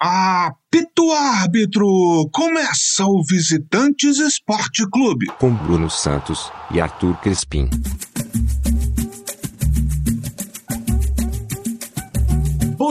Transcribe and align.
Apito 0.00 1.10
árbitro! 1.10 2.28
Começa 2.32 3.04
o 3.04 3.20
Visitantes 3.24 4.18
Esporte 4.18 4.88
Clube. 4.88 5.26
Com 5.40 5.52
Bruno 5.52 5.90
Santos 5.90 6.52
e 6.70 6.80
Arthur 6.80 7.16
Crespim. 7.16 7.68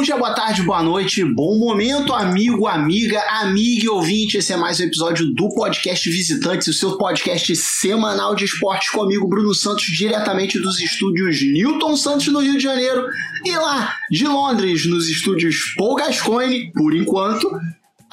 Dia, 0.07 0.15
boa 0.15 0.33
tarde, 0.33 0.63
boa 0.63 0.81
noite, 0.81 1.21
bom 1.25 1.57
momento, 1.59 2.13
amigo, 2.13 2.65
amiga, 2.65 3.21
amiga 3.41 3.83
e 3.83 3.89
ouvinte. 3.89 4.37
Esse 4.37 4.53
é 4.53 4.55
mais 4.55 4.79
um 4.79 4.83
episódio 4.83 5.33
do 5.33 5.49
podcast 5.49 6.09
Visitantes, 6.09 6.69
o 6.69 6.73
seu 6.73 6.97
podcast 6.97 7.53
semanal 7.57 8.33
de 8.33 8.45
esportes 8.45 8.89
comigo, 8.89 9.27
Bruno 9.27 9.53
Santos, 9.53 9.83
diretamente 9.83 10.59
dos 10.59 10.79
estúdios 10.79 11.41
Newton 11.41 11.97
Santos, 11.97 12.27
no 12.27 12.39
Rio 12.39 12.53
de 12.53 12.63
Janeiro, 12.63 13.05
e 13.43 13.51
lá 13.51 13.97
de 14.09 14.25
Londres, 14.25 14.85
nos 14.85 15.09
estúdios 15.09 15.73
Paul 15.77 15.95
Gascoigne, 15.95 16.71
por 16.71 16.95
enquanto, 16.95 17.51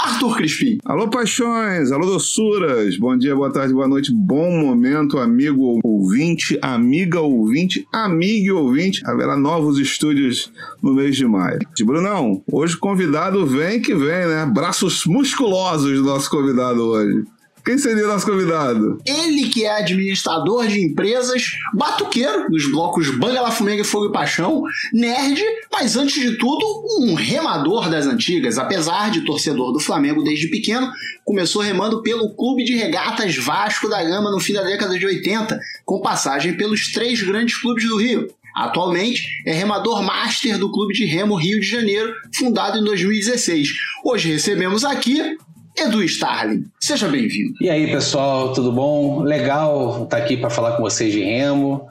Arthur 0.05 0.37
Crispim. 0.37 0.77
Alô, 0.85 1.09
paixões, 1.09 1.91
alô, 1.91 2.05
doçuras. 2.05 2.99
Bom 2.99 3.17
dia, 3.17 3.35
boa 3.35 3.51
tarde, 3.51 3.73
boa 3.73 3.89
noite, 3.89 4.13
bom 4.13 4.51
momento, 4.51 5.17
amigo 5.19 5.81
ouvinte, 5.83 6.59
amiga 6.61 7.23
ouvinte, 7.23 7.87
amiga 7.91 8.49
e 8.49 8.53
ouvinte. 8.53 9.01
Haverá 9.07 9.35
novos 9.35 9.79
estúdios 9.79 10.53
no 10.83 10.93
mês 10.93 11.17
de 11.17 11.27
maio. 11.27 11.59
Brunão, 11.87 12.43
hoje 12.53 12.75
o 12.75 12.81
convidado 12.81 13.47
vem 13.47 13.81
que 13.81 13.95
vem, 13.95 14.27
né? 14.27 14.45
Braços 14.45 15.07
musculosos 15.07 15.99
do 15.99 16.05
nosso 16.05 16.29
convidado 16.29 16.83
hoje. 16.83 17.25
Quem 17.65 17.79
seria 17.79 18.05
o 18.05 18.09
nosso 18.09 18.27
convidado? 18.27 18.99
Ele 19.07 19.49
que 19.49 19.65
é 19.65 19.79
administrador 19.79 20.67
de 20.67 20.83
empresas, 20.83 21.43
batuqueiro 21.73 22.51
nos 22.51 22.71
blocos 22.71 23.09
Banga 23.17 23.41
La 23.41 23.51
Fumega, 23.51 23.83
Fogo 23.83 24.11
e 24.11 24.13
Paixão, 24.13 24.63
nerd, 24.93 25.43
mas 25.73 25.97
antes 25.97 26.21
de 26.21 26.37
tudo, 26.37 26.63
um 27.01 27.15
remador 27.15 27.89
das 27.89 28.07
antigas. 28.07 28.59
Apesar 28.59 29.11
de 29.11 29.23
torcedor 29.23 29.73
do 29.73 29.81
Flamengo 29.81 30.23
desde 30.23 30.49
pequeno, 30.49 30.93
começou 31.25 31.63
remando 31.63 32.03
pelo 32.03 32.35
Clube 32.37 32.65
de 32.65 32.75
Regatas 32.75 33.35
Vasco 33.37 33.89
da 33.89 34.05
Gama 34.05 34.31
no 34.31 34.41
fim 34.41 34.53
da 34.53 34.63
década 34.63 34.99
de 34.99 35.07
80, 35.07 35.59
com 35.87 36.03
passagem 36.03 36.59
pelos 36.59 36.93
três 36.93 37.23
grandes 37.23 37.57
clubes 37.57 37.89
do 37.89 37.97
Rio. 37.97 38.29
Atualmente 38.55 39.23
é 39.47 39.53
remador 39.55 40.03
master 40.03 40.59
do 40.59 40.71
Clube 40.71 40.93
de 40.93 41.07
Remo 41.07 41.35
Rio 41.35 41.59
de 41.61 41.67
Janeiro, 41.67 42.13
fundado 42.37 42.79
em 42.79 42.85
2016. 42.85 43.71
Hoje 44.05 44.33
recebemos 44.33 44.85
aqui 44.85 45.37
Edu 45.77 46.03
Starling, 46.05 46.67
seja 46.79 47.09
bem-vindo. 47.09 47.55
E 47.61 47.69
aí, 47.69 47.91
pessoal, 47.91 48.53
tudo 48.53 48.71
bom? 48.71 49.23
Legal 49.23 50.05
estar 50.05 50.19
aqui 50.19 50.37
para 50.37 50.49
falar 50.49 50.77
com 50.77 50.83
vocês 50.83 51.13
de 51.13 51.21
remo, 51.21 51.89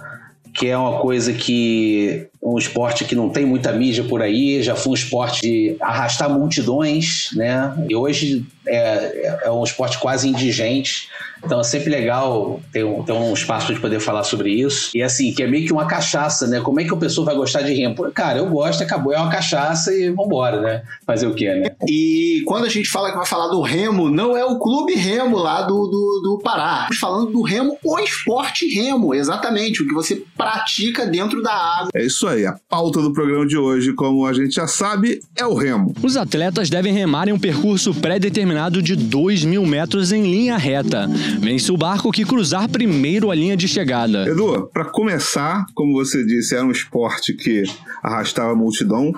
que 0.53 0.67
é 0.67 0.78
uma 0.78 1.00
coisa 1.00 1.34
que 1.34 2.28
um 2.44 2.58
esporte 2.58 3.05
que 3.05 3.16
não 3.16 3.30
tem 3.30 3.45
muita 3.45 3.72
mídia 3.72 4.03
por 4.03 4.22
aí, 4.22 4.61
já 4.61 4.75
foi 4.75 4.91
um 4.91 4.95
esporte 4.95 5.41
de 5.41 5.77
arrastar 5.80 6.30
multidões, 6.30 7.30
né? 7.33 7.73
E 7.88 7.95
hoje 7.95 8.45
é, 8.67 9.39
é 9.45 9.52
um 9.52 9.63
esporte 9.63 9.97
quase 9.97 10.27
indigente. 10.27 11.08
Então 11.45 11.59
é 11.59 11.64
sempre 11.64 11.89
legal 11.89 12.61
ter 12.71 12.86
um, 12.86 13.03
ter 13.03 13.11
um 13.11 13.33
espaço 13.33 13.73
de 13.73 13.80
poder 13.80 13.99
falar 13.99 14.23
sobre 14.23 14.49
isso. 14.49 14.91
E 14.95 15.03
assim, 15.03 15.33
que 15.33 15.44
é 15.44 15.47
meio 15.47 15.66
que 15.66 15.73
uma 15.73 15.86
cachaça, 15.86 16.47
né? 16.47 16.61
Como 16.61 16.80
é 16.80 16.86
que 16.86 16.94
a 16.94 16.97
pessoa 16.97 17.25
vai 17.25 17.36
gostar 17.36 17.61
de 17.64 17.73
remo? 17.73 17.95
Cara, 18.11 18.39
eu 18.39 18.47
gosto, 18.47 18.81
acabou, 18.81 19.14
é 19.14 19.17
uma 19.17 19.30
cachaça 19.30 19.94
e 19.94 20.09
vambora, 20.09 20.61
né? 20.61 20.83
Fazer 21.05 21.27
o 21.27 21.36
quê, 21.36 21.53
né? 21.53 21.75
E 21.86 22.44
quando 22.45 22.66
a 22.66 22.69
gente 22.69 22.89
fala 22.89 23.11
que 23.11 23.17
vai 23.17 23.25
falar 23.25 23.47
do 23.47 23.61
remo, 23.61 24.09
não 24.09 24.38
é 24.38 24.45
o 24.45 24.58
clube 24.58 24.94
remo 24.94 25.38
lá 25.38 25.64
do, 25.64 25.88
do, 25.88 26.21
do 26.23 26.39
Pará. 26.41 26.88
Estamos 26.89 26.99
falando 26.99 27.31
do 27.31 27.41
remo, 27.41 27.77
o 27.83 27.99
esporte 27.99 28.66
remo, 28.73 29.14
exatamente, 29.14 29.83
o 29.83 29.88
que 29.88 29.94
você 29.94 30.23
pratica 30.38 31.05
dentro 31.05 31.44
da 31.44 31.53
água. 31.53 31.89
É 31.94 32.05
isso 32.05 32.25
aí, 32.25 32.33
a 32.45 32.53
pauta 32.67 33.02
do 33.02 33.14
programa 33.14 33.45
de 33.45 33.58
hoje, 33.58 33.94
como 33.94 34.26
a 34.26 34.34
gente 34.34 34.56
já 34.56 34.67
sabe, 34.67 35.20
é 35.38 35.45
o 35.45 35.53
remo. 35.53 35.94
Os 36.02 36.17
atletas 36.17 36.70
devem 36.70 36.94
remar 36.94 37.28
em 37.28 37.31
um 37.31 37.39
percurso 37.39 37.94
pré-determinado 37.94 38.81
de 38.81 38.95
2 38.95 39.45
mil 39.45 39.66
metros 39.66 40.12
em 40.12 40.23
linha 40.23 40.58
reta. 40.58 41.08
Vence 41.39 41.72
o 41.72 41.77
barco 41.77 42.11
que 42.11 42.26
cruzar 42.26 42.67
primeiro 42.67 43.30
a 43.30 43.36
linha 43.36 43.55
de 43.55 43.67
chegada. 43.67 44.27
Edu, 44.27 44.70
para 44.73 44.86
começar, 44.86 45.66
como 45.76 45.93
você 45.93 46.26
disse, 46.26 46.55
era 46.55 46.66
um 46.66 46.72
esporte 46.72 47.33
que 47.33 47.64
arrastava 48.02 48.52
a 48.52 48.55
multidão. 48.55 49.14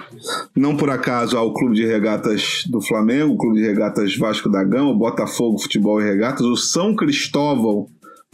Não 0.55 0.75
por 0.75 0.89
acaso 0.89 1.37
há 1.37 1.41
o 1.41 1.53
Clube 1.53 1.75
de 1.75 1.85
Regatas 1.85 2.63
do 2.67 2.81
Flamengo, 2.81 3.33
o 3.33 3.37
Clube 3.37 3.61
de 3.61 3.67
Regatas 3.67 4.15
Vasco 4.17 4.49
da 4.49 4.63
Gama, 4.63 4.91
o 4.91 4.97
Botafogo 4.97 5.57
Futebol 5.57 6.01
e 6.01 6.05
Regatas, 6.05 6.45
o 6.45 6.55
São 6.55 6.95
Cristóvão 6.95 7.87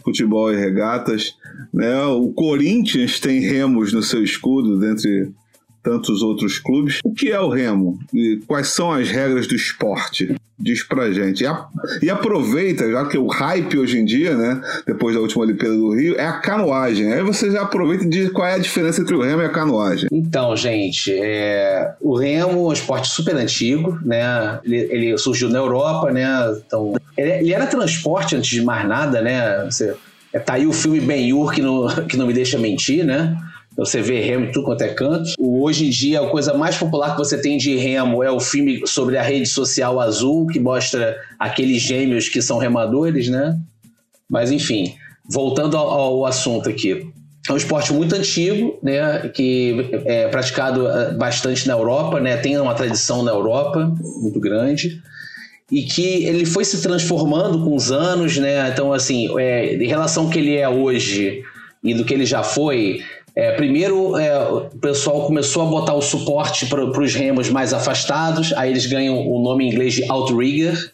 Futebol 0.04 0.52
e 0.52 0.56
Regatas. 0.56 1.36
Né? 1.72 2.02
O 2.04 2.28
Corinthians 2.32 3.20
tem 3.20 3.40
remos 3.40 3.92
no 3.92 4.02
seu 4.02 4.22
escudo, 4.22 4.78
dentre 4.78 5.30
tantos 5.82 6.22
outros 6.22 6.58
clubes. 6.58 7.00
O 7.04 7.12
que 7.12 7.30
é 7.30 7.40
o 7.40 7.48
remo? 7.48 7.98
E 8.14 8.40
quais 8.46 8.68
são 8.68 8.92
as 8.92 9.08
regras 9.08 9.46
do 9.46 9.54
esporte? 9.54 10.34
Diz 10.62 10.84
pra 10.84 11.10
gente. 11.10 11.44
E, 12.00 12.08
aproveita, 12.08 12.88
já 12.88 13.04
que 13.06 13.18
o 13.18 13.26
hype 13.26 13.78
hoje 13.78 13.98
em 13.98 14.04
dia, 14.04 14.36
né? 14.36 14.60
Depois 14.86 15.14
da 15.14 15.20
última 15.20 15.42
Olimpíada 15.42 15.74
do 15.74 15.92
Rio, 15.92 16.14
é 16.16 16.24
a 16.24 16.34
canoagem. 16.34 17.12
Aí 17.12 17.22
você 17.22 17.50
já 17.50 17.62
aproveita 17.62 18.04
e 18.04 18.08
diz 18.08 18.30
qual 18.30 18.46
é 18.46 18.54
a 18.54 18.58
diferença 18.58 19.00
entre 19.00 19.16
o 19.16 19.20
remo 19.20 19.42
e 19.42 19.46
a 19.46 19.48
canoagem. 19.48 20.08
Então, 20.12 20.56
gente, 20.56 21.12
é... 21.12 21.94
o 22.00 22.16
remo 22.16 22.50
é 22.50 22.68
um 22.68 22.72
esporte 22.72 23.08
super 23.08 23.34
antigo, 23.34 23.98
né? 24.04 24.60
Ele, 24.64 24.76
ele 24.76 25.18
surgiu 25.18 25.48
na 25.48 25.58
Europa, 25.58 26.12
né? 26.12 26.28
Então, 26.64 26.94
ele, 27.18 27.30
ele, 27.30 27.52
era 27.52 27.66
transporte 27.66 28.36
antes 28.36 28.50
de 28.50 28.62
mais 28.62 28.86
nada, 28.86 29.20
né? 29.20 29.64
Você, 29.64 29.94
é, 30.32 30.38
tá 30.38 30.54
aí 30.54 30.66
o 30.66 30.72
filme 30.72 31.00
Ben-Hur 31.00 31.52
que 31.52 31.60
não, 31.60 31.88
que 32.06 32.16
não 32.16 32.26
me 32.26 32.32
deixa 32.32 32.56
mentir, 32.56 33.04
né? 33.04 33.36
Você 33.76 34.02
vê 34.02 34.20
remo 34.20 34.46
em 34.46 34.52
tudo 34.52 34.66
quanto 34.66 34.82
é 34.82 34.88
canto. 34.88 35.30
Hoje 35.38 35.86
em 35.86 35.90
dia, 35.90 36.20
a 36.20 36.28
coisa 36.28 36.54
mais 36.54 36.76
popular 36.76 37.12
que 37.12 37.18
você 37.18 37.40
tem 37.40 37.56
de 37.56 37.76
remo 37.76 38.22
é 38.22 38.30
o 38.30 38.38
filme 38.38 38.86
sobre 38.86 39.16
a 39.16 39.22
rede 39.22 39.46
social 39.46 40.00
azul, 40.00 40.46
que 40.46 40.60
mostra 40.60 41.16
aqueles 41.38 41.80
gêmeos 41.80 42.28
que 42.28 42.42
são 42.42 42.58
remadores, 42.58 43.28
né? 43.28 43.58
Mas 44.28 44.52
enfim, 44.52 44.94
voltando 45.28 45.76
ao, 45.76 45.88
ao 45.88 46.26
assunto 46.26 46.68
aqui. 46.68 47.06
É 47.48 47.52
um 47.52 47.56
esporte 47.56 47.92
muito 47.92 48.14
antigo, 48.14 48.78
né, 48.80 49.28
que 49.34 49.90
é 50.04 50.28
praticado 50.28 50.86
eh, 50.86 51.12
bastante 51.14 51.66
na 51.66 51.74
Europa, 51.74 52.20
né, 52.20 52.36
tem 52.36 52.56
uma 52.56 52.72
tradição 52.72 53.24
na 53.24 53.32
Europa 53.32 53.92
muito 54.20 54.38
grande 54.38 55.02
e 55.72 55.82
que 55.82 56.24
ele 56.24 56.44
foi 56.44 56.64
se 56.64 56.80
transformando 56.82 57.64
com 57.64 57.74
os 57.74 57.90
anos, 57.90 58.36
né? 58.36 58.68
Então, 58.68 58.92
assim, 58.92 59.26
é, 59.40 59.74
em 59.74 59.86
relação 59.88 60.24
ao 60.24 60.30
que 60.30 60.38
ele 60.38 60.54
é 60.54 60.68
hoje 60.68 61.42
e 61.82 61.94
do 61.94 62.04
que 62.04 62.12
ele 62.12 62.26
já 62.26 62.42
foi, 62.42 63.00
é, 63.34 63.52
primeiro, 63.52 64.16
é, 64.18 64.38
o 64.50 64.60
pessoal 64.78 65.26
começou 65.26 65.62
a 65.62 65.66
botar 65.66 65.94
o 65.94 66.02
suporte 66.02 66.66
para 66.66 66.84
os 66.84 67.14
remos 67.14 67.48
mais 67.48 67.72
afastados, 67.72 68.52
aí 68.54 68.70
eles 68.70 68.86
ganham 68.86 69.26
o 69.26 69.42
nome 69.42 69.64
em 69.64 69.68
inglês 69.70 69.94
de 69.94 70.10
outrigger, 70.10 70.92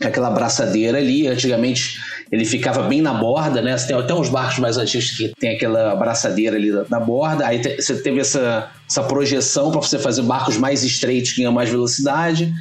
é 0.00 0.06
aquela 0.06 0.30
braçadeira 0.30 0.98
ali. 0.98 1.28
Antigamente 1.28 2.00
ele 2.32 2.44
ficava 2.44 2.82
bem 2.82 3.02
na 3.02 3.12
borda, 3.12 3.60
né? 3.60 3.76
Você 3.76 3.88
tem 3.88 3.96
até 3.96 4.14
uns 4.14 4.28
barcos 4.28 4.58
mais 4.58 4.78
antigos 4.78 5.10
que 5.10 5.32
tem 5.38 5.50
aquela 5.50 5.94
braçadeira 5.94 6.56
ali 6.56 6.70
na 6.88 6.98
borda. 6.98 7.46
Aí 7.46 7.60
te, 7.60 7.80
você 7.80 8.00
teve 8.00 8.20
essa, 8.20 8.70
essa 8.88 9.02
projeção 9.02 9.70
para 9.70 9.80
você 9.80 9.98
fazer 9.98 10.22
barcos 10.22 10.56
mais 10.56 10.82
estreitos 10.82 11.32
que 11.32 11.38
ganham 11.38 11.52
mais 11.52 11.68
velocidade. 11.68 12.52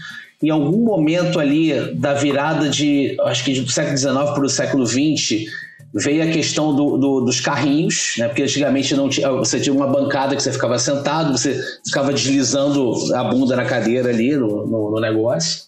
Em 0.41 0.49
algum 0.49 0.83
momento 0.83 1.39
ali 1.39 1.93
da 1.95 2.13
virada 2.13 2.69
de, 2.69 3.15
acho 3.21 3.43
que 3.43 3.59
do 3.59 3.71
século 3.71 3.97
XIX 3.97 4.13
para 4.13 4.43
o 4.43 4.49
século 4.49 4.85
XX, 4.85 5.45
veio 5.93 6.23
a 6.23 6.27
questão 6.27 6.75
do, 6.75 6.97
do, 6.97 7.21
dos 7.21 7.39
carrinhos, 7.41 8.15
né? 8.17 8.27
Porque 8.27 8.43
antigamente 8.43 8.95
não 8.95 9.09
tinha, 9.09 9.29
você 9.31 9.59
tinha 9.59 9.73
uma 9.73 9.87
bancada 9.87 10.35
que 10.35 10.43
você 10.43 10.51
ficava 10.51 10.77
sentado, 10.77 11.31
você 11.31 11.59
ficava 11.85 12.13
deslizando 12.13 12.93
a 13.15 13.23
bunda 13.23 13.55
na 13.55 13.65
cadeira 13.65 14.09
ali 14.09 14.35
no, 14.35 14.67
no, 14.67 14.91
no 14.91 14.99
negócio, 14.99 15.63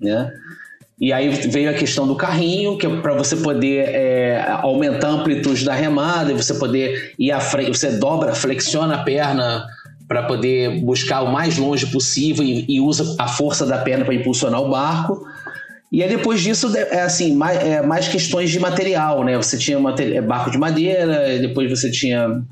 né? 0.00 0.30
E 1.00 1.14
aí 1.14 1.30
veio 1.30 1.70
a 1.70 1.72
questão 1.72 2.06
do 2.06 2.14
carrinho, 2.14 2.76
que 2.76 2.84
é 2.84 3.00
para 3.00 3.14
você 3.14 3.36
poder 3.36 3.88
é, 3.88 4.44
aumentar 4.60 5.08
a 5.08 5.12
amplitude 5.12 5.64
da 5.64 5.72
remada, 5.72 6.34
você 6.34 6.52
poder 6.52 7.14
ir 7.18 7.32
à 7.32 7.40
frente, 7.40 7.78
você 7.78 7.92
dobra, 7.92 8.34
flexiona 8.34 8.96
a 8.96 9.02
perna 9.02 9.64
para 10.06 10.24
poder 10.24 10.80
buscar 10.82 11.22
o 11.22 11.32
mais 11.32 11.56
longe 11.56 11.86
possível 11.86 12.44
e, 12.44 12.66
e 12.68 12.80
usa 12.80 13.14
a 13.18 13.28
força 13.28 13.64
da 13.64 13.78
perna 13.78 14.04
para 14.04 14.12
impulsionar 14.12 14.60
o 14.60 14.68
barco. 14.68 15.24
E 15.92 16.02
aí 16.02 16.08
depois 16.08 16.40
disso, 16.40 16.74
é 16.76 17.00
assim, 17.00 17.34
mais, 17.34 17.58
é, 17.58 17.82
mais 17.82 18.06
questões 18.06 18.50
de 18.50 18.60
material, 18.60 19.24
né? 19.24 19.36
Você 19.36 19.58
tinha 19.58 19.76
é, 19.76 20.20
barco 20.20 20.50
de 20.50 20.56
madeira, 20.56 21.38
depois 21.38 21.68
você 21.68 21.90
tinha. 21.90 22.42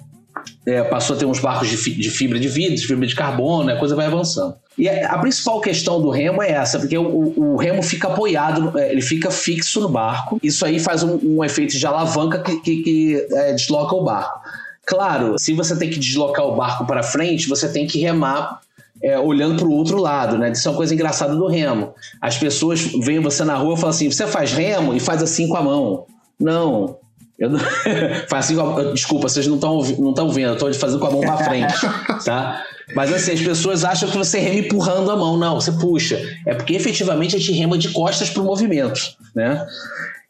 É, 0.67 0.83
passou 0.83 1.17
a 1.17 1.19
ter 1.19 1.25
uns 1.25 1.39
barcos 1.39 1.69
de, 1.69 1.77
fi, 1.77 1.93
de, 1.93 2.11
fibra 2.11 2.39
de 2.39 2.49
vidro, 2.49 2.77
de 2.77 2.87
fibra 2.87 3.07
de 3.07 3.15
carbono, 3.15 3.71
a 3.71 3.77
coisa 3.77 3.95
vai 3.95 4.07
avançando. 4.07 4.55
E 4.77 4.89
a 4.89 5.19
principal 5.19 5.61
questão 5.61 6.01
do 6.01 6.11
remo 6.11 6.43
é 6.43 6.53
essa, 6.53 6.79
porque 6.79 6.97
o, 6.97 7.35
o 7.37 7.57
remo 7.57 7.83
fica 7.83 8.09
apoiado, 8.09 8.77
é, 8.79 8.91
ele 8.91 9.03
fica 9.03 9.31
fixo 9.31 9.81
no 9.81 9.89
barco. 9.89 10.39
Isso 10.43 10.65
aí 10.65 10.79
faz 10.79 11.03
um, 11.03 11.19
um 11.23 11.45
efeito 11.45 11.77
de 11.77 11.87
alavanca 11.87 12.39
que, 12.41 12.61
que, 12.61 12.83
que 12.83 13.27
é, 13.33 13.53
desloca 13.53 13.95
o 13.95 14.05
barco. 14.05 14.41
Claro, 14.87 15.37
se 15.39 15.53
você 15.53 15.77
tem 15.77 15.91
que 15.91 15.99
deslocar 15.99 16.47
o 16.47 16.57
barco 16.57 16.87
para 16.87 17.03
frente, 17.03 17.49
você 17.49 17.69
tem 17.69 17.87
que 17.87 17.99
remar 18.01 18.61
é, 19.03 19.19
olhando 19.19 19.57
para 19.57 19.67
o 19.67 19.73
outro 19.73 19.99
lado, 19.99 20.37
né? 20.37 20.51
Isso 20.51 20.67
é 20.67 20.71
uma 20.71 20.77
coisa 20.77 20.95
engraçada 20.95 21.35
do 21.35 21.47
remo. 21.47 21.95
As 22.21 22.37
pessoas 22.37 22.81
veem 23.05 23.21
você 23.21 23.45
na 23.45 23.55
rua 23.55 23.75
e 23.75 23.77
falam 23.77 23.91
assim: 23.91 24.11
você 24.11 24.27
faz 24.27 24.53
remo 24.53 24.95
e 24.95 25.01
faz 25.01 25.23
assim 25.23 25.49
com 25.49 25.57
a 25.57 25.63
mão. 25.63 26.07
Não. 26.39 26.97
Eu 27.39 27.51
não... 27.51 27.61
faz 28.29 28.47
assim 28.47 28.57
com 28.57 28.63
a... 28.63 28.93
Desculpa, 28.93 29.29
vocês 29.29 29.47
não 29.47 29.57
estão 29.57 29.83
não 29.99 30.31
vendo, 30.31 30.49
eu 30.49 30.55
estou 30.55 30.75
fazendo 30.75 30.99
com 30.99 31.07
a 31.07 31.11
mão 31.11 31.21
para 31.21 31.37
frente, 31.39 31.75
tá? 32.25 32.65
Mas 32.95 33.13
assim, 33.13 33.33
as 33.33 33.41
pessoas 33.41 33.85
acham 33.85 34.09
que 34.09 34.17
você 34.17 34.39
rema 34.39 34.61
empurrando 34.61 35.11
a 35.11 35.17
mão. 35.17 35.37
Não, 35.37 35.61
você 35.61 35.71
puxa. 35.73 36.21
É 36.47 36.55
porque 36.55 36.75
efetivamente 36.75 37.37
a 37.37 37.39
gente 37.39 37.53
rema 37.53 37.77
de 37.79 37.91
costas 37.91 38.31
para 38.31 38.43
o 38.43 38.45
movimento, 38.45 39.01
né? 39.35 39.65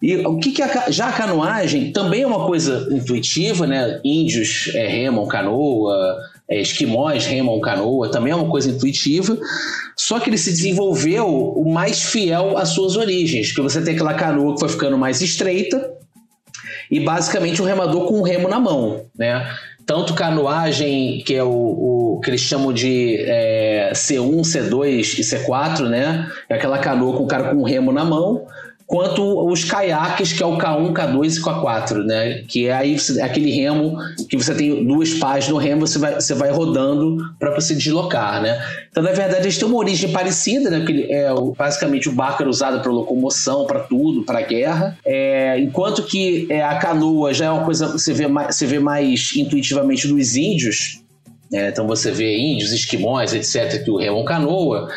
E 0.01 0.17
o 0.19 0.39
que, 0.39 0.53
que 0.53 0.63
a, 0.63 0.91
já 0.91 1.09
a 1.09 1.13
canoagem 1.13 1.93
também 1.93 2.23
é 2.23 2.27
uma 2.27 2.47
coisa 2.47 2.87
intuitiva, 2.91 3.67
né? 3.67 4.01
Índios 4.05 4.71
é, 4.75 4.87
remam 4.87 5.27
canoa, 5.27 6.17
é, 6.49 6.61
esquimós 6.61 7.27
remam 7.27 7.61
canoa, 7.61 8.11
também 8.11 8.33
é 8.33 8.37
uma 8.37 8.51
coisa 8.51 8.71
intuitiva. 8.71 9.39
Só 9.97 10.19
que 10.19 10.31
ele 10.31 10.39
se 10.39 10.51
desenvolveu 10.51 11.27
o 11.27 11.71
mais 11.71 12.03
fiel 12.03 12.57
às 12.57 12.71
suas 12.71 12.97
origens, 12.97 13.53
que 13.53 13.61
você 13.61 13.83
tem 13.83 13.95
aquela 13.95 14.15
canoa 14.15 14.55
que 14.55 14.61
foi 14.61 14.69
ficando 14.69 14.97
mais 14.97 15.21
estreita 15.21 15.93
e 16.91 17.01
basicamente 17.01 17.61
um 17.61 17.67
remador 17.67 18.07
com 18.07 18.19
um 18.19 18.23
remo 18.23 18.49
na 18.49 18.59
mão, 18.59 19.05
né? 19.17 19.47
Tanto 19.85 20.15
canoagem, 20.15 21.23
que 21.25 21.35
é 21.35 21.43
o, 21.43 21.49
o 21.49 22.21
que 22.23 22.31
eles 22.31 22.43
chamam 22.43 22.73
de 22.73 23.17
é, 23.21 23.91
C1, 23.95 24.41
C2 24.41 25.19
e 25.19 25.23
C4, 25.23 25.89
né? 25.89 26.31
É 26.49 26.55
aquela 26.55 26.79
canoa 26.79 27.17
com 27.17 27.25
o 27.25 27.27
cara 27.27 27.51
com 27.51 27.57
um 27.57 27.65
remo 27.65 27.91
na 27.91 28.05
mão, 28.05 28.47
quanto 28.89 29.47
os 29.47 29.65
caiaques, 29.65 30.33
que 30.33 30.43
é 30.43 30.47
o 30.47 30.57
K1, 30.57 30.95
K2 30.95 31.37
e 31.37 31.43
K4, 31.43 32.05
né? 32.05 32.43
Que 32.49 32.69
é 32.69 32.73
aí 32.73 32.97
aquele 33.21 33.51
remo 33.51 33.99
que 34.31 34.37
você 34.37 34.55
tem 34.55 34.83
duas 34.83 35.13
pás 35.13 35.47
no 35.47 35.59
remo, 35.59 35.87
você 35.87 35.99
vai, 35.99 36.15
você 36.15 36.33
vai 36.33 36.51
rodando 36.51 37.19
para 37.39 37.55
você 37.55 37.75
deslocar, 37.75 38.41
né? 38.41 38.59
Então, 38.91 39.03
na 39.03 39.13
verdade, 39.13 39.43
eles 39.43 39.59
têm 39.59 39.69
uma 39.69 39.77
origem 39.77 40.11
parecida, 40.11 40.71
né? 40.71 40.79
Porque 40.79 41.07
é, 41.11 41.29
basicamente 41.55 42.09
o 42.09 42.13
barco 42.13 42.43
era 42.43 42.49
usado 42.49 42.81
para 42.81 42.91
locomoção, 42.91 43.67
para 43.67 43.81
tudo, 43.81 44.23
para 44.23 44.41
guerra. 44.41 44.97
É, 45.05 45.61
enquanto 45.61 46.03
que 46.05 46.47
é, 46.49 46.65
a 46.65 46.77
canoa 46.77 47.35
já 47.35 47.45
é 47.45 47.51
uma 47.51 47.67
coisa 47.67 47.89
que 47.89 47.99
você 47.99 48.15
vê 48.15 48.27
mais, 48.27 48.57
você 48.57 48.65
vê 48.65 48.79
mais 48.79 49.37
intuitivamente 49.37 50.09
dos 50.09 50.35
índios, 50.35 51.03
é, 51.53 51.69
então 51.69 51.87
você 51.87 52.11
vê 52.11 52.37
índios, 52.37 52.73
esquimós, 52.73 53.33
etc., 53.35 53.83
que 53.83 53.91
o 53.91 53.97
remo 53.97 54.25
canoa. 54.25 54.89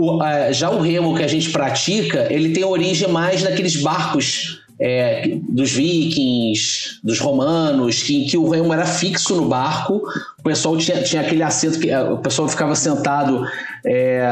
O, 0.00 0.20
já 0.52 0.70
o 0.70 0.80
remo 0.80 1.16
que 1.16 1.24
a 1.24 1.26
gente 1.26 1.50
pratica, 1.50 2.28
ele 2.30 2.50
tem 2.50 2.64
origem 2.64 3.08
mais 3.08 3.42
naqueles 3.42 3.74
barcos 3.82 4.62
é, 4.80 5.28
dos 5.48 5.72
vikings, 5.72 7.00
dos 7.02 7.18
romanos, 7.18 8.02
que, 8.02 8.26
que 8.26 8.36
o 8.36 8.48
remo 8.48 8.72
era 8.72 8.86
fixo 8.86 9.34
no 9.34 9.48
barco, 9.48 10.00
o 10.38 10.42
pessoal 10.42 10.76
tinha, 10.76 11.02
tinha 11.02 11.22
aquele 11.22 11.42
assento 11.42 11.80
que 11.80 11.94
o 11.94 12.18
pessoal 12.18 12.48
ficava 12.48 12.74
sentado 12.74 13.44
é, 13.84 14.22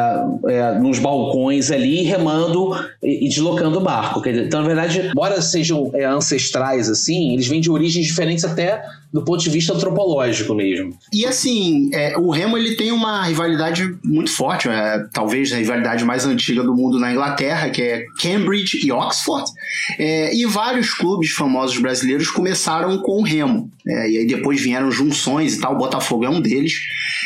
é, 0.48 0.78
nos 0.78 0.98
balcões 0.98 1.70
ali, 1.70 2.02
remando 2.02 2.74
e, 3.02 3.26
e 3.26 3.28
deslocando 3.28 3.78
o 3.78 3.82
barco. 3.82 4.22
Então, 4.26 4.60
na 4.60 4.66
verdade, 4.66 5.08
embora 5.10 5.42
sejam 5.42 5.90
é, 5.94 6.04
ancestrais 6.04 6.88
assim, 6.88 7.32
eles 7.32 7.46
vêm 7.48 7.60
de 7.60 7.70
origens 7.70 8.06
diferentes 8.06 8.44
até 8.44 8.82
do 9.12 9.24
ponto 9.24 9.42
de 9.42 9.50
vista 9.50 9.72
antropológico 9.72 10.54
mesmo. 10.54 10.96
E 11.12 11.24
assim, 11.24 11.90
é, 11.94 12.16
o 12.18 12.30
remo 12.30 12.58
ele 12.58 12.74
tem 12.74 12.92
uma 12.92 13.24
rivalidade 13.24 13.96
muito 14.04 14.30
forte, 14.30 14.68
é, 14.68 15.04
talvez 15.12 15.52
a 15.52 15.56
rivalidade 15.56 16.04
mais 16.04 16.26
antiga 16.26 16.62
do 16.62 16.74
mundo 16.74 16.98
na 16.98 17.12
Inglaterra, 17.12 17.70
que 17.70 17.82
é 17.82 18.04
Cambridge 18.20 18.84
e 18.84 18.92
Oxford. 18.92 19.50
É, 19.98 20.34
e 20.36 20.44
vários 20.44 20.92
clubes 20.92 21.30
famosos 21.30 21.78
brasileiros 21.78 22.30
começaram 22.30 22.98
com 22.98 23.20
o 23.20 23.22
remo. 23.22 23.70
E 23.86 24.18
aí 24.18 24.26
depois 24.26 24.60
vieram 24.60 24.90
junções 24.90 25.56
e 25.56 25.60
tal, 25.60 25.74
o 25.74 25.78
Botafogo 25.96 26.24
é 26.24 26.28
um 26.28 26.40
deles. 26.40 26.72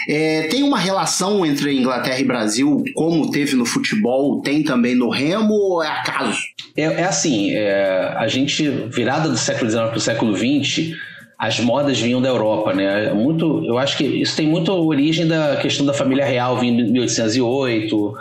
É, 0.09 0.43
tem 0.49 0.63
uma 0.63 0.79
relação 0.79 1.45
entre 1.45 1.73
Inglaterra 1.77 2.19
e 2.21 2.25
Brasil, 2.25 2.85
como 2.95 3.31
teve 3.31 3.57
no 3.57 3.67
futebol, 3.67 4.41
tem 4.41 4.63
também 4.63 4.95
no 4.95 5.11
remo, 5.11 5.55
ou 5.55 5.83
é 5.83 5.89
acaso? 5.89 6.39
É, 6.77 6.83
é 6.83 7.05
assim, 7.05 7.53
é, 7.53 8.15
a 8.17 8.27
gente, 8.29 8.69
virada 8.89 9.29
do 9.29 9.37
século 9.37 9.71
XIX 9.71 9.89
para 9.89 9.97
o 9.97 10.01
século 10.01 10.37
XX, 10.37 10.95
as 11.39 11.59
modas 11.59 12.01
vinham 12.01 12.21
da 12.21 12.29
Europa, 12.29 12.73
né? 12.73 13.13
Muito, 13.13 13.65
eu 13.65 13.79
acho 13.79 13.97
que 13.97 14.05
isso 14.05 14.37
tem 14.37 14.47
muita 14.47 14.73
origem 14.73 15.27
da 15.27 15.57
questão 15.57 15.85
da 15.85 15.93
família 15.93 16.25
real 16.25 16.59
vindo 16.59 16.83
em 16.83 16.93
1808 16.93 18.15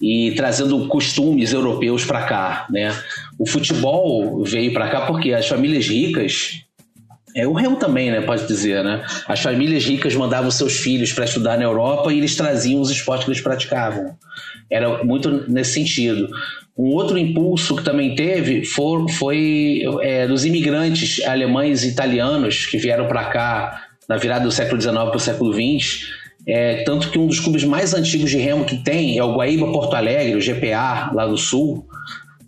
e 0.00 0.32
trazendo 0.36 0.86
costumes 0.86 1.52
europeus 1.52 2.04
para 2.04 2.22
cá, 2.22 2.66
né? 2.70 2.96
O 3.38 3.46
futebol 3.46 4.42
veio 4.44 4.72
para 4.72 4.88
cá 4.88 5.02
porque 5.02 5.32
as 5.32 5.46
famílias 5.46 5.86
ricas 5.86 6.61
é, 7.34 7.46
o 7.46 7.52
remo 7.52 7.76
também, 7.76 8.10
né? 8.10 8.20
Pode 8.20 8.46
dizer, 8.46 8.84
né? 8.84 9.04
As 9.26 9.40
famílias 9.40 9.84
ricas 9.84 10.14
mandavam 10.14 10.50
seus 10.50 10.76
filhos 10.76 11.12
para 11.12 11.24
estudar 11.24 11.56
na 11.56 11.64
Europa 11.64 12.12
e 12.12 12.18
eles 12.18 12.36
traziam 12.36 12.80
os 12.80 12.90
esportes 12.90 13.24
que 13.24 13.30
eles 13.30 13.40
praticavam. 13.40 14.16
Era 14.70 15.02
muito 15.04 15.50
nesse 15.50 15.74
sentido. 15.74 16.28
Um 16.76 16.90
outro 16.94 17.18
impulso 17.18 17.76
que 17.76 17.84
também 17.84 18.14
teve 18.14 18.64
foi, 18.64 19.82
é, 20.00 20.26
dos 20.26 20.44
imigrantes 20.44 21.22
alemães 21.24 21.84
e 21.84 21.88
italianos 21.88 22.66
que 22.66 22.78
vieram 22.78 23.06
para 23.06 23.24
cá 23.26 23.82
na 24.08 24.16
virada 24.16 24.44
do 24.44 24.50
século 24.50 24.80
XIX 24.80 24.94
para 24.94 25.16
o 25.16 25.20
século 25.20 25.52
XX. 25.52 26.06
É, 26.46 26.82
tanto 26.82 27.10
que 27.10 27.18
um 27.18 27.26
dos 27.26 27.38
clubes 27.38 27.62
mais 27.64 27.94
antigos 27.94 28.30
de 28.30 28.38
remo 28.38 28.64
que 28.64 28.78
tem 28.78 29.16
é 29.16 29.22
o 29.22 29.34
Guaíba 29.34 29.70
Porto 29.70 29.94
Alegre, 29.94 30.34
o 30.34 30.40
GPA, 30.40 31.12
lá 31.14 31.26
do 31.26 31.36
sul. 31.36 31.86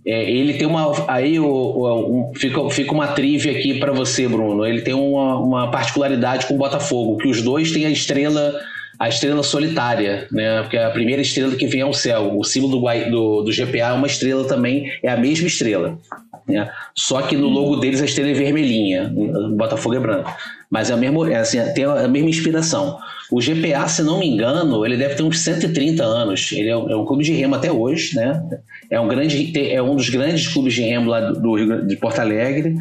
É, 0.06 0.30
ele 0.30 0.54
tem 0.54 0.66
uma. 0.66 0.92
Aí 1.08 1.40
o, 1.40 1.46
o, 1.46 2.30
um, 2.30 2.34
fica, 2.34 2.68
fica 2.70 2.92
uma 2.92 3.08
trivia 3.08 3.52
aqui 3.52 3.78
para 3.78 3.92
você, 3.92 4.28
Bruno. 4.28 4.66
Ele 4.66 4.82
tem 4.82 4.94
uma, 4.94 5.38
uma 5.38 5.70
particularidade 5.70 6.46
com 6.46 6.54
o 6.54 6.58
Botafogo, 6.58 7.16
que 7.16 7.28
os 7.28 7.40
dois 7.40 7.72
têm 7.72 7.86
a 7.86 7.90
estrela 7.90 8.54
a 8.98 9.08
estrela 9.08 9.42
solitária, 9.42 10.28
né? 10.30 10.62
Porque 10.62 10.76
é 10.76 10.84
a 10.84 10.90
primeira 10.90 11.20
estrela 11.20 11.56
que 11.56 11.66
vem 11.66 11.80
ao 11.80 11.92
céu. 11.92 12.36
O 12.36 12.44
símbolo 12.44 12.78
do, 12.78 13.10
do, 13.10 13.42
do 13.42 13.52
GPA 13.52 13.88
é 13.88 13.92
uma 13.92 14.06
estrela 14.06 14.44
também, 14.46 14.90
é 15.02 15.10
a 15.10 15.16
mesma 15.16 15.46
estrela. 15.46 15.98
Né? 16.46 16.70
Só 16.94 17.22
que 17.22 17.36
no 17.36 17.48
logo 17.48 17.76
deles 17.76 18.00
a 18.00 18.04
estrela 18.04 18.30
é 18.30 18.34
vermelhinha, 18.34 19.12
o 19.14 19.48
Botafogo 19.56 19.96
é 19.96 20.00
branco. 20.00 20.30
Mas 20.70 20.90
é, 20.90 20.94
a 20.94 20.96
mesma, 20.96 21.32
é 21.32 21.36
assim, 21.36 21.58
tem 21.74 21.84
a 21.84 22.08
mesma 22.08 22.28
inspiração. 22.28 22.98
O 23.30 23.40
GPA, 23.40 23.88
se 23.88 24.02
não 24.02 24.18
me 24.18 24.28
engano, 24.28 24.84
ele 24.84 24.96
deve 24.96 25.14
ter 25.14 25.22
uns 25.22 25.38
130 25.38 26.02
anos. 26.04 26.52
Ele 26.52 26.68
é 26.68 26.76
um, 26.76 26.90
é 26.90 26.96
um 26.96 27.04
clube 27.04 27.24
de 27.24 27.32
remo 27.32 27.54
até 27.54 27.70
hoje, 27.70 28.14
né? 28.16 28.42
É 28.90 29.00
um, 29.00 29.08
grande, 29.08 29.52
é 29.58 29.82
um 29.82 29.96
dos 29.96 30.08
grandes 30.08 30.48
clubes 30.48 30.74
de 30.74 30.82
remo 30.82 31.10
lá 31.10 31.20
do, 31.32 31.86
de 31.86 31.96
Porto 31.96 32.20
Alegre 32.20 32.74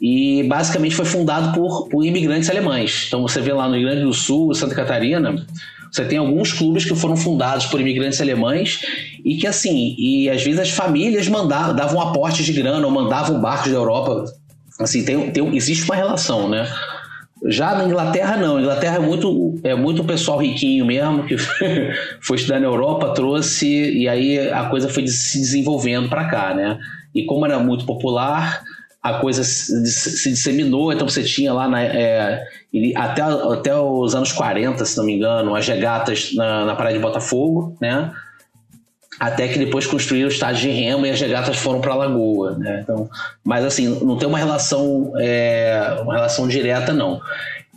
e 0.00 0.42
basicamente 0.44 0.94
foi 0.94 1.04
fundado 1.04 1.52
por, 1.52 1.88
por, 1.88 2.04
imigrantes 2.04 2.48
alemães. 2.48 3.04
Então 3.06 3.22
você 3.22 3.40
vê 3.40 3.52
lá 3.52 3.68
no 3.68 3.74
Rio 3.74 3.86
Grande 3.86 4.02
do 4.02 4.14
Sul, 4.14 4.54
Santa 4.54 4.74
Catarina, 4.74 5.34
você 5.92 6.04
tem 6.04 6.18
alguns 6.18 6.52
clubes 6.52 6.84
que 6.84 6.94
foram 6.94 7.16
fundados 7.16 7.66
por 7.66 7.80
imigrantes 7.80 8.20
alemães 8.20 8.80
e 9.24 9.36
que 9.36 9.46
assim, 9.46 9.94
e 9.98 10.30
às 10.30 10.42
vezes 10.42 10.60
as 10.60 10.70
famílias 10.70 11.28
mandavam, 11.28 11.74
davam 11.74 12.00
aporte 12.00 12.44
de 12.44 12.52
grana 12.52 12.86
ou 12.86 12.92
mandavam 12.92 13.40
barcos 13.40 13.70
da 13.70 13.76
Europa. 13.76 14.24
Assim, 14.78 15.04
tem, 15.04 15.30
tem, 15.30 15.56
existe 15.56 15.84
uma 15.84 15.96
relação, 15.96 16.48
né? 16.48 16.66
Já 17.46 17.74
na 17.74 17.84
Inglaterra, 17.84 18.36
não. 18.36 18.60
Inglaterra 18.60 18.96
é 18.96 19.00
muito, 19.00 19.60
é 19.64 19.74
muito 19.74 20.04
pessoal 20.04 20.38
riquinho 20.38 20.84
mesmo, 20.84 21.24
que 21.24 21.36
foi 22.20 22.36
estudar 22.36 22.60
na 22.60 22.66
Europa, 22.66 23.14
trouxe, 23.14 23.66
e 23.66 24.08
aí 24.08 24.50
a 24.50 24.64
coisa 24.64 24.88
foi 24.88 25.06
se 25.06 25.38
desenvolvendo 25.38 26.08
para 26.08 26.26
cá, 26.26 26.54
né? 26.54 26.78
E 27.14 27.24
como 27.24 27.46
era 27.46 27.58
muito 27.58 27.86
popular, 27.86 28.62
a 29.02 29.14
coisa 29.14 29.42
se 29.42 30.30
disseminou, 30.30 30.92
então 30.92 31.08
você 31.08 31.22
tinha 31.22 31.52
lá 31.52 31.66
na, 31.66 31.82
é, 31.82 32.44
até, 32.94 33.22
até 33.22 33.74
os 33.74 34.14
anos 34.14 34.32
40, 34.32 34.84
se 34.84 34.96
não 34.98 35.04
me 35.04 35.14
engano, 35.14 35.54
as 35.54 35.66
regatas 35.66 36.34
na, 36.34 36.66
na 36.66 36.74
praia 36.74 36.94
de 36.94 37.02
Botafogo, 37.02 37.76
né? 37.80 38.12
Até 39.20 39.48
que 39.48 39.58
depois 39.58 39.86
construíram 39.86 40.28
o 40.28 40.32
estádio 40.32 40.62
de 40.62 40.70
remo 40.70 41.04
e 41.04 41.10
as 41.10 41.20
regatas 41.20 41.58
foram 41.58 41.78
para 41.78 41.92
a 41.92 41.96
lagoa, 41.96 42.56
né? 42.56 42.80
Então, 42.82 43.06
mas 43.44 43.66
assim, 43.66 43.86
não 44.02 44.16
tem 44.16 44.26
uma 44.26 44.38
relação, 44.38 45.12
é, 45.18 45.98
uma 46.02 46.14
relação 46.14 46.48
direta, 46.48 46.94
não. 46.94 47.20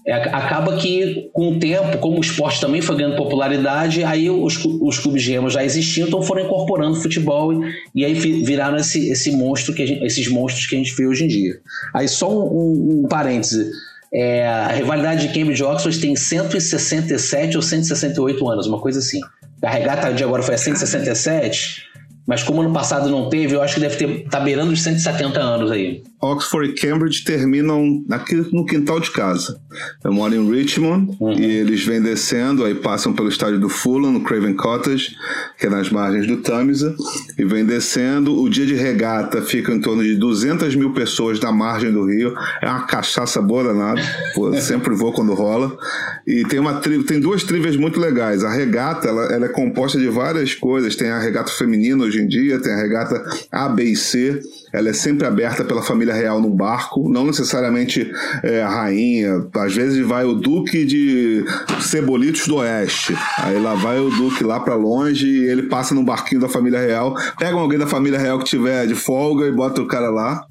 É, 0.05 0.13
acaba 0.13 0.75
que, 0.77 1.29
com 1.31 1.49
o 1.49 1.59
tempo, 1.59 1.97
como 1.97 2.17
o 2.17 2.21
esporte 2.21 2.59
também 2.59 2.81
foi 2.81 2.97
ganhando 2.97 3.15
popularidade, 3.15 4.03
aí 4.03 4.29
os, 4.29 4.57
os 4.63 4.99
clubes 4.99 5.23
de 5.23 5.31
remo 5.31 5.49
já 5.49 5.63
existiam, 5.63 6.07
então 6.07 6.21
foram 6.21 6.45
incorporando 6.45 6.95
futebol 6.95 7.53
e, 7.53 7.73
e 7.95 8.05
aí 8.05 8.13
viraram 8.13 8.77
esse, 8.77 9.09
esse 9.09 9.31
monstro 9.31 9.73
que 9.73 9.85
gente, 9.85 10.03
esses 10.03 10.27
monstros 10.29 10.65
que 10.65 10.75
a 10.75 10.77
gente 10.77 10.93
vê 10.93 11.07
hoje 11.07 11.23
em 11.25 11.27
dia. 11.27 11.55
Aí 11.93 12.07
só 12.07 12.29
um, 12.29 12.43
um, 12.43 13.01
um 13.03 13.07
parêntese. 13.07 13.69
É, 14.13 14.45
a 14.45 14.67
rivalidade 14.67 15.27
de 15.27 15.33
Cambridge 15.33 15.61
e 15.61 15.65
Oxford 15.65 15.99
tem 15.99 16.15
167 16.15 17.55
ou 17.55 17.63
168 17.63 18.49
anos, 18.49 18.67
uma 18.67 18.79
coisa 18.79 18.99
assim. 18.99 19.19
A 19.63 19.69
regata 19.69 20.13
de 20.13 20.23
agora 20.23 20.43
foi 20.43 20.55
a 20.55 20.57
167, 20.57 21.83
mas 22.27 22.43
como 22.43 22.61
ano 22.61 22.73
passado 22.73 23.09
não 23.09 23.29
teve, 23.29 23.55
eu 23.55 23.61
acho 23.61 23.75
que 23.75 23.79
deve 23.79 23.95
ter 23.95 24.29
tá 24.29 24.39
beirando 24.39 24.73
os 24.73 24.81
170 24.81 25.39
anos 25.39 25.71
aí. 25.71 26.03
Oxford 26.23 26.69
e 26.69 26.73
Cambridge 26.73 27.25
terminam 27.25 28.01
aqui 28.09 28.35
no 28.53 28.65
quintal 28.65 28.97
de 29.01 29.11
casa. 29.11 29.59
Eu 30.01 30.13
moro 30.13 30.33
em 30.33 30.49
Richmond 30.49 31.17
uhum. 31.19 31.33
e 31.33 31.43
eles 31.43 31.83
vêm 31.85 32.01
descendo, 32.01 32.63
aí 32.63 32.73
passam 32.73 33.11
pelo 33.11 33.27
estádio 33.27 33.59
do 33.59 33.67
Fulham, 33.67 34.11
no 34.11 34.21
Craven 34.21 34.53
Cottage, 34.53 35.15
que 35.59 35.67
é 35.67 35.69
nas 35.69 35.89
margens 35.89 36.25
do 36.25 36.37
Tamisa, 36.37 36.95
e 37.37 37.43
vêm 37.43 37.65
descendo. 37.65 38.39
O 38.41 38.49
dia 38.49 38.65
de 38.65 38.73
regata 38.73 39.41
fica 39.41 39.73
em 39.73 39.81
torno 39.81 40.01
de 40.01 40.15
200 40.15 40.73
mil 40.75 40.93
pessoas 40.93 41.41
na 41.41 41.51
margem 41.51 41.91
do 41.91 42.05
rio. 42.05 42.33
É 42.61 42.69
uma 42.69 42.85
cachaça 42.85 43.41
boa 43.41 43.65
danada. 43.65 44.01
Pô, 44.33 44.53
sempre 44.61 44.95
vou 44.95 45.11
quando 45.11 45.33
rola. 45.33 45.77
E 46.25 46.45
tem 46.45 46.57
uma 46.57 46.75
tri... 46.75 47.03
tem 47.03 47.19
duas 47.19 47.43
trilhas 47.43 47.75
muito 47.75 47.99
legais. 47.99 48.45
A 48.45 48.53
regata 48.53 49.09
ela, 49.09 49.25
ela 49.25 49.45
é 49.47 49.49
composta 49.49 49.99
de 49.99 50.07
várias 50.07 50.55
coisas. 50.55 50.95
Tem 50.95 51.09
a 51.09 51.19
regata 51.19 51.51
feminina 51.51 52.03
hoje 52.05 52.21
em 52.21 52.27
dia, 52.27 52.61
tem 52.61 52.71
a 52.71 52.77
regata 52.77 53.21
A, 53.51 53.67
B 53.67 53.83
e 53.83 53.95
C. 53.95 54.39
Ela 54.71 54.89
é 54.89 54.93
sempre 54.93 55.27
aberta 55.27 55.63
pela 55.63 55.81
família 55.81 56.12
família 56.13 56.13
real 56.13 56.39
num 56.39 56.55
barco, 56.55 57.09
não 57.09 57.25
necessariamente 57.25 58.09
é, 58.43 58.61
a 58.61 58.69
rainha, 58.69 59.47
às 59.55 59.75
vezes 59.75 60.05
vai 60.05 60.23
o 60.23 60.35
duque 60.35 60.85
de 60.85 61.43
Cebolitos 61.81 62.47
do 62.47 62.57
Oeste, 62.57 63.15
aí 63.37 63.59
lá 63.59 63.73
vai 63.73 63.99
o 63.99 64.09
duque 64.09 64.43
lá 64.43 64.59
para 64.59 64.75
longe 64.75 65.27
e 65.27 65.45
ele 65.45 65.63
passa 65.63 65.95
no 65.95 66.03
barquinho 66.03 66.41
da 66.41 66.47
família 66.47 66.79
real, 66.79 67.15
pega 67.37 67.57
alguém 67.57 67.79
da 67.79 67.87
família 67.87 68.19
real 68.19 68.39
que 68.39 68.45
tiver 68.45 68.85
de 68.85 68.95
folga 68.95 69.47
e 69.47 69.51
bota 69.51 69.81
o 69.81 69.87
cara 69.87 70.09
lá. 70.09 70.45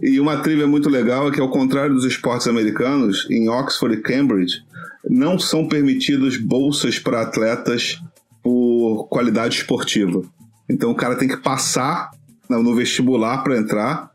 E 0.00 0.18
uma 0.20 0.38
trilha 0.38 0.66
muito 0.66 0.88
legal 0.88 1.28
é 1.28 1.30
que, 1.30 1.40
ao 1.40 1.50
contrário 1.50 1.94
dos 1.94 2.04
esportes 2.04 2.46
americanos, 2.46 3.26
em 3.30 3.48
Oxford 3.48 3.96
e 3.96 4.00
Cambridge, 4.00 4.62
não 5.08 5.38
são 5.38 5.68
permitidas 5.68 6.36
bolsas 6.36 6.98
para 6.98 7.22
atletas 7.22 8.00
por 8.42 9.08
qualidade 9.08 9.56
esportiva. 9.56 10.22
Então 10.68 10.90
o 10.90 10.94
cara 10.94 11.16
tem 11.16 11.28
que 11.28 11.36
passar 11.36 12.10
no 12.58 12.74
vestibular 12.74 13.38
para 13.44 13.58
entrar. 13.58 14.09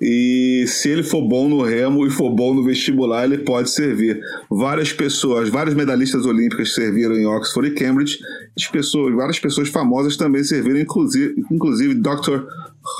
E 0.00 0.64
se 0.66 0.90
ele 0.90 1.02
for 1.02 1.22
bom 1.22 1.48
no 1.48 1.62
remo 1.62 2.06
e 2.06 2.10
for 2.10 2.30
bom 2.30 2.54
no 2.54 2.64
vestibular, 2.64 3.24
ele 3.24 3.38
pode 3.38 3.70
servir. 3.70 4.20
Várias 4.50 4.92
pessoas, 4.92 5.48
várias 5.48 5.74
medalhistas 5.74 6.26
olímpicas 6.26 6.74
serviram 6.74 7.14
em 7.14 7.26
Oxford 7.26 7.70
e 7.70 7.74
Cambridge. 7.74 8.18
As 8.56 8.66
pessoas, 8.66 9.14
várias 9.14 9.40
pessoas 9.40 9.68
famosas 9.68 10.16
também 10.16 10.44
serviram, 10.44 10.78
inclusive, 10.78 11.34
inclusive 11.50 11.94
Dr. 11.94 12.44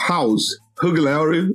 House. 0.09 0.59
Hugh 0.83 1.00
Laurie 1.00 1.55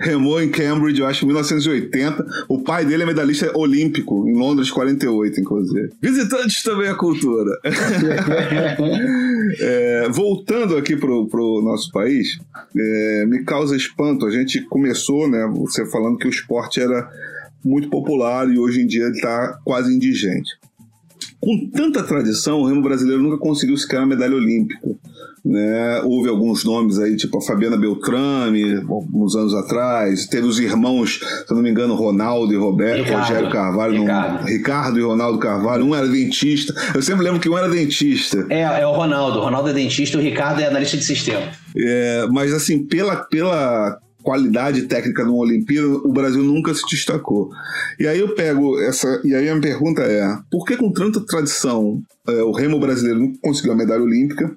remou 0.00 0.42
em 0.42 0.48
Cambridge, 0.48 1.00
eu 1.00 1.06
acho, 1.06 1.24
em 1.24 1.28
1980. 1.28 2.46
O 2.48 2.62
pai 2.62 2.84
dele 2.84 3.02
é 3.02 3.06
medalhista 3.06 3.56
olímpico, 3.56 4.26
em 4.26 4.34
Londres, 4.34 4.70
48, 4.70 5.40
inclusive. 5.40 5.90
Visitantes 6.00 6.62
também 6.62 6.88
a 6.88 6.94
cultura. 6.94 7.50
é, 9.60 10.08
voltando 10.10 10.76
aqui 10.76 10.96
pro, 10.96 11.26
pro 11.28 11.60
nosso 11.62 11.92
país, 11.92 12.38
é, 12.76 13.26
me 13.26 13.44
causa 13.44 13.76
espanto. 13.76 14.26
A 14.26 14.30
gente 14.30 14.62
começou, 14.62 15.28
né, 15.28 15.46
você 15.52 15.84
falando 15.90 16.16
que 16.16 16.26
o 16.26 16.30
esporte 16.30 16.80
era 16.80 17.08
muito 17.62 17.90
popular 17.90 18.48
e 18.48 18.58
hoje 18.58 18.80
em 18.80 18.86
dia 18.86 19.04
ele 19.04 19.16
está 19.16 19.58
quase 19.64 19.94
indigente. 19.94 20.58
Com 21.40 21.70
tanta 21.70 22.02
tradição, 22.02 22.60
o 22.60 22.66
remo 22.66 22.82
brasileiro 22.82 23.22
nunca 23.22 23.38
conseguiu 23.38 23.76
sequer 23.76 23.98
uma 23.98 24.06
medalha 24.06 24.34
olímpica. 24.34 24.78
Né? 25.42 26.02
Houve 26.04 26.28
alguns 26.28 26.64
nomes 26.64 26.98
aí, 26.98 27.16
tipo 27.16 27.38
a 27.38 27.40
Fabiana 27.40 27.78
Beltrame, 27.78 28.84
alguns 28.86 29.34
anos 29.34 29.54
atrás. 29.54 30.26
Teve 30.26 30.46
os 30.46 30.58
irmãos, 30.58 31.18
se 31.46 31.54
não 31.54 31.62
me 31.62 31.70
engano, 31.70 31.94
Ronaldo 31.94 32.52
e 32.52 32.56
Roberto, 32.56 33.04
Ricardo. 33.04 33.22
Rogério 33.22 33.50
Carvalho. 33.50 34.00
Ricardo. 34.00 34.40
Não, 34.40 34.44
Ricardo 34.44 34.98
e 34.98 35.02
Ronaldo 35.02 35.38
Carvalho. 35.38 35.86
Um 35.86 35.94
era 35.94 36.06
dentista. 36.06 36.74
Eu 36.94 37.00
sempre 37.00 37.24
lembro 37.24 37.40
que 37.40 37.48
um 37.48 37.56
era 37.56 37.70
dentista. 37.70 38.46
É, 38.50 38.60
é 38.82 38.86
o 38.86 38.92
Ronaldo. 38.92 39.38
O 39.38 39.42
Ronaldo 39.42 39.70
é 39.70 39.72
dentista 39.72 40.18
e 40.18 40.20
o 40.20 40.22
Ricardo 40.22 40.60
é 40.60 40.66
analista 40.66 40.98
de 40.98 41.04
sistema. 41.04 41.48
É, 41.74 42.26
mas 42.30 42.52
assim, 42.52 42.84
pela, 42.84 43.16
pela 43.16 43.98
qualidade 44.22 44.82
técnica 44.82 45.24
de 45.24 45.30
uma 45.30 45.38
Olimpíada, 45.38 45.88
o 45.88 46.12
Brasil 46.12 46.42
nunca 46.42 46.74
se 46.74 46.82
destacou. 46.90 47.50
E 47.98 48.06
aí 48.06 48.18
eu 48.20 48.34
pego 48.34 48.78
essa. 48.80 49.20
E 49.24 49.34
aí 49.34 49.48
a 49.48 49.54
minha 49.54 49.60
pergunta 49.60 50.02
é: 50.02 50.24
por 50.50 50.64
que 50.64 50.76
com 50.76 50.92
tanta 50.92 51.20
tradição 51.20 52.02
é, 52.26 52.42
o 52.42 52.52
remo 52.52 52.78
brasileiro 52.78 53.20
não 53.20 53.32
conseguiu 53.42 53.72
a 53.72 53.76
medalha 53.76 54.02
olímpica? 54.02 54.54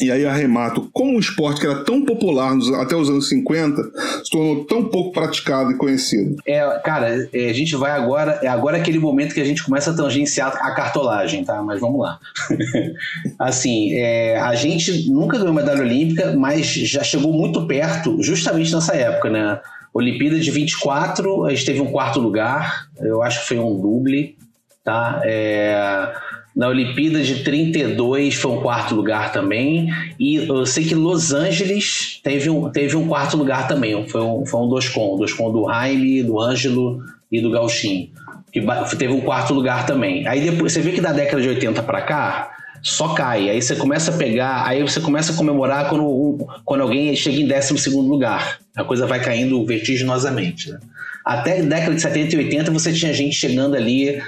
E 0.00 0.10
aí 0.12 0.24
arremato, 0.26 0.88
como 0.92 1.12
um 1.16 1.18
esporte 1.18 1.60
que 1.60 1.66
era 1.66 1.84
tão 1.84 2.04
popular 2.04 2.54
nos- 2.54 2.72
até 2.74 2.94
os 2.94 3.08
anos 3.10 3.28
50, 3.28 3.82
se 4.24 4.30
tornou 4.30 4.64
tão 4.64 4.84
pouco 4.84 5.12
praticado 5.12 5.72
e 5.72 5.76
conhecido. 5.76 6.36
É, 6.46 6.60
cara, 6.84 7.28
é, 7.32 7.50
a 7.50 7.52
gente 7.52 7.74
vai 7.76 7.90
agora. 7.90 8.38
É 8.42 8.46
agora 8.48 8.76
aquele 8.76 8.98
momento 8.98 9.34
que 9.34 9.40
a 9.40 9.44
gente 9.44 9.64
começa 9.64 9.90
a 9.90 9.96
tangenciar 9.96 10.48
a 10.56 10.70
cartolagem, 10.72 11.44
tá? 11.44 11.62
Mas 11.62 11.80
vamos 11.80 12.00
lá. 12.00 12.18
assim, 13.38 13.92
é, 13.94 14.38
a 14.38 14.54
gente 14.54 15.10
nunca 15.10 15.38
ganhou 15.38 15.52
medalha 15.54 15.82
olímpica, 15.82 16.34
mas 16.36 16.66
já 16.66 17.02
chegou 17.02 17.32
muito 17.32 17.66
perto, 17.66 18.22
justamente 18.22 18.72
nessa 18.72 18.94
época, 18.94 19.30
né? 19.30 19.60
Olimpíada 19.92 20.38
de 20.38 20.50
24, 20.50 21.46
a 21.46 21.50
gente 21.50 21.64
teve 21.64 21.80
um 21.80 21.90
quarto 21.90 22.20
lugar, 22.20 22.88
eu 23.00 23.22
acho 23.22 23.40
que 23.40 23.48
foi 23.48 23.58
um 23.58 23.80
duble, 23.80 24.36
tá? 24.84 25.20
É, 25.24 26.12
na 26.58 26.66
Olimpíada 26.66 27.22
de 27.22 27.44
32 27.44 28.34
foi 28.34 28.50
um 28.50 28.60
quarto 28.60 28.92
lugar 28.92 29.30
também. 29.30 29.88
E 30.18 30.34
eu 30.34 30.66
sei 30.66 30.84
que 30.84 30.94
Los 30.94 31.32
Angeles 31.32 32.18
teve 32.20 32.50
um, 32.50 32.68
teve 32.68 32.96
um 32.96 33.06
quarto 33.06 33.36
lugar 33.36 33.68
também. 33.68 34.08
Foi 34.08 34.20
um, 34.20 34.44
foi 34.44 34.60
um 34.60 34.68
dois 34.68 34.88
com, 34.88 35.16
dois 35.16 35.32
com 35.32 35.52
do 35.52 35.70
Jaime, 35.70 36.20
do 36.24 36.40
Ângelo 36.40 37.00
e 37.30 37.40
do 37.40 37.48
Gauchinho. 37.48 38.08
Que 38.52 38.60
teve 38.96 39.12
um 39.12 39.20
quarto 39.20 39.54
lugar 39.54 39.86
também. 39.86 40.26
Aí 40.26 40.40
depois 40.40 40.72
você 40.72 40.80
vê 40.80 40.90
que 40.90 41.00
da 41.00 41.12
década 41.12 41.40
de 41.40 41.48
80 41.48 41.80
para 41.84 42.02
cá 42.02 42.50
só 42.82 43.14
cai. 43.14 43.48
Aí 43.50 43.62
você 43.62 43.76
começa 43.76 44.10
a 44.10 44.16
pegar, 44.16 44.66
aí 44.66 44.82
você 44.82 45.00
começa 45.00 45.32
a 45.32 45.36
comemorar 45.36 45.88
quando, 45.88 46.44
quando 46.64 46.80
alguém 46.80 47.14
chega 47.14 47.38
em 47.38 47.46
12 47.46 47.78
segundo 47.78 48.08
lugar. 48.08 48.58
A 48.76 48.82
coisa 48.82 49.06
vai 49.06 49.20
caindo 49.20 49.64
vertiginosamente. 49.64 50.72
Né? 50.72 50.80
Até 51.24 51.62
década 51.62 51.94
de 51.94 52.02
70 52.02 52.34
e 52.34 52.38
80 52.38 52.70
você 52.72 52.92
tinha 52.92 53.12
gente 53.12 53.36
chegando 53.36 53.76
ali 53.76 54.20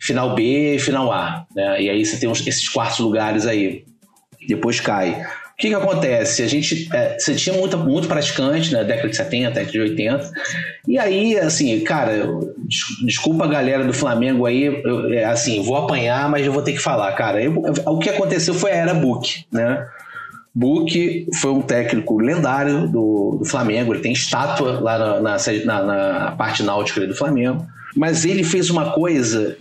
final 0.00 0.34
B 0.34 0.74
e 0.74 0.78
final 0.78 1.12
A. 1.12 1.46
Né? 1.54 1.82
E 1.82 1.90
aí 1.90 2.04
você 2.04 2.16
tem 2.18 2.28
uns- 2.28 2.46
esses 2.46 2.68
quartos 2.68 2.98
lugares 3.00 3.46
aí. 3.46 3.84
Depois 4.48 4.80
cai. 4.80 5.10
O 5.52 5.60
que, 5.60 5.68
que 5.70 5.74
acontece? 5.74 6.42
A 6.42 6.46
gente, 6.46 6.88
é, 6.94 7.18
você 7.18 7.34
tinha 7.34 7.56
muito, 7.56 7.76
muito 7.76 8.06
praticante 8.06 8.72
na 8.72 8.84
década 8.84 9.08
de 9.08 9.16
70, 9.16 9.50
década 9.50 9.72
de 9.72 9.80
80. 9.80 10.30
E 10.86 10.96
aí, 10.96 11.36
assim, 11.36 11.80
cara, 11.80 12.28
desculpa 13.04 13.44
a 13.44 13.48
galera 13.48 13.84
do 13.84 13.92
Flamengo 13.92 14.46
aí, 14.46 14.64
eu, 14.66 15.12
é, 15.12 15.24
assim, 15.24 15.60
vou 15.62 15.76
apanhar, 15.76 16.28
mas 16.30 16.46
eu 16.46 16.52
vou 16.52 16.62
ter 16.62 16.72
que 16.74 16.78
falar, 16.78 17.10
cara. 17.12 17.42
Eu- 17.42 17.60
o 17.86 17.98
que 17.98 18.08
aconteceu 18.08 18.54
foi 18.54 18.70
a 18.70 18.76
era 18.76 18.94
Book, 18.94 19.44
né? 19.52 19.84
Book 20.54 21.26
foi 21.40 21.50
um 21.52 21.60
técnico 21.60 22.18
lendário 22.18 22.86
do, 22.88 23.36
do 23.40 23.44
Flamengo, 23.44 23.92
ele 23.92 24.00
tem 24.02 24.12
estátua 24.12 24.80
lá 24.80 24.96
na, 24.98 25.20
na 25.20 25.36
na- 25.64 25.82
na 25.82 26.32
parte 26.32 26.62
náutica 26.62 27.06
do 27.06 27.14
Flamengo. 27.14 27.66
Mas 27.96 28.24
ele 28.24 28.44
fez 28.44 28.70
uma 28.70 28.90
coisa 28.92 29.56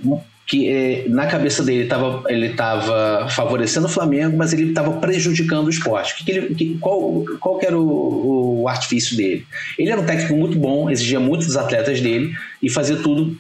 que 0.46 0.70
eh, 0.70 1.06
na 1.10 1.28
cabeça 1.28 1.62
dele 1.62 1.88
tava, 1.88 2.24
ele 2.30 2.48
estava 2.48 3.28
favorecendo 3.30 3.86
o 3.86 3.90
Flamengo, 3.90 4.38
mas 4.38 4.54
ele 4.54 4.70
estava 4.70 4.94
prejudicando 4.94 5.68
o 5.68 5.70
esporte. 5.70 6.16
Que 6.16 6.24
que 6.24 6.32
ele- 6.32 6.56
que- 6.56 6.78
qual, 6.80 7.26
qual 7.40 7.60
era 7.62 7.78
o, 7.78 8.62
o 8.62 8.68
artifício 8.68 9.18
dele? 9.18 9.46
Ele 9.78 9.90
era 9.92 10.00
um 10.00 10.06
técnico 10.06 10.36
muito 10.38 10.58
bom, 10.58 10.90
exigia 10.90 11.20
muito 11.20 11.46
dos 11.46 11.58
atletas 11.58 12.00
dele 12.00 12.34
e 12.64 12.70
fazia 12.70 12.96
tudo 12.96 13.38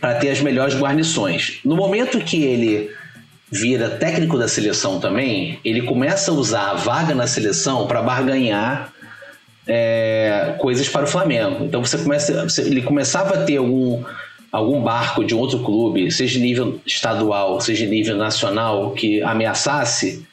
para 0.00 0.14
ter 0.14 0.30
as 0.30 0.40
melhores 0.40 0.74
guarnições. 0.74 1.58
No 1.64 1.76
momento 1.76 2.18
que 2.18 2.42
ele 2.42 2.90
vira 3.52 3.90
técnico 3.90 4.38
da 4.38 4.48
seleção 4.48 4.98
também, 4.98 5.58
ele 5.64 5.82
começa 5.82 6.30
a 6.30 6.34
usar 6.34 6.70
a 6.70 6.74
vaga 6.74 7.14
na 7.14 7.26
seleção 7.26 7.86
para 7.86 8.00
barganhar 8.02 8.92
é, 9.66 10.54
coisas 10.58 10.88
para 10.88 11.04
o 11.04 11.06
Flamengo. 11.06 11.64
Então 11.64 11.84
você 11.84 11.98
começa, 11.98 12.48
você- 12.48 12.62
ele 12.62 12.82
começava 12.82 13.34
a 13.34 13.44
ter 13.44 13.58
algum, 13.58 14.02
algum 14.50 14.80
barco 14.82 15.24
de 15.24 15.34
outro 15.34 15.60
clube, 15.60 16.10
seja 16.10 16.38
de 16.38 16.40
nível 16.40 16.80
estadual, 16.86 17.60
seja 17.60 17.84
de 17.84 17.90
nível 17.90 18.16
nacional, 18.16 18.92
que 18.92 19.22
ameaçasse, 19.22 20.26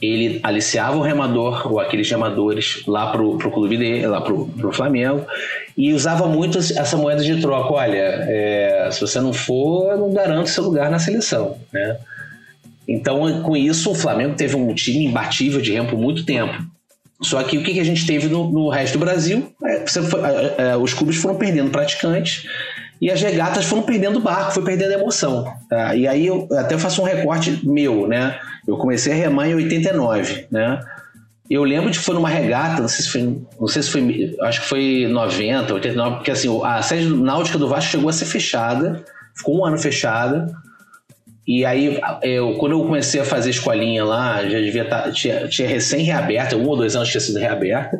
ele 0.00 0.40
aliciava 0.42 0.96
o 0.96 1.00
remador 1.00 1.72
ou 1.72 1.78
aqueles 1.78 2.10
remadores 2.10 2.82
lá 2.88 3.12
pro, 3.12 3.38
pro 3.38 3.52
clube 3.52 3.76
dele, 3.76 4.04
lá 4.06 4.20
pro, 4.20 4.48
pro 4.48 4.72
Flamengo, 4.72 5.24
e 5.76 5.92
usava 5.92 6.26
muito 6.26 6.58
essa 6.58 6.96
moeda 6.96 7.22
de 7.22 7.40
troca. 7.40 7.72
Olha, 7.72 7.96
é, 8.28 8.88
se 8.90 9.00
você 9.00 9.20
não 9.20 9.32
for, 9.32 9.92
eu 9.92 9.98
não 9.98 10.12
garanto 10.12 10.50
seu 10.50 10.64
lugar 10.64 10.90
na 10.90 10.98
seleção, 10.98 11.56
né? 11.72 11.96
Então, 12.88 13.42
com 13.42 13.56
isso, 13.56 13.92
o 13.92 13.94
Flamengo 13.94 14.34
teve 14.34 14.56
um 14.56 14.74
time 14.74 15.04
imbatível 15.04 15.60
de 15.60 15.72
remo 15.72 15.90
por 15.90 15.98
muito 15.98 16.26
tempo. 16.26 16.52
Só 17.22 17.42
que 17.42 17.56
o 17.58 17.62
que 17.62 17.78
a 17.78 17.84
gente 17.84 18.06
teve 18.06 18.28
no, 18.28 18.50
no 18.50 18.68
resto 18.68 18.94
do 18.98 19.04
Brasil? 19.04 19.52
É, 19.64 19.84
foi- 19.86 20.20
os 20.80 20.92
clubes 20.92 21.16
foram 21.16 21.36
perdendo 21.36 21.70
praticantes 21.70 22.44
e 23.00 23.10
as 23.10 23.20
regatas 23.22 23.64
foram 23.64 23.82
perdendo 23.82 24.20
barco, 24.20 24.52
foi 24.52 24.64
perdendo 24.64 24.92
emoção. 24.92 25.44
tá? 25.68 25.94
E 25.94 26.06
aí 26.06 26.26
eu 26.26 26.48
até 26.58 26.76
faço 26.78 27.00
um 27.02 27.04
recorte 27.04 27.60
meu, 27.64 28.06
né? 28.06 28.38
Eu 28.66 28.76
comecei 28.76 29.12
a 29.12 29.16
remar 29.16 29.48
em 29.48 29.54
89, 29.54 30.46
né? 30.50 30.80
Eu 31.50 31.64
lembro 31.64 31.90
de 31.90 31.98
que 31.98 32.04
foi 32.04 32.14
numa 32.14 32.28
regata, 32.28 32.80
não 32.80 32.88
sei 32.88 33.04
se 33.04 33.10
foi, 33.10 33.42
não 33.60 33.66
sei 33.68 33.82
se 33.82 33.90
foi, 33.90 34.36
acho 34.42 34.60
que 34.62 34.66
foi 34.68 35.06
90, 35.10 35.74
89, 35.74 36.16
porque 36.16 36.30
assim, 36.30 36.48
a 36.64 36.80
sede 36.80 37.08
náutica 37.08 37.58
do 37.58 37.68
Vasco 37.68 37.90
chegou 37.90 38.08
a 38.08 38.12
ser 38.12 38.24
fechada, 38.24 39.04
ficou 39.36 39.58
um 39.60 39.64
ano 39.64 39.76
fechada. 39.78 40.46
E 41.46 41.64
aí, 41.64 42.00
eu, 42.22 42.54
quando 42.54 42.72
eu 42.72 42.84
comecei 42.84 43.20
a 43.20 43.24
fazer 43.24 43.50
escolinha 43.50 44.04
lá, 44.04 44.48
já 44.48 44.60
devia 44.60 44.84
estar, 44.84 45.10
tinha, 45.12 45.48
tinha 45.48 45.66
recém 45.66 46.04
reaberta, 46.04 46.56
um 46.56 46.66
ou 46.68 46.76
dois 46.76 46.94
anos 46.94 47.08
tinha 47.08 47.20
sido 47.20 47.38
reaberta, 47.38 47.98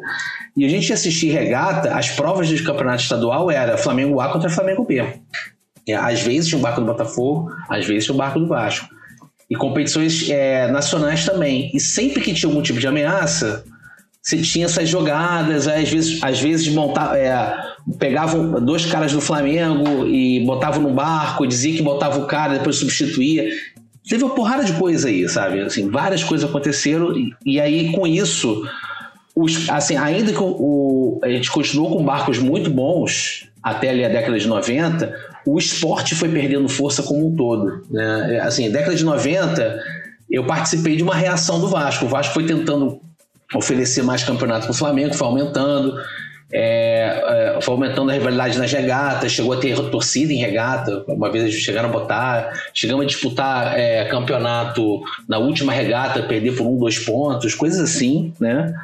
e 0.56 0.64
a 0.64 0.68
gente 0.68 0.88
ia 0.88 0.94
assistir 0.94 1.30
regata, 1.30 1.92
as 1.92 2.08
provas 2.10 2.46
de 2.46 2.62
campeonato 2.62 3.02
estadual 3.02 3.50
era 3.50 3.76
Flamengo 3.76 4.20
A 4.20 4.28
contra 4.28 4.48
Flamengo 4.48 4.84
B. 4.84 5.04
É, 5.88 5.94
Às 5.94 6.22
vezes 6.22 6.48
tinha 6.48 6.58
o 6.58 6.62
barco 6.62 6.80
do 6.80 6.86
Botafogo, 6.86 7.50
às 7.68 7.84
vezes 7.84 8.04
tinha 8.04 8.14
o 8.14 8.18
barco 8.18 8.38
do 8.38 8.46
Vasco. 8.46 8.86
E 9.50 9.56
competições 9.56 10.30
é, 10.30 10.68
nacionais 10.68 11.26
também. 11.26 11.70
E 11.74 11.80
sempre 11.80 12.22
que 12.22 12.32
tinha 12.32 12.48
algum 12.48 12.62
tipo 12.62 12.78
de 12.78 12.86
ameaça, 12.86 13.64
você 14.22 14.40
tinha 14.40 14.66
essas 14.66 14.88
jogadas, 14.88 15.66
às 15.66 15.88
vezes, 15.88 16.22
às 16.22 16.40
vezes 16.40 16.68
montar, 16.68 17.18
é, 17.18 17.54
pegavam 17.98 18.64
dois 18.64 18.86
caras 18.86 19.12
do 19.12 19.20
Flamengo 19.20 20.06
e 20.06 20.44
botavam 20.46 20.80
no 20.80 20.94
barco, 20.94 21.46
dizia 21.46 21.76
que 21.76 21.82
botava 21.82 22.20
o 22.20 22.26
cara, 22.26 22.54
depois 22.54 22.76
substituía. 22.76 23.48
Teve 24.08 24.22
uma 24.22 24.34
porrada 24.34 24.64
de 24.64 24.74
coisa 24.74 25.08
aí, 25.08 25.28
sabe? 25.28 25.60
Assim, 25.60 25.90
várias 25.90 26.22
coisas 26.22 26.48
aconteceram, 26.48 27.16
e, 27.16 27.34
e 27.44 27.60
aí 27.60 27.92
com 27.92 28.06
isso 28.06 28.64
os, 29.34 29.68
assim, 29.68 29.96
ainda 29.96 30.32
que 30.32 30.38
o, 30.38 30.46
o, 30.46 31.20
a 31.24 31.28
gente 31.28 31.50
continuou 31.50 31.96
com 31.96 32.04
barcos 32.04 32.38
muito 32.38 32.70
bons 32.70 33.48
até 33.60 33.90
ali 33.90 34.04
a 34.04 34.08
década 34.08 34.38
de 34.38 34.46
90, 34.46 35.14
o 35.46 35.58
esporte 35.58 36.14
foi 36.14 36.28
perdendo 36.28 36.68
força 36.68 37.02
como 37.02 37.26
um 37.26 37.34
todo. 37.34 37.82
Né? 37.90 38.40
Assim, 38.42 38.70
década 38.70 38.94
de 38.94 39.04
90, 39.04 39.80
eu 40.30 40.44
participei 40.44 40.96
de 40.96 41.02
uma 41.02 41.14
reação 41.14 41.60
do 41.60 41.68
Vasco. 41.68 42.04
O 42.04 42.08
Vasco 42.08 42.34
foi 42.34 42.44
tentando 42.44 43.00
oferecer 43.54 44.02
mais 44.02 44.24
campeonato 44.24 44.66
para 44.66 44.72
o 44.72 44.76
Flamengo, 44.76 45.14
foi 45.14 45.26
aumentando. 45.26 45.94
É, 46.54 47.56
é, 47.56 47.60
foi 47.62 47.72
aumentando 47.72 48.10
a 48.10 48.12
rivalidade 48.12 48.58
nas 48.58 48.70
regatas, 48.70 49.32
chegou 49.32 49.54
a 49.54 49.56
ter 49.56 49.74
torcida 49.88 50.34
em 50.34 50.36
regata, 50.36 51.02
uma 51.08 51.32
vez 51.32 51.54
chegaram 51.54 51.88
a 51.88 51.92
botar, 51.92 52.52
chegamos 52.74 53.04
a 53.04 53.06
disputar 53.06 53.78
é, 53.78 54.04
campeonato 54.04 55.00
na 55.26 55.38
última 55.38 55.72
regata, 55.72 56.22
perder 56.24 56.54
por 56.54 56.66
um, 56.66 56.76
dois 56.76 56.98
pontos, 56.98 57.54
coisas 57.54 57.80
assim, 57.80 58.34
né? 58.38 58.74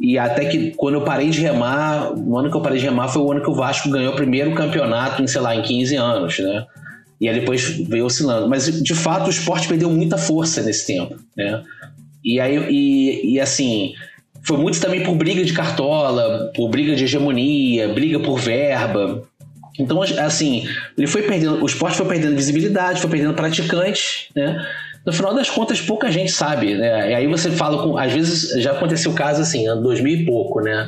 E 0.00 0.18
até 0.18 0.46
que 0.46 0.72
quando 0.76 0.94
eu 0.94 1.02
parei 1.02 1.30
de 1.30 1.40
remar, 1.40 2.12
o 2.12 2.38
ano 2.38 2.50
que 2.50 2.56
eu 2.56 2.62
parei 2.62 2.78
de 2.78 2.84
remar 2.84 3.08
foi 3.08 3.22
o 3.22 3.32
ano 3.32 3.42
que 3.42 3.50
o 3.50 3.54
Vasco 3.54 3.88
ganhou 3.90 4.12
o 4.12 4.16
primeiro 4.16 4.54
campeonato 4.54 5.22
em, 5.22 5.26
sei 5.26 5.40
lá, 5.40 5.54
em 5.54 5.62
15 5.62 5.96
anos, 5.96 6.38
né? 6.38 6.66
E 7.20 7.28
aí 7.28 7.38
depois 7.38 7.68
veio 7.86 8.06
oscilando. 8.06 8.48
Mas, 8.48 8.82
de 8.82 8.94
fato, 8.94 9.26
o 9.26 9.30
esporte 9.30 9.68
perdeu 9.68 9.90
muita 9.90 10.16
força 10.16 10.62
nesse 10.62 10.86
tempo, 10.86 11.16
né? 11.36 11.62
E 12.24 12.38
aí, 12.38 12.56
e, 12.70 13.34
e 13.34 13.40
assim, 13.40 13.94
foi 14.42 14.56
muito 14.56 14.80
também 14.80 15.02
por 15.02 15.14
briga 15.14 15.44
de 15.44 15.52
cartola, 15.52 16.50
por 16.54 16.68
briga 16.68 16.94
de 16.94 17.04
hegemonia, 17.04 17.88
briga 17.88 18.20
por 18.20 18.38
verba. 18.38 19.22
Então, 19.78 20.02
assim, 20.02 20.66
ele 20.96 21.06
foi 21.06 21.22
perdendo, 21.22 21.62
o 21.62 21.66
esporte 21.66 21.96
foi 21.96 22.06
perdendo 22.06 22.36
visibilidade, 22.36 23.00
foi 23.00 23.10
perdendo 23.10 23.34
praticantes, 23.34 24.28
né? 24.34 24.66
No 25.04 25.12
final 25.12 25.34
das 25.34 25.48
contas, 25.48 25.80
pouca 25.80 26.10
gente 26.10 26.30
sabe, 26.30 26.74
né? 26.74 27.12
E 27.12 27.14
aí 27.14 27.26
você 27.26 27.50
fala 27.50 27.82
com. 27.82 27.96
Às 27.96 28.12
vezes 28.12 28.62
já 28.62 28.72
aconteceu 28.72 29.12
o 29.12 29.14
caso 29.14 29.40
assim, 29.40 29.66
ano 29.66 29.82
2000 29.82 30.14
e 30.14 30.26
pouco, 30.26 30.60
né? 30.60 30.86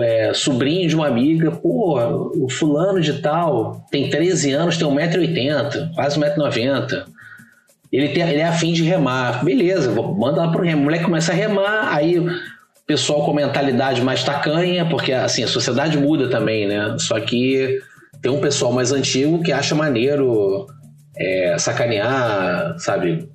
É, 0.00 0.32
sobrinho 0.34 0.88
de 0.88 0.96
uma 0.96 1.06
amiga, 1.06 1.50
pô, 1.50 1.98
o 2.34 2.48
fulano 2.50 3.00
de 3.00 3.14
tal 3.20 3.84
tem 3.90 4.10
13 4.10 4.52
anos, 4.52 4.76
tem 4.76 4.88
1,80m, 4.88 5.94
quase 5.94 6.18
1,90m. 6.18 7.04
Ele, 7.96 8.08
tem, 8.10 8.22
ele 8.22 8.40
é 8.40 8.44
afim 8.44 8.72
de 8.72 8.82
remar. 8.82 9.44
Beleza, 9.44 9.90
manda 9.90 10.44
lá 10.44 10.52
pro 10.52 10.62
remo. 10.62 10.82
O 10.82 10.84
moleque 10.84 11.04
começa 11.04 11.32
a 11.32 11.34
remar, 11.34 11.94
aí 11.94 12.22
pessoal 12.86 13.24
com 13.24 13.32
mentalidade 13.32 14.00
mais 14.00 14.22
tacanha, 14.22 14.86
porque 14.86 15.12
assim, 15.12 15.42
a 15.42 15.48
sociedade 15.48 15.98
muda 15.98 16.30
também, 16.30 16.68
né? 16.68 16.96
Só 16.98 17.18
que 17.18 17.80
tem 18.22 18.30
um 18.30 18.40
pessoal 18.40 18.72
mais 18.72 18.92
antigo 18.92 19.42
que 19.42 19.52
acha 19.52 19.74
maneiro 19.74 20.66
é, 21.16 21.56
sacanear, 21.58 22.76
sabe? 22.78 23.28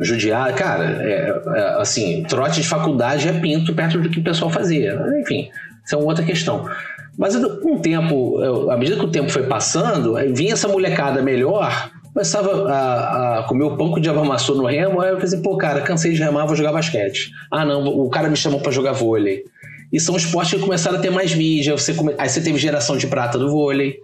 Judiar. 0.00 0.54
Cara, 0.54 1.02
é, 1.02 1.42
é, 1.54 1.80
assim, 1.80 2.24
trote 2.28 2.60
de 2.60 2.66
faculdade 2.66 3.28
é 3.28 3.32
pinto 3.32 3.74
perto 3.74 3.98
do 4.00 4.08
que 4.08 4.20
o 4.20 4.24
pessoal 4.24 4.50
fazia. 4.50 4.98
Enfim, 5.20 5.50
isso 5.84 5.94
é 5.94 5.98
uma 5.98 6.06
outra 6.06 6.24
questão. 6.24 6.68
Mas 7.16 7.36
com 7.36 7.76
o 7.76 7.80
tempo, 7.80 8.42
eu, 8.42 8.70
à 8.70 8.76
medida 8.76 8.98
que 8.98 9.04
o 9.04 9.10
tempo 9.10 9.30
foi 9.30 9.44
passando, 9.44 10.16
vinha 10.34 10.54
essa 10.54 10.66
molecada 10.66 11.22
melhor 11.22 11.90
começava 12.14 12.70
a, 12.70 13.40
a 13.40 13.42
comer 13.42 13.64
o 13.64 13.76
pão 13.76 13.92
que 13.92 13.98
o 13.98 14.02
diabo 14.02 14.20
amassou 14.20 14.56
no 14.56 14.64
remo, 14.64 15.00
aí 15.00 15.10
eu 15.10 15.14
falei 15.16 15.26
assim, 15.26 15.42
pô, 15.42 15.56
cara, 15.56 15.80
cansei 15.80 16.12
de 16.12 16.22
remar, 16.22 16.46
vou 16.46 16.54
jogar 16.54 16.72
basquete. 16.72 17.32
Ah, 17.50 17.64
não, 17.64 17.84
o 17.84 18.08
cara 18.08 18.28
me 18.28 18.36
chamou 18.36 18.60
para 18.60 18.70
jogar 18.70 18.92
vôlei. 18.92 19.42
E 19.92 19.98
são 19.98 20.16
esportes 20.16 20.54
que 20.54 20.60
começaram 20.60 20.98
a 20.98 21.00
ter 21.00 21.10
mais 21.10 21.34
mídia. 21.34 21.76
Você 21.76 21.92
come... 21.92 22.14
Aí 22.16 22.28
você 22.28 22.40
teve 22.40 22.56
geração 22.56 22.96
de 22.96 23.08
prata 23.08 23.36
do 23.36 23.50
vôlei, 23.50 23.96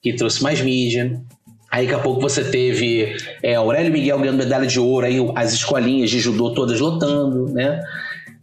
que 0.00 0.14
trouxe 0.14 0.42
mais 0.44 0.60
mídia. 0.60 1.20
Aí 1.68 1.86
daqui 1.86 1.98
a 1.98 2.02
pouco 2.02 2.20
você 2.20 2.44
teve 2.44 3.16
é, 3.42 3.56
Aurélio 3.56 3.92
Miguel 3.92 4.20
ganhando 4.20 4.38
medalha 4.38 4.66
de 4.66 4.78
ouro, 4.78 5.04
aí 5.04 5.18
as 5.34 5.52
escolinhas 5.52 6.08
de 6.08 6.20
judô 6.20 6.54
todas 6.54 6.78
lotando, 6.78 7.52
né? 7.52 7.82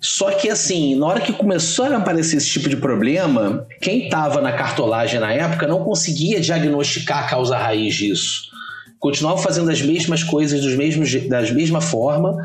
Só 0.02 0.32
que 0.32 0.50
assim, 0.50 0.96
na 0.96 1.06
hora 1.06 1.22
que 1.22 1.32
começou 1.32 1.86
a 1.86 1.96
aparecer 1.96 2.36
esse 2.36 2.50
tipo 2.50 2.68
de 2.68 2.76
problema, 2.76 3.66
quem 3.82 4.04
estava 4.04 4.42
na 4.42 4.52
cartolagem 4.52 5.18
na 5.22 5.32
época 5.32 5.66
não 5.66 5.82
conseguia 5.82 6.42
diagnosticar 6.42 7.24
a 7.24 7.28
causa 7.28 7.58
raiz 7.58 7.96
disso 7.96 8.53
continuava 9.04 9.38
fazendo 9.38 9.70
as 9.70 9.82
mesmas 9.82 10.24
coisas 10.24 10.62
dos 10.62 10.76
mesmos, 10.78 11.14
das 11.28 11.52
mesma 11.52 11.82
forma. 11.82 12.38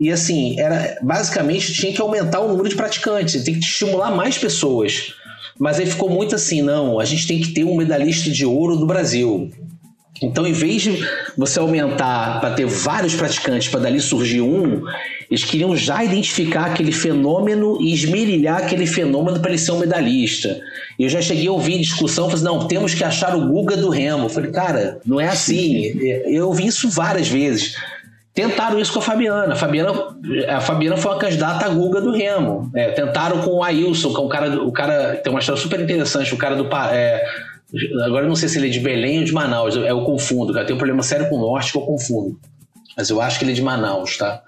E 0.00 0.10
assim, 0.10 0.58
era 0.58 0.98
basicamente 1.00 1.72
tinha 1.72 1.92
que 1.92 2.00
aumentar 2.00 2.40
o 2.40 2.48
número 2.48 2.68
de 2.68 2.74
praticantes, 2.74 3.44
tem 3.44 3.54
que 3.54 3.60
estimular 3.60 4.10
mais 4.10 4.36
pessoas. 4.36 5.14
Mas 5.56 5.78
aí 5.78 5.86
ficou 5.86 6.10
muito 6.10 6.34
assim, 6.34 6.62
não, 6.62 6.98
a 6.98 7.04
gente 7.04 7.28
tem 7.28 7.40
que 7.40 7.52
ter 7.54 7.62
um 7.62 7.76
medalhista 7.76 8.28
de 8.28 8.44
ouro 8.44 8.76
do 8.76 8.84
Brasil. 8.84 9.52
Então, 10.24 10.46
em 10.46 10.52
vez 10.52 10.82
de 10.82 11.06
você 11.36 11.58
aumentar 11.58 12.40
para 12.40 12.50
ter 12.50 12.66
vários 12.66 13.14
praticantes, 13.14 13.68
para 13.68 13.80
dali 13.80 14.00
surgir 14.00 14.40
um, 14.40 14.82
eles 15.30 15.44
queriam 15.44 15.76
já 15.76 16.04
identificar 16.04 16.66
aquele 16.66 16.92
fenômeno 16.92 17.78
e 17.80 17.92
esmerilhar 17.92 18.58
aquele 18.58 18.86
fenômeno 18.86 19.40
para 19.40 19.50
ele 19.50 19.58
ser 19.58 19.72
um 19.72 19.78
medalhista. 19.78 20.60
Eu 20.98 21.08
já 21.08 21.20
cheguei 21.20 21.48
a 21.48 21.52
ouvir 21.52 21.80
discussão, 21.80 22.24
falei 22.24 22.36
assim, 22.36 22.44
não, 22.44 22.68
temos 22.68 22.94
que 22.94 23.02
achar 23.02 23.36
o 23.36 23.48
Guga 23.48 23.76
do 23.76 23.88
Remo. 23.88 24.24
Eu 24.24 24.28
falei, 24.28 24.50
cara, 24.50 25.00
não 25.04 25.20
é 25.20 25.28
assim. 25.28 25.92
Eu 26.26 26.48
ouvi 26.48 26.66
isso 26.66 26.88
várias 26.88 27.28
vezes. 27.28 27.76
Tentaram 28.34 28.80
isso 28.80 28.92
com 28.92 28.98
a 28.98 29.02
Fabiana. 29.02 29.52
A 29.52 29.56
Fabiana, 29.56 29.92
a 30.48 30.60
Fabiana 30.60 30.96
foi 30.96 31.12
uma 31.12 31.18
candidata 31.18 31.66
a 31.66 31.68
Guga 31.68 32.00
do 32.00 32.10
Remo. 32.10 32.68
É, 32.74 32.90
tentaram 32.90 33.42
com 33.42 33.58
o 33.58 33.62
Ailson, 33.62 34.12
que 34.12 34.20
é 34.20 34.24
um 34.24 34.28
cara, 34.28 34.62
o 34.62 34.72
cara 34.72 35.14
tem 35.22 35.32
uma 35.32 35.38
história 35.38 35.60
super 35.60 35.78
interessante, 35.80 36.34
o 36.34 36.36
cara 36.36 36.56
do 36.56 36.68
é, 36.92 37.24
Agora 38.04 38.24
eu 38.24 38.28
não 38.28 38.36
sei 38.36 38.48
se 38.48 38.58
ele 38.58 38.68
é 38.68 38.70
de 38.70 38.80
Belém 38.80 39.18
ou 39.20 39.24
de 39.24 39.32
Manaus, 39.32 39.74
eu, 39.74 39.82
eu 39.82 40.02
confundo, 40.02 40.52
cara. 40.52 40.66
Tem 40.66 40.74
um 40.74 40.78
problema 40.78 41.02
sério 41.02 41.28
com 41.28 41.36
o 41.36 41.40
norte 41.40 41.72
que 41.72 41.78
eu 41.78 41.82
confundo. 41.82 42.38
Mas 42.96 43.10
eu 43.10 43.20
acho 43.20 43.38
que 43.38 43.44
ele 43.44 43.52
é 43.52 43.54
de 43.54 43.62
Manaus, 43.62 44.16
tá? 44.16 44.42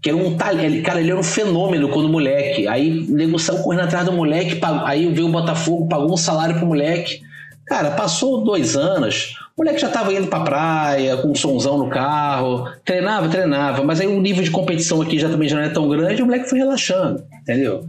Que 0.00 0.10
era 0.10 0.16
um 0.16 0.36
talento, 0.36 0.82
cara, 0.82 1.00
ele 1.00 1.10
era 1.10 1.18
um 1.18 1.22
fenômeno 1.22 1.88
quando 1.88 2.08
moleque. 2.08 2.66
Aí 2.68 3.06
o 3.08 3.12
nego 3.12 3.38
saiu 3.38 3.58
correndo 3.62 3.84
atrás 3.84 4.06
do 4.06 4.12
moleque, 4.12 4.58
aí 4.84 5.12
veio 5.12 5.26
o 5.26 5.32
Botafogo, 5.32 5.88
pagou 5.88 6.12
um 6.12 6.16
salário 6.16 6.56
pro 6.56 6.66
moleque. 6.66 7.20
Cara, 7.66 7.90
passou 7.92 8.42
dois 8.42 8.76
anos, 8.76 9.34
o 9.56 9.62
moleque 9.62 9.80
já 9.80 9.88
tava 9.88 10.12
indo 10.12 10.26
pra 10.26 10.40
praia, 10.40 11.16
com 11.18 11.28
um 11.28 11.34
somzão 11.34 11.78
no 11.78 11.88
carro, 11.88 12.68
treinava, 12.84 13.28
treinava, 13.28 13.84
mas 13.84 14.00
aí 14.00 14.06
o 14.06 14.20
nível 14.20 14.42
de 14.42 14.50
competição 14.50 15.00
aqui 15.00 15.18
já 15.18 15.28
também 15.28 15.48
já 15.48 15.56
não 15.56 15.62
é 15.62 15.68
tão 15.68 15.88
grande, 15.88 16.22
o 16.22 16.26
moleque 16.26 16.48
foi 16.48 16.58
relaxando, 16.58 17.22
entendeu? 17.42 17.84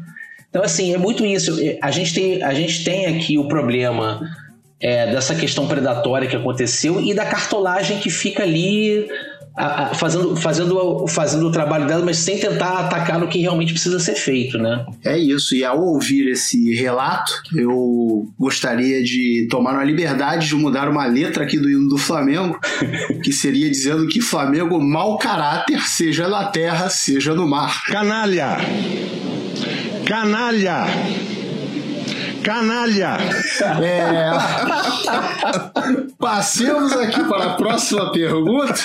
Então, 0.51 0.61
assim, 0.61 0.93
é 0.93 0.97
muito 0.97 1.25
isso. 1.25 1.57
A 1.81 1.89
gente 1.89 2.13
tem, 2.13 2.43
a 2.43 2.53
gente 2.53 2.83
tem 2.83 3.05
aqui 3.05 3.37
o 3.37 3.47
problema 3.47 4.21
é, 4.81 5.11
dessa 5.11 5.35
questão 5.35 5.67
predatória 5.67 6.27
que 6.27 6.35
aconteceu 6.35 6.99
e 6.99 7.13
da 7.13 7.25
cartolagem 7.25 7.99
que 7.99 8.09
fica 8.09 8.43
ali 8.43 9.07
a, 9.55 9.83
a, 9.83 9.93
fazendo, 9.93 10.35
fazendo, 10.35 11.07
fazendo 11.07 11.47
o 11.47 11.51
trabalho 11.51 11.85
dela, 11.85 12.03
mas 12.03 12.17
sem 12.17 12.39
tentar 12.39 12.79
atacar 12.79 13.19
no 13.19 13.27
que 13.27 13.39
realmente 13.39 13.73
precisa 13.73 13.99
ser 13.99 14.15
feito, 14.15 14.57
né? 14.57 14.85
É 15.03 15.17
isso. 15.17 15.55
E 15.55 15.63
ao 15.63 15.81
ouvir 15.81 16.31
esse 16.31 16.73
relato, 16.73 17.31
eu 17.55 18.27
gostaria 18.39 19.03
de 19.03 19.47
tomar 19.49 19.77
a 19.77 19.83
liberdade 19.83 20.47
de 20.47 20.55
mudar 20.55 20.89
uma 20.89 21.05
letra 21.05 21.43
aqui 21.43 21.57
do 21.59 21.69
hino 21.69 21.89
do 21.89 21.97
Flamengo, 21.97 22.59
que 23.23 23.31
seria 23.31 23.69
dizendo 23.69 24.07
que 24.07 24.21
Flamengo 24.21 24.79
mau 24.81 25.17
caráter, 25.17 25.81
seja 25.81 26.27
na 26.27 26.45
terra, 26.45 26.89
seja 26.89 27.35
no 27.35 27.47
mar. 27.47 27.83
Canalha! 27.85 28.57
Canalha! 30.05 30.85
Canalha! 32.43 33.17
É... 33.81 34.31
Passemos 36.17 36.93
aqui 36.93 37.23
para 37.23 37.51
a 37.51 37.53
próxima 37.55 38.11
pergunta. 38.11 38.81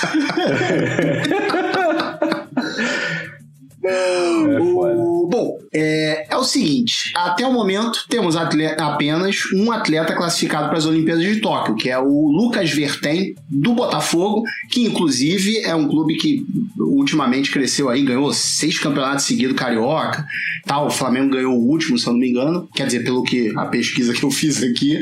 É 3.84 4.58
o, 4.60 5.28
bom, 5.30 5.58
é, 5.78 6.26
é, 6.30 6.36
o 6.36 6.42
seguinte: 6.42 7.12
até 7.14 7.46
o 7.46 7.52
momento 7.52 8.06
temos 8.08 8.34
atleta, 8.34 8.84
apenas 8.84 9.36
um 9.52 9.70
atleta 9.70 10.14
classificado 10.14 10.68
para 10.68 10.78
as 10.78 10.86
Olimpíadas 10.86 11.22
de 11.22 11.40
Tóquio, 11.40 11.74
que 11.74 11.90
é 11.90 11.98
o 11.98 12.30
Lucas 12.30 12.70
Vertem, 12.70 13.34
do 13.48 13.74
Botafogo, 13.74 14.42
que 14.70 14.82
inclusive 14.84 15.58
é 15.58 15.74
um 15.74 15.86
clube 15.86 16.16
que 16.16 16.46
ultimamente 16.78 17.50
cresceu 17.50 17.90
aí, 17.90 18.02
ganhou 18.02 18.32
seis 18.32 18.78
campeonatos 18.78 19.26
seguidos 19.26 19.56
carioca. 19.56 20.26
Tal, 20.64 20.86
o 20.86 20.90
Flamengo 20.90 21.34
ganhou 21.34 21.54
o 21.54 21.68
último, 21.68 21.98
se 21.98 22.06
eu 22.06 22.12
não 22.12 22.20
me 22.20 22.30
engano. 22.30 22.68
Quer 22.74 22.86
dizer, 22.86 23.04
pelo 23.04 23.22
que 23.22 23.52
a 23.56 23.66
pesquisa 23.66 24.14
que 24.14 24.22
eu 24.22 24.30
fiz 24.30 24.62
aqui. 24.62 24.98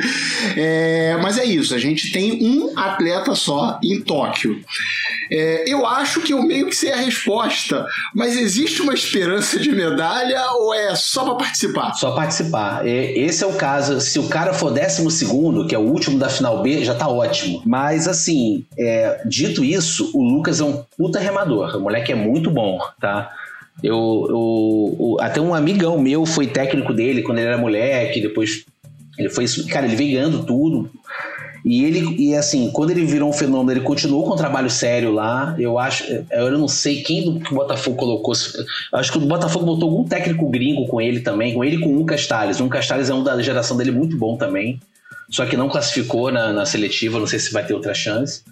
É, 0.57 1.17
mas 1.23 1.39
é 1.39 1.45
isso, 1.45 1.75
a 1.75 1.79
gente 1.79 2.13
tem 2.13 2.43
um 2.43 2.77
atleta 2.77 3.35
só 3.35 3.79
em 3.83 4.01
Tóquio. 4.01 4.61
É, 5.31 5.65
eu 5.67 5.87
acho 5.87 6.21
que 6.21 6.33
eu 6.33 6.43
meio 6.43 6.67
que 6.67 6.77
sei 6.77 6.93
a 6.93 6.97
resposta, 6.97 7.87
mas 8.15 8.37
existe 8.37 8.83
uma 8.83 8.95
esperança 8.95 9.59
de 9.59 9.71
medalha 9.71 10.41
ou 10.65 10.75
é 10.75 10.95
só 10.95 11.25
para 11.25 11.35
participar? 11.35 11.95
Só 11.95 12.13
participar. 12.13 12.87
Esse 12.87 13.45
é 13.45 13.47
o 13.47 13.55
caso. 13.55 14.01
Se 14.01 14.19
o 14.19 14.29
cara 14.29 14.53
for 14.53 14.71
décimo 14.71 15.11
segundo, 15.11 15.67
que 15.67 15.75
é 15.75 15.79
o 15.79 15.83
último 15.83 16.19
da 16.19 16.29
final 16.29 16.63
B, 16.63 16.85
já 16.85 16.95
tá 16.95 17.09
ótimo. 17.09 17.63
Mas 17.65 18.09
assim, 18.09 18.65
é, 18.79 19.23
dito 19.27 19.65
isso, 19.65 20.11
o 20.15 20.23
Lucas 20.23 20.61
é 20.61 20.65
um 20.65 20.83
puta 20.97 21.19
remador. 21.19 21.77
O 21.77 21.81
moleque 21.81 22.13
é 22.13 22.15
muito 22.15 22.51
bom, 22.51 22.81
tá? 23.01 23.31
Eu, 23.83 24.27
eu, 24.31 25.17
até 25.21 25.41
um 25.41 25.55
amigão 25.55 25.99
meu 25.99 26.25
foi 26.25 26.47
técnico 26.47 26.95
dele 26.95 27.23
quando 27.23 27.39
ele 27.39 27.49
era 27.49 27.59
moleque, 27.59 28.21
depois 28.21 28.65
ele 29.19 29.29
foi. 29.29 29.47
Cara, 29.69 29.87
ele 29.87 29.97
veio 29.97 30.15
ganhando 30.15 30.45
tudo. 30.45 30.91
E 31.65 31.83
ele, 31.83 32.15
e 32.19 32.35
assim, 32.35 32.71
quando 32.71 32.91
ele 32.91 33.07
virou 33.07 33.31
um 33.31 33.33
fenômeno, 33.33 33.73
ele 33.79 33.87
continuou 33.87 34.25
com 34.25 34.35
um 34.35 34.37
trabalho 34.37 34.69
sério 34.69 35.11
lá. 35.11 35.57
Eu 35.59 35.79
acho, 35.79 36.05
eu 36.31 36.59
não 36.59 36.69
sei 36.69 37.03
quem 37.03 37.25
do 37.25 37.41
que 37.41 37.53
o 37.53 37.55
Botafogo 37.55 37.97
colocou. 37.97 38.35
Acho 38.93 39.11
que 39.11 39.17
o 39.17 39.23
Botafogo 39.23 39.65
botou 39.65 39.89
algum 39.89 40.05
técnico 40.05 40.51
gringo 40.51 40.87
com 40.87 41.01
ele 41.01 41.21
também, 41.21 41.55
com 41.55 41.65
ele 41.65 41.79
com 41.79 41.89
o 41.89 41.97
Lucas 41.97 42.27
Tales. 42.27 42.61
O 42.61 42.65
Lucas 42.65 42.87
Tales 42.87 43.09
é 43.09 43.15
um 43.15 43.25
da 43.25 43.41
geração 43.41 43.79
dele 43.79 43.93
muito 43.93 44.15
bom 44.15 44.37
também. 44.37 44.79
Só 45.31 45.47
que 45.47 45.57
não 45.57 45.71
classificou 45.71 46.31
na, 46.31 46.53
na 46.53 46.67
seletiva, 46.67 47.19
não 47.19 47.27
sei 47.27 47.39
se 47.39 47.51
vai 47.51 47.65
ter 47.65 47.73
outra 47.73 47.95
chance. 47.95 48.43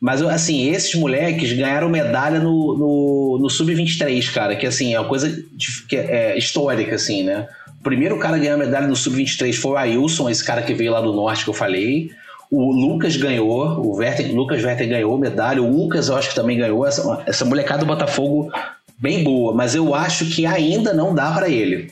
Mas, 0.00 0.22
assim, 0.22 0.68
esses 0.70 0.94
moleques 0.94 1.52
ganharam 1.52 1.88
medalha 1.88 2.38
no, 2.38 2.76
no, 2.78 3.38
no 3.40 3.50
Sub-23, 3.50 4.32
cara, 4.32 4.54
que, 4.54 4.66
assim, 4.66 4.94
é 4.94 5.00
uma 5.00 5.08
coisa 5.08 5.28
de, 5.30 5.86
que 5.88 5.96
é, 5.96 6.32
é 6.32 6.38
histórica, 6.38 6.94
assim, 6.94 7.24
né? 7.24 7.48
O 7.80 7.82
primeiro 7.82 8.18
cara 8.18 8.36
a 8.36 8.38
ganhar 8.38 8.56
medalha 8.56 8.86
no 8.86 8.94
Sub-23 8.94 9.52
foi 9.54 9.72
o 9.72 9.76
Ailson, 9.76 10.30
esse 10.30 10.44
cara 10.44 10.62
que 10.62 10.74
veio 10.74 10.92
lá 10.92 11.00
do 11.00 11.12
Norte 11.12 11.44
que 11.44 11.50
eu 11.50 11.54
falei. 11.54 12.10
O 12.52 12.70
Lucas 12.70 13.16
ganhou, 13.16 13.80
o 13.80 13.96
Werther, 13.96 14.30
Lucas 14.34 14.62
Werther 14.62 14.86
ganhou 14.86 15.16
medalha, 15.16 15.62
o 15.62 15.74
Lucas 15.74 16.08
eu 16.08 16.16
acho 16.16 16.28
que 16.28 16.34
também 16.34 16.58
ganhou. 16.58 16.86
Essa, 16.86 17.22
essa 17.26 17.46
molecada 17.46 17.80
do 17.80 17.86
Botafogo 17.86 18.52
bem 18.98 19.24
boa, 19.24 19.54
mas 19.54 19.74
eu 19.74 19.94
acho 19.94 20.26
que 20.26 20.44
ainda 20.44 20.92
não 20.92 21.14
dá 21.14 21.32
para 21.32 21.48
ele. 21.48 21.90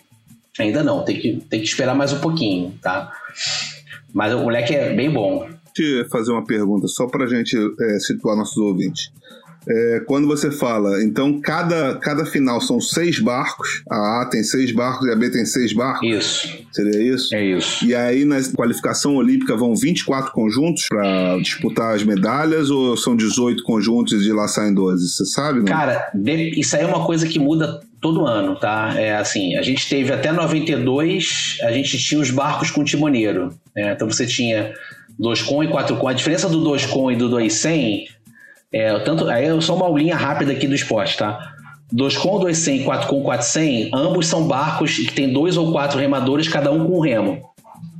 Ainda 0.59 0.83
não, 0.83 1.03
tem 1.03 1.19
que, 1.19 1.43
tem 1.49 1.61
que 1.61 1.67
esperar 1.67 1.95
mais 1.95 2.13
um 2.13 2.21
pouquinho, 2.21 2.75
tá? 2.83 3.11
Mas 4.13 4.35
o 4.35 4.41
moleque 4.41 4.75
é 4.75 4.93
bem 4.93 5.11
bom. 5.11 5.49
Eu 5.79 6.09
fazer 6.11 6.31
uma 6.31 6.45
pergunta, 6.45 6.87
só 6.89 7.07
para 7.07 7.27
gente 7.27 7.57
é, 7.57 7.99
situar 7.99 8.37
nossos 8.37 8.59
ouvintes. 8.59 9.11
É, 9.69 10.01
quando 10.07 10.27
você 10.27 10.51
fala, 10.51 11.03
então 11.03 11.41
cada, 11.41 11.97
cada 11.97 12.25
final 12.25 12.61
são 12.61 12.81
seis 12.81 13.19
barcos, 13.19 13.83
a 13.91 14.23
A 14.23 14.27
tem 14.27 14.43
seis 14.43 14.73
barcos 14.73 15.07
e 15.07 15.13
a 15.13 15.17
B 15.17 15.31
tem 15.31 15.45
seis 15.45 15.73
barcos? 15.73 16.09
Isso. 16.09 16.49
Seria 16.73 17.03
isso? 17.03 17.35
É 17.35 17.45
isso. 17.45 17.85
E 17.85 17.95
aí 17.95 18.25
na 18.25 18.41
qualificação 18.55 19.17
olímpica 19.17 19.57
vão 19.57 19.75
24 19.75 20.33
conjuntos 20.33 20.87
para 20.89 21.39
disputar 21.39 21.95
as 21.95 22.03
medalhas 22.03 22.71
ou 22.71 22.97
são 22.97 23.17
18 23.17 23.63
conjuntos 23.65 24.13
e 24.15 24.25
de 24.25 24.33
lá 24.33 24.49
saem 24.49 24.73
12? 24.73 25.09
Você 25.09 25.25
sabe? 25.27 25.59
Não? 25.59 25.67
Cara, 25.67 26.11
isso 26.57 26.77
aí 26.77 26.83
é 26.83 26.87
uma 26.87 27.05
coisa 27.05 27.27
que 27.27 27.39
muda 27.39 27.81
todo 28.01 28.27
ano, 28.27 28.57
tá? 28.57 28.95
É 28.97 29.17
assim, 29.17 29.57
a 29.57 29.63
gente 29.63 29.89
teve 29.89 30.13
até 30.13 30.33
92, 30.33 31.59
a 31.63 31.73
gente 31.73 31.99
tinha 31.99 32.21
os 32.21 32.31
barcos 32.31 32.71
com 32.71 32.83
timoneiro. 32.83 33.55
Né? 33.77 33.93
Então 33.93 34.09
você 34.09 34.27
tinha 34.27 34.73
dois 35.19 35.43
com 35.43 35.63
e 35.63 35.69
quatro 35.69 35.97
com. 35.97 36.09
A 36.09 36.13
diferença 36.13 36.49
do 36.49 36.63
dois 36.65 36.87
com 36.87 37.13
e 37.13 37.17
do 37.17 37.29
dois 37.29 37.55
sem 37.55 38.07
é, 38.73 38.99
tanto, 39.01 39.29
aí 39.29 39.47
é 39.47 39.61
só 39.61 39.75
uma 39.75 39.87
aulinha 39.87 40.17
rápida 40.17 40.53
aqui 40.53 40.67
do 40.67 40.75
esporte, 40.75 41.17
tá? 41.17 41.55
2 41.93 42.17
com, 42.17 42.39
2 42.39 42.57
100, 42.57 42.85
4 42.85 43.09
com, 43.09 43.23
4 43.23 43.47
100, 43.47 43.91
ambos 43.93 44.27
são 44.27 44.47
barcos 44.47 44.97
que 44.97 45.13
tem 45.13 45.33
dois 45.33 45.57
ou 45.57 45.73
quatro 45.73 45.99
remadores, 45.99 46.49
cada 46.49 46.71
um 46.71 46.87
com 46.87 46.99
um 46.99 47.01
remo. 47.01 47.51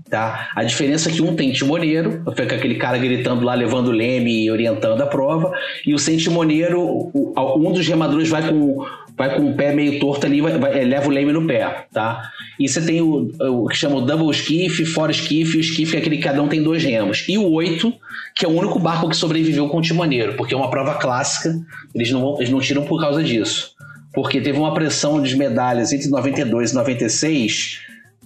Tá? 0.09 0.49
A 0.57 0.65
diferença 0.65 1.09
é 1.09 1.13
que 1.13 1.23
um 1.23 1.37
tem 1.37 1.53
timoneiro, 1.53 2.25
fica 2.35 2.57
aquele 2.57 2.75
cara 2.75 2.99
gritando 2.99 3.45
lá, 3.45 3.55
levando 3.55 3.93
leme 3.93 4.45
e 4.45 4.51
orientando 4.51 5.01
a 5.01 5.07
prova, 5.07 5.53
e 5.87 5.95
o 5.95 5.99
sem 5.99 6.17
timoneiro, 6.17 7.13
um 7.15 7.73
dos 7.73 7.87
remadores 7.87 8.29
vai 8.29 8.49
com 8.49 8.85
vai 9.17 9.37
com 9.37 9.51
o 9.51 9.55
pé 9.55 9.75
meio 9.75 10.01
torto 10.01 10.25
ali, 10.25 10.41
vai, 10.41 10.57
vai, 10.57 10.83
leva 10.83 11.07
o 11.07 11.11
leme 11.11 11.31
no 11.31 11.47
pé, 11.47 11.85
tá? 11.93 12.23
E 12.59 12.67
você 12.67 12.81
tem 12.81 13.03
o, 13.03 13.31
o 13.39 13.69
que 13.69 13.77
chama 13.77 13.97
o 13.97 14.01
double 14.01 14.31
skiff, 14.31 14.83
fora 14.87 15.13
skiff, 15.13 15.59
o 15.59 15.61
skiff 15.61 15.95
é 15.95 15.99
aquele 15.99 16.17
que 16.17 16.23
cada 16.23 16.43
um 16.43 16.49
tem 16.49 16.63
dois 16.63 16.83
remos. 16.83 17.27
E 17.29 17.37
o 17.37 17.51
8, 17.53 17.93
que 18.41 18.47
é 18.47 18.49
o 18.49 18.53
único 18.53 18.79
barco 18.79 19.07
que 19.07 19.17
sobreviveu 19.17 19.69
com 19.69 19.77
o 19.77 19.83
timoneiro, 19.83 20.35
porque 20.35 20.55
é 20.55 20.57
uma 20.57 20.71
prova 20.71 20.95
clássica, 20.95 21.55
eles 21.95 22.11
não, 22.11 22.39
eles 22.39 22.49
não 22.49 22.59
tiram 22.59 22.87
por 22.87 22.99
causa 22.99 23.23
disso. 23.23 23.75
Porque 24.15 24.41
teve 24.41 24.59
uma 24.59 24.73
pressão 24.73 25.23
de 25.23 25.37
medalhas 25.37 25.93
entre 25.93 26.09
92 26.09 26.71
e 26.71 26.75
96 26.75 27.81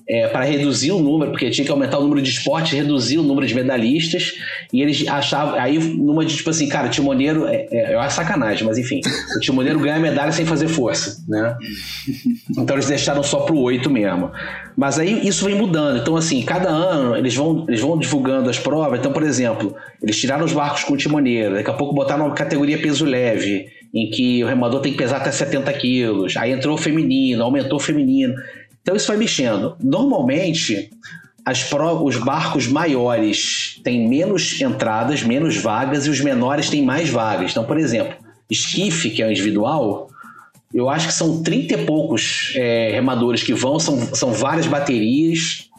é, 0.06 0.28
para 0.28 0.44
reduzir 0.44 0.92
o 0.92 0.98
número, 0.98 1.30
porque 1.30 1.50
tinha 1.50 1.64
que 1.64 1.70
aumentar 1.70 1.98
o 1.98 2.02
número 2.02 2.20
de 2.20 2.28
esportes, 2.28 2.72
reduzir 2.72 3.18
o 3.18 3.22
número 3.22 3.46
de 3.46 3.54
medalhistas, 3.54 4.32
e 4.72 4.82
eles 4.82 5.06
achavam, 5.08 5.58
aí 5.58 5.78
numa 5.78 6.24
de 6.24 6.36
tipo 6.36 6.50
assim, 6.50 6.68
cara, 6.68 6.88
timoneiro, 6.88 7.46
é, 7.46 7.66
é, 7.70 7.92
é 7.92 7.96
uma 7.96 8.10
sacanagem, 8.10 8.66
mas 8.66 8.76
enfim, 8.76 9.00
o 9.36 9.40
timoneiro 9.40 9.78
ganha 9.80 9.98
medalha 9.98 10.32
sem 10.32 10.44
fazer 10.44 10.68
força, 10.68 11.24
né? 11.26 11.56
Então 12.50 12.76
eles 12.76 12.86
deixaram 12.86 13.22
só 13.22 13.40
pro 13.40 13.58
oito 13.58 13.90
mesmo. 13.90 14.30
Mas 14.76 14.98
aí 14.98 15.26
isso 15.26 15.44
vem 15.44 15.54
mudando, 15.54 15.98
então 15.98 16.16
assim, 16.16 16.42
cada 16.42 16.68
ano 16.68 17.16
eles 17.16 17.34
vão, 17.34 17.64
eles 17.66 17.80
vão 17.80 17.98
divulgando 17.98 18.50
as 18.50 18.58
provas, 18.58 18.98
então 18.98 19.12
por 19.12 19.22
exemplo, 19.22 19.74
eles 20.02 20.20
tiraram 20.20 20.44
os 20.44 20.52
barcos 20.52 20.84
com 20.84 20.94
o 20.94 20.96
timoneiro, 20.96 21.54
daqui 21.54 21.70
a 21.70 21.74
pouco 21.74 21.94
botaram 21.94 22.26
uma 22.26 22.34
categoria 22.34 22.76
peso 22.78 23.06
leve, 23.06 23.66
em 23.94 24.10
que 24.10 24.42
o 24.42 24.48
remador 24.48 24.80
tem 24.80 24.92
que 24.92 24.98
pesar 24.98 25.18
até 25.18 25.30
70 25.30 25.72
quilos, 25.74 26.36
aí 26.36 26.50
entrou 26.50 26.74
o 26.74 26.78
feminino, 26.78 27.44
aumentou 27.44 27.78
o 27.78 27.80
feminino, 27.80 28.34
então 28.84 28.94
isso 28.94 29.08
vai 29.08 29.16
mexendo. 29.16 29.76
Normalmente, 29.82 30.90
pro, 31.70 32.04
os 32.04 32.18
barcos 32.18 32.68
maiores 32.68 33.80
têm 33.82 34.06
menos 34.06 34.60
entradas, 34.60 35.22
menos 35.22 35.56
vagas, 35.56 36.06
e 36.06 36.10
os 36.10 36.20
menores 36.20 36.68
têm 36.68 36.84
mais 36.84 37.08
vagas. 37.08 37.50
Então, 37.50 37.64
por 37.64 37.78
exemplo, 37.78 38.14
esquife, 38.48 39.08
que 39.08 39.22
é 39.22 39.26
o 39.26 39.30
individual, 39.30 40.10
eu 40.72 40.90
acho 40.90 41.06
que 41.06 41.14
são 41.14 41.42
30 41.42 41.74
e 41.74 41.86
poucos 41.86 42.52
é, 42.56 42.90
remadores 42.92 43.42
que 43.42 43.54
vão, 43.54 43.80
são, 43.80 43.98
são 44.14 44.32
várias 44.32 44.66
baterias. 44.66 45.70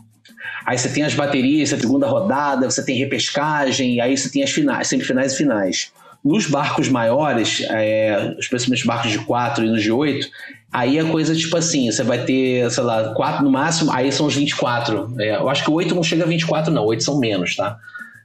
Aí 0.65 0.75
você 0.75 0.89
tem 0.89 1.03
as 1.03 1.13
baterias, 1.13 1.71
a 1.71 1.77
segunda 1.77 2.07
rodada, 2.07 2.67
você 2.67 2.83
tem 2.83 2.97
repescagem, 2.97 4.01
aí 4.01 4.17
você 4.17 4.31
tem 4.31 4.41
as 4.41 4.49
finais, 4.49 4.87
semifinais 4.87 5.33
e 5.33 5.37
finais. 5.37 5.91
Nos 6.23 6.47
barcos 6.47 6.89
maiores, 6.89 7.61
é, 7.69 8.35
especialmente 8.39 8.79
os 8.79 8.87
barcos 8.87 9.11
de 9.11 9.19
4 9.19 9.63
e 9.63 9.69
nos 9.69 9.83
de 9.83 9.91
8, 9.91 10.27
Aí 10.75 10.99
a 10.99 11.05
coisa, 11.05 11.33
tipo 11.33 11.55
assim, 11.55 11.89
você 11.89 12.03
vai 12.03 12.25
ter, 12.25 12.69
sei 12.69 12.83
lá, 12.83 13.13
quatro 13.13 13.45
no 13.45 13.49
máximo, 13.49 13.93
aí 13.93 14.11
são 14.11 14.25
os 14.25 14.35
24. 14.35 15.15
É, 15.17 15.37
eu 15.37 15.47
acho 15.47 15.63
que 15.63 15.71
o 15.71 15.73
8 15.73 15.95
não 15.95 16.03
chega 16.03 16.25
a 16.25 16.27
24, 16.27 16.69
não, 16.69 16.83
8 16.83 17.01
são 17.01 17.17
menos, 17.17 17.55
tá? 17.55 17.77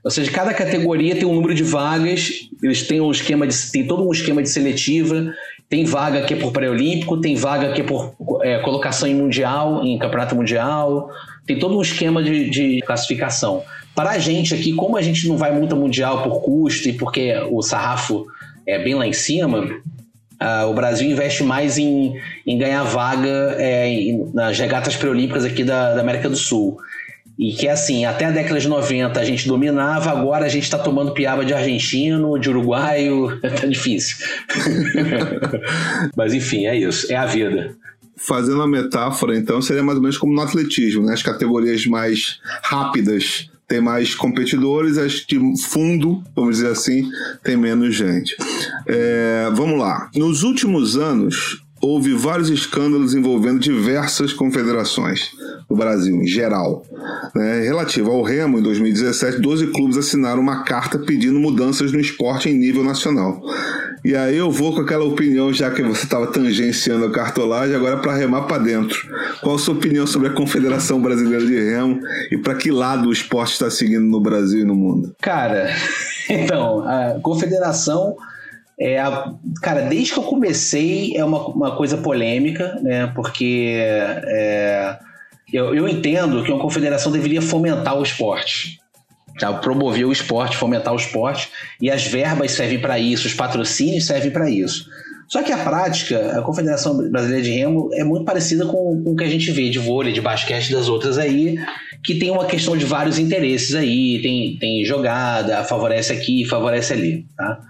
Ou 0.03 0.11
seja, 0.11 0.33
cada 0.33 0.53
categoria 0.53 1.15
tem 1.15 1.25
um 1.25 1.35
número 1.35 1.55
de 1.55 1.63
vagas, 1.63 2.49
eles 2.61 2.83
têm 2.89 3.01
um 3.01 3.13
esquema 3.13 3.47
de. 3.47 3.55
tem 3.71 3.87
todo 3.87 4.05
um 4.05 4.11
esquema 4.11 4.43
de 4.43 4.49
seletiva, 4.49 5.33
tem 5.69 5.85
vaga 5.85 6.23
que 6.23 6.35
é 6.35 6.37
por 6.37 6.51
pré-olímpico, 6.51 7.21
tem 7.21 7.37
vaga 7.37 7.71
que 7.73 7.83
é 7.83 7.85
por 7.85 8.17
é, 8.43 8.59
colocação 8.59 9.09
em 9.09 9.15
mundial, 9.15 9.85
em 9.85 9.97
campeonato 9.97 10.35
mundial, 10.35 11.09
tem 11.47 11.57
todo 11.57 11.79
um 11.79 11.83
esquema 11.83 12.21
de, 12.21 12.51
de 12.51 12.81
classificação. 12.81 13.63
Para 13.95 14.11
a 14.11 14.19
gente 14.19 14.53
aqui, 14.53 14.73
como 14.73 14.97
a 14.97 15.03
gente 15.03 15.29
não 15.29 15.37
vai 15.37 15.57
muito 15.57 15.77
a 15.77 15.79
mundial 15.79 16.25
por 16.25 16.41
custo 16.41 16.89
e 16.89 16.95
porque 16.95 17.33
o 17.49 17.63
sarrafo 17.63 18.27
é 18.67 18.77
bem 18.83 18.97
lá 18.97 19.07
em 19.07 19.13
cima, 19.13 19.69
Uh, 20.43 20.71
o 20.71 20.75
Brasil 20.75 21.11
investe 21.11 21.43
mais 21.43 21.77
em, 21.77 22.15
em 22.47 22.57
ganhar 22.57 22.83
vaga 22.83 23.57
é, 23.59 23.87
em, 23.89 24.31
nas 24.33 24.59
regatas 24.59 24.97
pré-olímpicas 24.97 25.45
aqui 25.45 25.63
da, 25.63 25.95
da, 25.95 26.01
América 26.01 26.31
do 26.31 26.37
Sul. 26.37 26.79
E 27.39 27.53
que 27.53 27.69
assim, 27.69 28.07
até 28.07 28.25
a 28.25 28.31
década 28.31 28.59
de 28.59 28.67
90 28.67 29.21
a 29.21 29.25
gente 29.25 29.47
dominava, 29.47 30.11
agora 30.11 30.47
a 30.47 30.49
gente 30.49 30.63
está 30.63 30.79
tomando 30.79 31.13
piaba 31.13 31.45
de 31.45 31.53
argentino, 31.53 32.39
de 32.39 32.49
uruguaio, 32.49 33.39
tá 33.61 33.67
difícil. 33.67 34.17
Mas 36.17 36.33
enfim, 36.33 36.67
é 36.67 36.77
isso, 36.77 37.13
é 37.13 37.17
a 37.17 37.27
vida. 37.27 37.77
Fazendo 38.17 38.63
a 38.63 38.67
metáfora, 38.67 39.37
então, 39.37 39.61
seria 39.61 39.83
mais 39.83 39.97
ou 39.97 40.03
menos 40.03 40.17
como 40.17 40.35
no 40.35 40.41
atletismo, 40.41 41.05
né? 41.05 41.15
As 41.15 41.23
categorias 41.23 41.87
mais 41.87 42.39
rápidas 42.63 43.51
tem 43.71 43.81
mais 43.81 44.17
competidores, 44.17 44.99
acho 44.99 45.25
que 45.29 45.39
fundo, 45.63 46.25
vamos 46.35 46.57
dizer 46.57 46.73
assim, 46.73 47.09
tem 47.45 47.57
menos 47.57 47.95
gente. 47.95 48.35
É, 48.85 49.49
vamos 49.55 49.79
lá. 49.79 50.11
Nos 50.13 50.43
últimos 50.43 50.97
anos, 50.97 51.63
houve 51.81 52.13
vários 52.13 52.51
escândalos 52.51 53.15
envolvendo 53.15 53.59
diversas 53.59 54.33
confederações 54.33 55.31
no 55.69 55.77
Brasil, 55.77 56.17
em 56.17 56.27
geral. 56.27 56.85
Né? 57.35 57.61
Relativo 57.61 58.11
ao 58.11 58.23
Remo, 58.23 58.59
em 58.59 58.63
2017, 58.63 59.41
12 59.41 59.69
clubes 59.69 59.97
assinaram 59.97 60.41
uma 60.41 60.63
carta 60.65 60.99
pedindo 60.99 61.39
mudanças 61.39 61.93
no 61.93 62.01
esporte 62.01 62.49
em 62.49 62.55
nível 62.55 62.85
nacional. 62.85 63.41
E 64.05 64.17
aí 64.17 64.37
eu 64.37 64.51
vou 64.51 64.75
com 64.75 64.81
aquela 64.81 65.05
opinião, 65.05 65.53
já 65.53 65.71
que 65.71 65.83
você 65.83 66.05
estava 66.05 66.27
tangenciando 66.27 67.05
a 67.05 67.13
cartolagem, 67.13 67.77
agora 67.77 67.99
para 67.99 68.15
remar 68.15 68.43
para 68.43 68.59
dentro. 68.59 68.99
Qual 69.43 69.57
a 69.57 69.59
sua 69.59 69.75
opinião 69.75 70.07
sobre 70.07 70.29
a 70.29 70.33
Confederação 70.33 71.01
Brasileira 71.01 71.45
de 71.45 71.55
Remo 71.55 72.01
e 72.31 72.39
para 72.39 72.55
que 72.55 72.71
lado 72.71 73.09
o 73.09 73.13
esporte 73.13 73.53
está 73.53 73.71
seguindo 73.71 74.07
no 74.07 74.21
Brasil 74.21 74.61
e 74.61 74.65
no 74.65 74.75
mundo? 74.75 75.15
Cara, 75.21 75.71
então, 76.29 76.83
a 76.87 77.21
Confederação 77.23 78.17
é 78.81 78.99
cara, 79.61 79.83
desde 79.83 80.15
que 80.15 80.19
eu 80.19 80.23
comecei 80.23 81.15
é 81.15 81.23
uma, 81.23 81.47
uma 81.49 81.77
coisa 81.77 81.99
polêmica, 81.99 82.79
né? 82.83 83.13
Porque 83.15 83.77
é, 83.77 84.99
eu, 85.53 85.75
eu 85.75 85.87
entendo 85.87 86.43
que 86.43 86.51
uma 86.51 86.61
confederação 86.61 87.13
deveria 87.13 87.43
fomentar 87.43 87.99
o 87.99 88.03
esporte. 88.03 88.81
Tá? 89.39 89.53
Promover 89.53 90.07
o 90.07 90.13
esporte, 90.13 90.57
fomentar 90.57 90.95
o 90.95 90.97
esporte, 90.97 91.51
e 91.81 91.91
as 91.91 92.07
verbas 92.07 92.53
servem 92.53 92.81
para 92.81 92.99
isso, 92.99 93.27
os 93.27 93.35
patrocínios 93.35 94.07
servem 94.07 94.31
para 94.31 94.49
isso. 94.49 94.87
Só 95.29 95.43
que 95.43 95.53
a 95.53 95.59
prática, 95.59 96.39
a 96.39 96.43
Confederação 96.43 97.09
Brasileira 97.09 97.45
de 97.45 97.51
Remo 97.53 97.91
é 97.95 98.03
muito 98.03 98.25
parecida 98.25 98.67
com, 98.67 99.03
com 99.03 99.13
o 99.13 99.17
que 99.17 99.23
a 99.23 99.29
gente 99.29 99.51
vê 99.53 99.71
de 99.71 99.79
vôlei, 99.79 100.13
de 100.13 100.21
basquete 100.21 100.73
das 100.73 100.89
outras 100.89 101.19
aí, 101.19 101.57
que 102.03 102.17
tem 102.17 102.31
uma 102.31 102.47
questão 102.47 102.77
de 102.77 102.85
vários 102.85 103.19
interesses 103.19 103.75
aí, 103.75 104.21
tem, 104.21 104.59
tem 104.59 104.85
jogada, 104.85 105.63
favorece 105.65 106.13
aqui, 106.13 106.45
favorece 106.45 106.93
ali, 106.93 107.27
tá? 107.37 107.61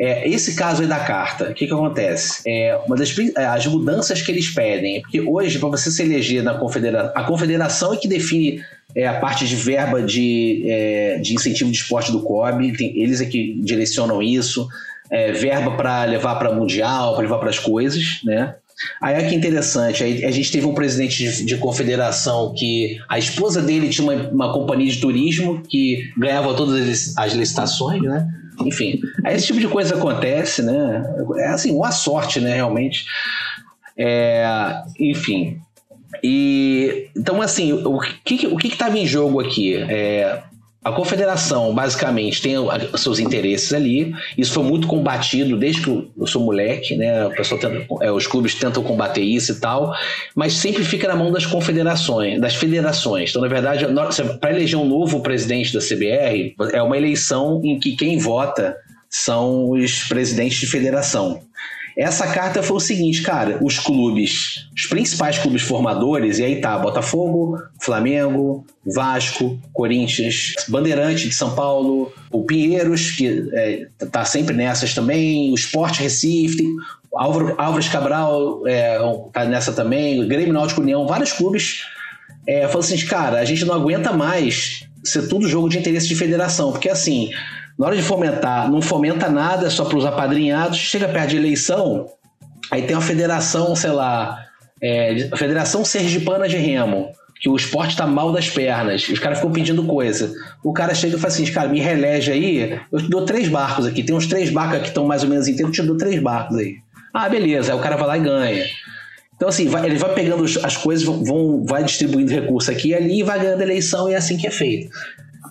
É, 0.00 0.28
esse 0.28 0.54
caso 0.54 0.82
aí 0.82 0.88
da 0.88 1.00
carta, 1.00 1.50
o 1.50 1.54
que, 1.54 1.66
que 1.66 1.72
acontece? 1.72 2.40
É, 2.46 2.78
uma 2.86 2.96
das 2.96 3.12
é, 3.36 3.44
as 3.46 3.66
mudanças 3.66 4.22
que 4.22 4.30
eles 4.30 4.48
pedem, 4.48 5.02
porque 5.02 5.20
hoje, 5.20 5.58
para 5.58 5.68
você 5.70 5.90
se 5.90 6.02
eleger 6.02 6.42
na 6.42 6.54
confederação, 6.54 7.12
a 7.16 7.24
confederação 7.24 7.92
é 7.92 7.96
que 7.96 8.06
define 8.06 8.62
é 8.94 9.06
a 9.06 9.18
parte 9.18 9.46
de 9.46 9.54
verba 9.54 10.00
de, 10.00 10.64
é, 10.66 11.18
de 11.18 11.34
incentivo 11.34 11.70
de 11.70 11.76
esporte 11.76 12.10
do 12.10 12.22
COB, 12.22 12.72
tem, 12.72 12.98
eles 12.98 13.20
é 13.20 13.26
que 13.26 13.60
direcionam 13.60 14.22
isso, 14.22 14.66
é, 15.10 15.32
verba 15.32 15.72
para 15.72 16.04
levar 16.04 16.36
para 16.36 16.54
mundial, 16.54 17.14
para 17.14 17.22
levar 17.22 17.38
para 17.38 17.50
as 17.50 17.58
coisas, 17.58 18.20
né? 18.24 18.54
Aí 19.02 19.16
é 19.16 19.28
que 19.28 19.34
interessante, 19.34 20.04
aí 20.04 20.24
a 20.24 20.30
gente 20.30 20.52
teve 20.52 20.64
um 20.64 20.74
presidente 20.74 21.18
de, 21.18 21.44
de 21.44 21.56
confederação 21.56 22.54
que 22.56 22.96
a 23.08 23.18
esposa 23.18 23.60
dele 23.60 23.88
tinha 23.88 24.08
uma, 24.08 24.28
uma, 24.28 24.52
companhia 24.52 24.90
de 24.90 25.00
turismo 25.00 25.60
que 25.68 26.12
ganhava 26.16 26.54
todas 26.54 27.16
as 27.16 27.32
licitações, 27.32 28.00
né? 28.02 28.28
Enfim, 28.64 29.00
aí 29.24 29.36
esse 29.36 29.46
tipo 29.46 29.60
de 29.60 29.68
coisa 29.68 29.94
acontece, 29.94 30.62
né? 30.62 31.04
É 31.38 31.48
assim, 31.48 31.74
uma 31.74 31.92
sorte, 31.92 32.40
né, 32.40 32.54
realmente. 32.54 33.04
É, 33.96 34.82
enfim. 34.98 35.60
E 36.22 37.08
então 37.16 37.40
assim, 37.42 37.72
o 37.72 38.00
que 38.24 38.46
o 38.46 38.56
que 38.56 38.68
estava 38.68 38.98
em 38.98 39.06
jogo 39.06 39.40
aqui? 39.40 39.76
É, 39.76 40.42
a 40.82 40.92
confederação, 40.92 41.74
basicamente, 41.74 42.40
tem 42.40 42.56
os 42.56 43.02
seus 43.02 43.18
interesses 43.18 43.72
ali. 43.72 44.14
Isso 44.36 44.52
foi 44.52 44.62
muito 44.62 44.86
combatido 44.86 45.56
desde 45.56 45.82
que 45.82 45.88
eu 45.90 46.26
sou 46.26 46.44
moleque, 46.44 46.96
né? 46.96 47.26
O 47.26 47.30
pessoal 47.30 47.60
tenta, 47.60 47.84
é, 48.00 48.12
os 48.12 48.26
clubes 48.26 48.54
tentam 48.54 48.82
combater 48.82 49.20
isso 49.20 49.52
e 49.52 49.54
tal, 49.56 49.92
mas 50.36 50.52
sempre 50.52 50.84
fica 50.84 51.08
na 51.08 51.16
mão 51.16 51.32
das 51.32 51.44
confederações, 51.44 52.40
das 52.40 52.54
federações. 52.54 53.30
Então, 53.30 53.42
na 53.42 53.48
verdade, 53.48 53.86
para 54.40 54.50
eleger 54.50 54.78
um 54.78 54.86
novo 54.86 55.20
presidente 55.20 55.72
da 55.74 55.80
CBR, 55.80 56.54
é 56.72 56.82
uma 56.82 56.96
eleição 56.96 57.60
em 57.64 57.78
que 57.80 57.96
quem 57.96 58.16
vota 58.16 58.76
são 59.10 59.70
os 59.70 60.04
presidentes 60.04 60.60
de 60.60 60.66
federação. 60.66 61.42
Essa 61.98 62.28
carta 62.28 62.62
foi 62.62 62.76
o 62.76 62.80
seguinte, 62.80 63.22
cara, 63.22 63.58
os 63.60 63.80
clubes, 63.80 64.68
os 64.72 64.86
principais 64.86 65.36
clubes 65.36 65.62
formadores, 65.62 66.38
e 66.38 66.44
aí 66.44 66.60
tá 66.60 66.78
Botafogo, 66.78 67.60
Flamengo, 67.80 68.64
Vasco, 68.86 69.58
Corinthians, 69.72 70.54
Bandeirante 70.68 71.28
de 71.28 71.34
São 71.34 71.56
Paulo, 71.56 72.12
o 72.30 72.44
Pinheiros, 72.44 73.10
que 73.10 73.50
é, 73.52 73.88
tá 74.12 74.24
sempre 74.24 74.54
nessas 74.54 74.94
também, 74.94 75.50
o 75.50 75.56
Sport 75.56 75.98
Recife, 75.98 76.64
Álvaro, 77.12 77.56
Álvares 77.58 77.88
Cabral 77.88 78.64
é, 78.64 78.96
tá 79.32 79.44
nessa 79.46 79.72
também, 79.72 80.22
o 80.22 80.28
Grêmio 80.28 80.52
Náutico 80.52 80.80
União, 80.80 81.04
vários 81.04 81.32
clubes 81.32 81.82
é, 82.46 82.64
assim, 82.64 82.96
cara, 83.06 83.40
a 83.40 83.44
gente 83.44 83.64
não 83.64 83.74
aguenta 83.74 84.12
mais 84.12 84.84
ser 85.04 85.28
tudo 85.28 85.48
jogo 85.48 85.68
de 85.68 85.78
interesse 85.78 86.06
de 86.06 86.14
federação, 86.14 86.70
porque 86.70 86.88
assim, 86.88 87.30
na 87.78 87.86
hora 87.86 87.96
de 87.96 88.02
fomentar, 88.02 88.70
não 88.70 88.82
fomenta 88.82 89.28
nada, 89.28 89.66
é 89.66 89.70
só 89.70 89.84
para 89.84 89.96
os 89.96 90.04
apadrinhados. 90.04 90.76
Chega 90.76 91.08
perto 91.08 91.30
de 91.30 91.36
eleição, 91.36 92.06
aí 92.70 92.82
tem 92.82 92.96
uma 92.96 93.02
federação, 93.02 93.76
sei 93.76 93.90
lá, 93.90 94.44
é, 94.82 95.28
a 95.30 95.36
Federação 95.36 95.84
Sergipana 95.84 96.48
de 96.48 96.56
Remo, 96.56 97.10
que 97.40 97.48
o 97.48 97.54
esporte 97.54 97.96
tá 97.96 98.06
mal 98.06 98.32
das 98.32 98.50
pernas, 98.50 99.08
os 99.08 99.18
caras 99.20 99.38
ficam 99.38 99.52
pedindo 99.52 99.84
coisa. 99.84 100.32
O 100.64 100.72
cara 100.72 100.92
chega 100.94 101.16
e 101.16 101.20
fala 101.20 101.32
assim: 101.32 101.46
cara, 101.46 101.68
me 101.68 101.78
relege 101.78 102.32
aí, 102.32 102.80
eu 102.90 102.98
te 102.98 103.08
dou 103.08 103.24
três 103.24 103.48
barcos 103.48 103.86
aqui. 103.86 104.02
Tem 104.02 104.14
uns 104.14 104.26
três 104.26 104.50
barcos 104.50 104.74
aqui 104.74 104.82
que 104.84 104.88
estão 104.88 105.06
mais 105.06 105.22
ou 105.22 105.28
menos 105.28 105.46
inteiros, 105.46 105.76
eu 105.76 105.84
te 105.84 105.86
dou 105.86 105.96
três 105.96 106.20
barcos 106.20 106.56
aí. 106.56 106.74
Ah, 107.14 107.28
beleza. 107.28 107.72
Aí 107.72 107.78
o 107.78 107.82
cara 107.82 107.96
vai 107.96 108.08
lá 108.08 108.18
e 108.18 108.20
ganha. 108.20 108.66
Então, 109.36 109.48
assim, 109.48 109.68
vai, 109.68 109.86
ele 109.86 109.98
vai 109.98 110.12
pegando 110.14 110.44
as 110.44 110.76
coisas, 110.76 111.04
vão, 111.04 111.64
vai 111.64 111.84
distribuindo 111.84 112.32
recurso 112.32 112.72
aqui 112.72 112.88
e 112.88 112.94
ali 112.94 113.20
e 113.20 113.22
vai 113.22 113.38
ganhando 113.38 113.62
eleição, 113.62 114.10
e 114.10 114.14
é 114.14 114.16
assim 114.16 114.36
que 114.36 114.48
é 114.48 114.50
feito. 114.50 114.90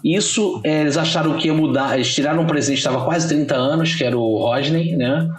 Isso, 0.04 0.62
é, 0.64 0.82
eles 0.82 0.98
acharam 0.98 1.38
que 1.38 1.48
ia 1.48 1.54
mudar. 1.54 1.96
Eles 1.96 2.14
tiraram 2.14 2.44
um 2.44 2.48
presidente 2.48 2.80
estava 2.80 3.04
quase 3.04 3.28
30 3.28 3.56
anos, 3.56 3.96
que 3.96 4.04
era 4.04 4.18
o 4.18 4.38
Rodney, 4.38 4.96
né? 4.96 5.30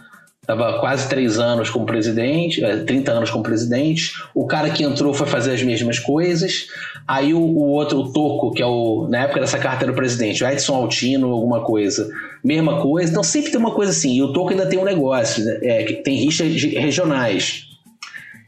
Estava 0.40 0.80
quase 0.80 1.06
3 1.10 1.38
anos 1.38 1.68
como 1.68 1.84
presidente, 1.84 2.62
30 2.86 3.10
é, 3.10 3.14
anos 3.14 3.30
como 3.30 3.42
presidente. 3.42 4.12
O 4.34 4.46
cara 4.46 4.70
que 4.70 4.82
entrou 4.82 5.12
foi 5.12 5.26
fazer 5.26 5.52
as 5.52 5.62
mesmas 5.62 5.98
coisas. 5.98 6.68
Aí 7.06 7.34
o, 7.34 7.38
o 7.38 7.68
outro, 7.68 7.98
o 7.98 8.12
Toco, 8.12 8.52
que 8.52 8.62
é 8.62 8.66
o. 8.66 9.06
Na 9.10 9.24
época 9.24 9.40
dessa 9.40 9.58
carta 9.58 9.84
era 9.84 9.92
o 9.92 9.94
presidente, 9.94 10.42
o 10.42 10.48
Edson 10.48 10.74
Altino, 10.74 11.30
alguma 11.30 11.60
coisa. 11.60 12.08
Mesma 12.42 12.80
coisa. 12.80 13.10
Então 13.10 13.22
sempre 13.22 13.50
tem 13.50 13.60
uma 13.60 13.72
coisa 13.72 13.92
assim. 13.92 14.14
E 14.14 14.22
o 14.22 14.32
Toco 14.32 14.50
ainda 14.50 14.66
tem 14.66 14.78
um 14.78 14.84
negócio, 14.84 15.44
né? 15.44 15.58
é, 15.62 15.84
tem 16.02 16.16
rixas 16.16 16.62
regionais. 16.62 17.68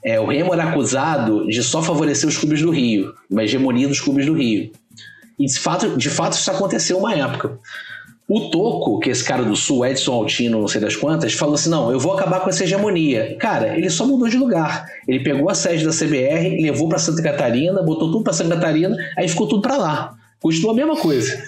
É, 0.03 0.18
o 0.18 0.25
Remo 0.25 0.55
era 0.55 0.64
acusado 0.64 1.46
de 1.46 1.62
só 1.62 1.83
favorecer 1.83 2.27
os 2.27 2.38
clubes 2.38 2.62
do 2.62 2.70
Rio, 2.70 3.12
uma 3.31 3.44
hegemonia 3.44 3.87
dos 3.87 4.01
clubes 4.01 4.25
do 4.25 4.33
Rio. 4.33 4.70
E 5.40 5.46
de 5.46 5.59
fato, 5.59 5.96
de 5.96 6.11
fato 6.11 6.35
isso 6.35 6.50
aconteceu 6.50 6.98
uma 6.98 7.14
época. 7.14 7.59
O 8.29 8.50
Toco, 8.50 9.00
que 9.00 9.09
é 9.09 9.12
esse 9.12 9.24
cara 9.24 9.42
do 9.42 9.57
Sul, 9.57 9.85
Edson 9.85 10.12
Altino, 10.12 10.61
não 10.61 10.68
sei 10.68 10.81
das 10.81 10.94
quantas, 10.94 11.33
falou 11.33 11.55
assim: 11.55 11.70
não, 11.70 11.90
eu 11.90 11.98
vou 11.98 12.12
acabar 12.12 12.40
com 12.40 12.50
essa 12.50 12.62
hegemonia. 12.62 13.37
Cara, 13.40 13.76
ele 13.76 13.88
só 13.88 14.07
mudou 14.07 14.29
de 14.29 14.37
lugar. 14.37 14.87
Ele 15.09 15.18
pegou 15.24 15.48
a 15.48 15.55
sede 15.55 15.85
da 15.85 15.90
CBR, 15.90 16.61
levou 16.61 16.88
para 16.88 16.98
Santa 16.98 17.22
Catarina, 17.22 17.83
botou 17.83 18.12
tudo 18.12 18.22
para 18.22 18.35
Santa 18.35 18.55
Catarina, 18.55 18.94
aí 19.16 19.26
ficou 19.26 19.48
tudo 19.48 19.62
para 19.62 19.79
lá. 19.79 20.14
Continua 20.38 20.72
a 20.72 20.76
mesma 20.76 20.96
coisa. 20.96 21.42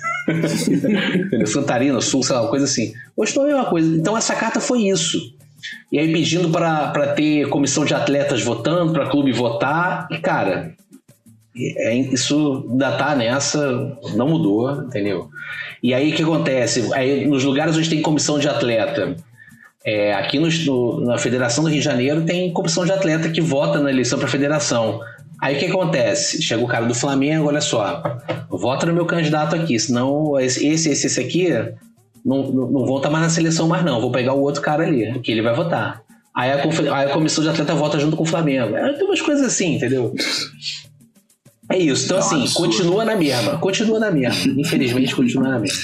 Santarina, 1.47 2.01
Sul, 2.01 2.23
sei 2.23 2.35
lá, 2.35 2.49
coisa 2.49 2.65
assim. 2.65 2.95
Continua 3.15 3.45
a 3.45 3.49
mesma 3.49 3.65
coisa. 3.67 3.97
Então 3.97 4.17
essa 4.17 4.35
carta 4.35 4.59
foi 4.59 4.89
isso. 4.89 5.19
E 5.93 5.99
aí 5.99 6.11
pedindo 6.13 6.49
para 6.49 7.15
ter 7.15 7.49
comissão 7.49 7.85
de 7.85 7.95
atletas 7.95 8.43
votando, 8.43 8.93
para 8.93 9.09
clube 9.09 9.33
votar. 9.33 10.09
E, 10.11 10.19
cara, 10.19 10.75
é, 11.57 11.95
isso 11.95 12.67
ainda 12.71 12.93
tá 12.93 13.15
nessa, 13.15 13.97
não 14.15 14.29
mudou, 14.29 14.71
entendeu? 14.83 15.29
E 15.83 15.93
aí 15.93 16.13
o 16.13 16.15
que 16.15 16.23
acontece? 16.23 16.89
Aí, 16.95 17.27
nos 17.27 17.45
lugares 17.45 17.77
onde 17.77 17.91
tem 17.91 18.01
comissão 18.01 18.39
de 18.39 18.49
atleta, 18.49 19.17
é, 19.85 20.15
aqui 20.15 20.39
no, 20.39 20.49
no, 20.49 21.01
na 21.05 21.19
Federação 21.19 21.65
do 21.65 21.71
Rio 21.71 21.79
de 21.79 21.85
Janeiro 21.85 22.23
tem 22.23 22.53
comissão 22.53 22.85
de 22.85 22.93
atleta 22.93 23.29
que 23.29 23.41
vota 23.41 23.81
na 23.81 23.91
eleição 23.91 24.19
para 24.19 24.29
a 24.29 24.31
federação. 24.31 25.01
Aí 25.41 25.57
o 25.57 25.59
que 25.59 25.67
acontece? 25.67 26.41
Chega 26.41 26.63
o 26.63 26.69
cara 26.69 26.87
do 26.87 26.95
Flamengo, 26.95 27.49
olha 27.49 27.61
só, 27.61 28.03
vota 28.49 28.87
no 28.87 28.95
meu 28.95 29.05
candidato 29.05 29.57
aqui, 29.57 29.79
senão 29.79 30.39
esse, 30.39 30.67
esse, 30.67 30.89
esse 30.89 31.21
aqui 31.21 31.49
não, 32.25 32.45
não, 32.45 32.71
não 32.71 32.87
vota 32.87 33.11
mais 33.11 33.25
na 33.25 33.31
seleção 33.31 33.67
mais 33.67 33.85
não, 33.85 34.01
vou 34.01 34.13
pegar 34.13 34.35
o 34.35 34.41
outro 34.41 34.63
cara 34.63 34.85
ali, 34.85 35.19
que 35.19 35.33
ele 35.33 35.43
vai 35.43 35.53
votar. 35.53 36.01
Aí 36.35 36.51
a, 36.51 36.63
aí 36.97 37.11
a 37.11 37.13
comissão 37.13 37.43
de 37.43 37.51
atleta 37.51 37.75
vota 37.75 37.99
junto 37.99 38.17
com 38.17 38.23
o 38.23 38.27
Flamengo. 38.27 38.77
É, 38.77 38.93
tem 38.95 39.05
umas 39.05 39.21
coisas 39.21 39.45
assim, 39.45 39.75
entendeu? 39.75 40.15
É 41.71 41.79
isso. 41.79 42.07
Então, 42.07 42.17
é 42.17 42.21
assim, 42.21 42.47
continua 42.55 43.05
na 43.05 43.17
mesma. 43.17 43.59
Continua 43.59 44.01
na 44.01 44.11
mesma. 44.11 44.53
Infelizmente, 44.61 45.15
continua 45.15 45.49
na 45.49 45.59
mesma. 45.59 45.83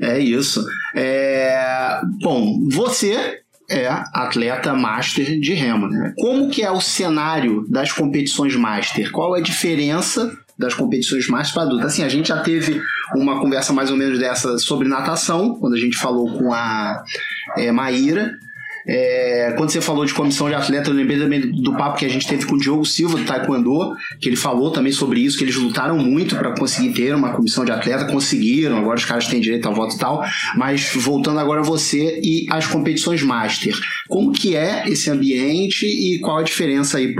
É 0.00 0.18
isso. 0.18 0.64
É... 0.94 2.00
Bom, 2.20 2.68
você 2.70 3.40
é 3.70 3.88
atleta 4.14 4.74
master 4.74 5.38
de 5.38 5.52
remo, 5.52 5.88
né? 5.88 6.14
Como 6.18 6.48
que 6.48 6.62
é 6.62 6.70
o 6.70 6.80
cenário 6.80 7.66
das 7.68 7.92
competições 7.92 8.56
master? 8.56 9.10
Qual 9.10 9.36
é 9.36 9.40
a 9.40 9.42
diferença 9.42 10.32
das 10.58 10.74
competições 10.74 11.28
master 11.28 11.54
para 11.54 11.62
adulto? 11.64 11.86
Assim, 11.86 12.02
a 12.02 12.08
gente 12.08 12.28
já 12.28 12.40
teve 12.40 12.80
uma 13.14 13.40
conversa 13.40 13.72
mais 13.72 13.90
ou 13.90 13.96
menos 13.96 14.18
dessa 14.18 14.58
sobre 14.58 14.88
natação, 14.88 15.54
quando 15.56 15.74
a 15.74 15.78
gente 15.78 15.98
falou 15.98 16.38
com 16.38 16.52
a 16.52 17.02
é, 17.56 17.70
Maíra, 17.70 18.32
é, 18.86 19.54
quando 19.56 19.70
você 19.70 19.80
falou 19.80 20.04
de 20.04 20.14
comissão 20.14 20.48
de 20.48 20.54
atleta, 20.54 20.90
eu 20.90 20.94
lembrei 20.94 21.18
também 21.18 21.40
do 21.40 21.76
papo 21.76 21.98
que 21.98 22.06
a 22.06 22.08
gente 22.08 22.26
teve 22.26 22.46
com 22.46 22.54
o 22.54 22.58
Diogo 22.58 22.84
Silva 22.84 23.18
do 23.18 23.24
Taekwondo, 23.24 23.94
que 24.20 24.28
ele 24.28 24.36
falou 24.36 24.70
também 24.70 24.92
sobre 24.92 25.20
isso, 25.20 25.36
que 25.38 25.44
eles 25.44 25.56
lutaram 25.56 25.98
muito 25.98 26.36
para 26.36 26.54
conseguir 26.56 26.92
ter 26.92 27.14
uma 27.14 27.32
comissão 27.32 27.64
de 27.64 27.72
atleta, 27.72 28.06
conseguiram, 28.06 28.78
agora 28.78 28.96
os 28.96 29.04
caras 29.04 29.26
têm 29.26 29.40
direito 29.40 29.66
ao 29.66 29.74
voto 29.74 29.94
e 29.94 29.98
tal. 29.98 30.24
Mas 30.56 30.90
voltando 30.94 31.38
agora 31.38 31.60
a 31.60 31.64
você 31.64 32.20
e 32.22 32.46
as 32.50 32.66
competições 32.66 33.22
Master, 33.22 33.74
como 34.08 34.32
que 34.32 34.56
é 34.56 34.88
esse 34.88 35.10
ambiente 35.10 35.86
e 35.86 36.18
qual 36.20 36.38
a 36.38 36.42
diferença 36.42 36.98
aí 36.98 37.14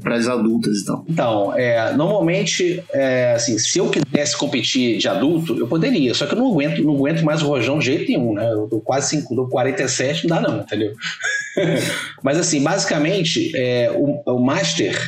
para 0.00 0.16
as 0.16 0.28
adultas 0.28 0.82
então? 0.82 1.04
Então, 1.08 1.54
é, 1.56 1.92
normalmente, 1.94 2.82
é, 2.92 3.32
assim, 3.34 3.58
se 3.58 3.78
eu 3.78 3.90
quisesse 3.90 4.36
competir 4.36 4.98
de 4.98 5.08
adulto, 5.08 5.58
eu 5.58 5.66
poderia, 5.66 6.14
só 6.14 6.26
que 6.26 6.34
eu 6.34 6.38
não 6.38 6.50
aguento, 6.50 6.82
não 6.82 6.94
aguento 6.94 7.22
mais 7.22 7.42
o 7.42 7.46
rojão 7.46 7.78
de 7.78 7.86
jeito 7.86 8.10
nenhum, 8.10 8.34
né? 8.34 8.50
Eu 8.52 8.66
tô 8.68 8.80
quase 8.80 9.10
5, 9.10 9.34
tô 9.34 9.46
47, 9.46 10.26
não 10.26 10.36
dá 10.36 10.48
não, 10.48 10.60
entendeu? 10.60 10.93
Mas 12.22 12.38
assim, 12.38 12.62
basicamente, 12.62 13.52
é, 13.54 13.90
o, 13.94 14.22
o 14.26 14.38
Master. 14.44 14.98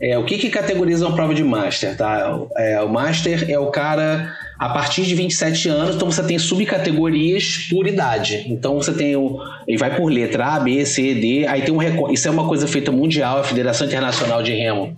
É, 0.00 0.18
o 0.18 0.24
que, 0.24 0.38
que 0.38 0.50
categoriza 0.50 1.06
uma 1.06 1.14
prova 1.14 1.32
de 1.32 1.44
Master, 1.44 1.96
tá? 1.96 2.36
É, 2.56 2.80
o 2.80 2.88
Master 2.88 3.48
é 3.48 3.58
o 3.58 3.70
cara 3.70 4.34
a 4.58 4.68
partir 4.70 5.04
de 5.04 5.14
27 5.14 5.68
anos, 5.68 5.94
então 5.94 6.10
você 6.10 6.22
tem 6.24 6.38
subcategorias 6.38 7.68
por 7.70 7.86
idade. 7.86 8.44
Então 8.48 8.76
você 8.76 8.92
tem 8.92 9.14
o. 9.14 9.38
Ele 9.68 9.78
vai 9.78 9.96
por 9.96 10.10
letra 10.10 10.54
A, 10.54 10.60
B, 10.60 10.84
C, 10.84 11.14
D. 11.14 11.46
Aí 11.46 11.62
tem 11.62 11.72
um 11.72 12.10
Isso 12.12 12.26
é 12.26 12.30
uma 12.30 12.48
coisa 12.48 12.66
feita 12.66 12.90
mundial, 12.90 13.38
a 13.38 13.44
Federação 13.44 13.86
Internacional 13.86 14.42
de 14.42 14.52
Remo 14.52 14.96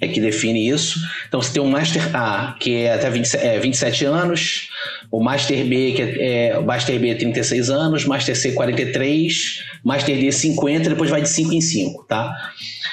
é 0.00 0.08
que 0.08 0.20
define 0.20 0.68
isso. 0.68 0.98
Então 1.28 1.40
você 1.40 1.52
tem 1.52 1.62
o 1.62 1.66
Master 1.66 2.14
A, 2.14 2.56
que 2.58 2.82
é 2.82 2.94
até 2.94 3.10
20, 3.10 3.34
é, 3.36 3.58
27 3.58 4.04
anos, 4.04 4.68
o 5.14 5.22
Master 5.22 5.64
B, 5.64 5.92
que 5.92 6.02
é, 6.02 6.48
é, 6.48 6.60
Master 6.60 6.98
B 6.98 7.10
é 7.10 7.14
36 7.14 7.70
anos, 7.70 8.04
Master 8.04 8.36
C 8.36 8.50
43, 8.50 9.62
Master 9.84 10.18
D 10.18 10.32
50, 10.32 10.88
depois 10.90 11.08
vai 11.08 11.22
de 11.22 11.28
5 11.28 11.52
em 11.52 11.60
5, 11.60 12.04
tá? 12.08 12.34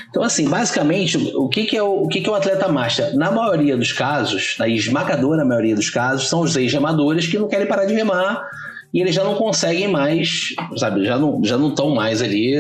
Então, 0.08 0.22
assim, 0.22 0.48
basicamente, 0.48 1.18
o 1.18 1.50
que, 1.50 1.66
que, 1.66 1.76
é, 1.76 1.82
o, 1.82 2.04
o 2.04 2.08
que, 2.08 2.22
que 2.22 2.30
é 2.30 2.32
o 2.32 2.36
atleta 2.36 2.68
master? 2.68 3.16
Na 3.16 3.32
maioria 3.32 3.76
dos 3.76 3.92
casos, 3.92 4.56
na 4.60 4.68
esmagadora 4.68 5.44
maioria 5.44 5.74
dos 5.74 5.90
casos, 5.90 6.30
são 6.30 6.42
os 6.42 6.56
ex-remadores 6.56 7.26
que 7.26 7.40
não 7.40 7.48
querem 7.48 7.66
parar 7.66 7.86
de 7.86 7.94
remar 7.96 8.48
e 8.94 9.02
eles 9.02 9.16
já 9.16 9.24
não 9.24 9.34
conseguem 9.34 9.88
mais, 9.88 10.50
sabe, 10.78 11.04
já 11.04 11.18
não 11.18 11.44
já 11.44 11.58
não 11.58 11.70
estão 11.70 11.90
mais 11.90 12.22
ali, 12.22 12.56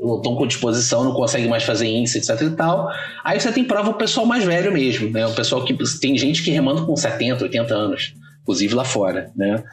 não 0.00 0.16
estão 0.16 0.34
com 0.34 0.46
disposição, 0.46 1.04
não 1.04 1.12
conseguem 1.12 1.48
mais 1.50 1.64
fazer 1.64 1.88
índice, 1.88 2.16
etc 2.16 2.40
e 2.40 2.50
tal. 2.50 2.88
Aí 3.22 3.38
você 3.38 3.52
tem 3.52 3.64
prova 3.64 3.90
o 3.90 3.94
pessoal 3.94 4.24
mais 4.24 4.44
velho 4.44 4.72
mesmo, 4.72 5.10
né? 5.10 5.26
O 5.26 5.34
pessoal 5.34 5.62
que 5.62 5.76
tem 6.00 6.16
gente 6.16 6.42
que 6.42 6.50
remando 6.50 6.86
com 6.86 6.96
70, 6.96 7.44
80 7.44 7.74
anos, 7.74 8.14
inclusive 8.44 8.74
lá 8.74 8.84
fora, 8.84 9.32
né? 9.34 9.64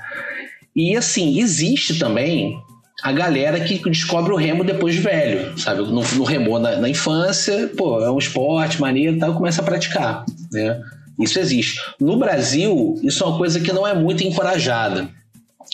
E 0.75 0.95
assim, 0.95 1.39
existe 1.39 1.99
também 1.99 2.57
a 3.03 3.11
galera 3.11 3.59
que 3.59 3.77
descobre 3.89 4.31
o 4.31 4.37
remo 4.37 4.63
depois 4.63 4.95
de 4.95 5.01
velho, 5.01 5.57
sabe? 5.59 5.81
Não, 5.81 6.03
não 6.15 6.23
remou 6.23 6.59
na, 6.59 6.77
na, 6.77 6.89
infância, 6.89 7.69
pô, 7.75 8.01
é 8.01 8.09
um 8.09 8.17
esporte 8.17 8.79
maneiro 8.79 9.17
e 9.17 9.19
tal, 9.19 9.33
começa 9.33 9.61
a 9.61 9.65
praticar, 9.65 10.25
né? 10.51 10.81
Isso 11.19 11.39
existe. 11.39 11.79
No 11.99 12.17
Brasil, 12.17 12.95
isso 13.03 13.23
é 13.23 13.27
uma 13.27 13.37
coisa 13.37 13.59
que 13.59 13.73
não 13.73 13.85
é 13.85 13.93
muito 13.93 14.23
encorajada. 14.23 15.09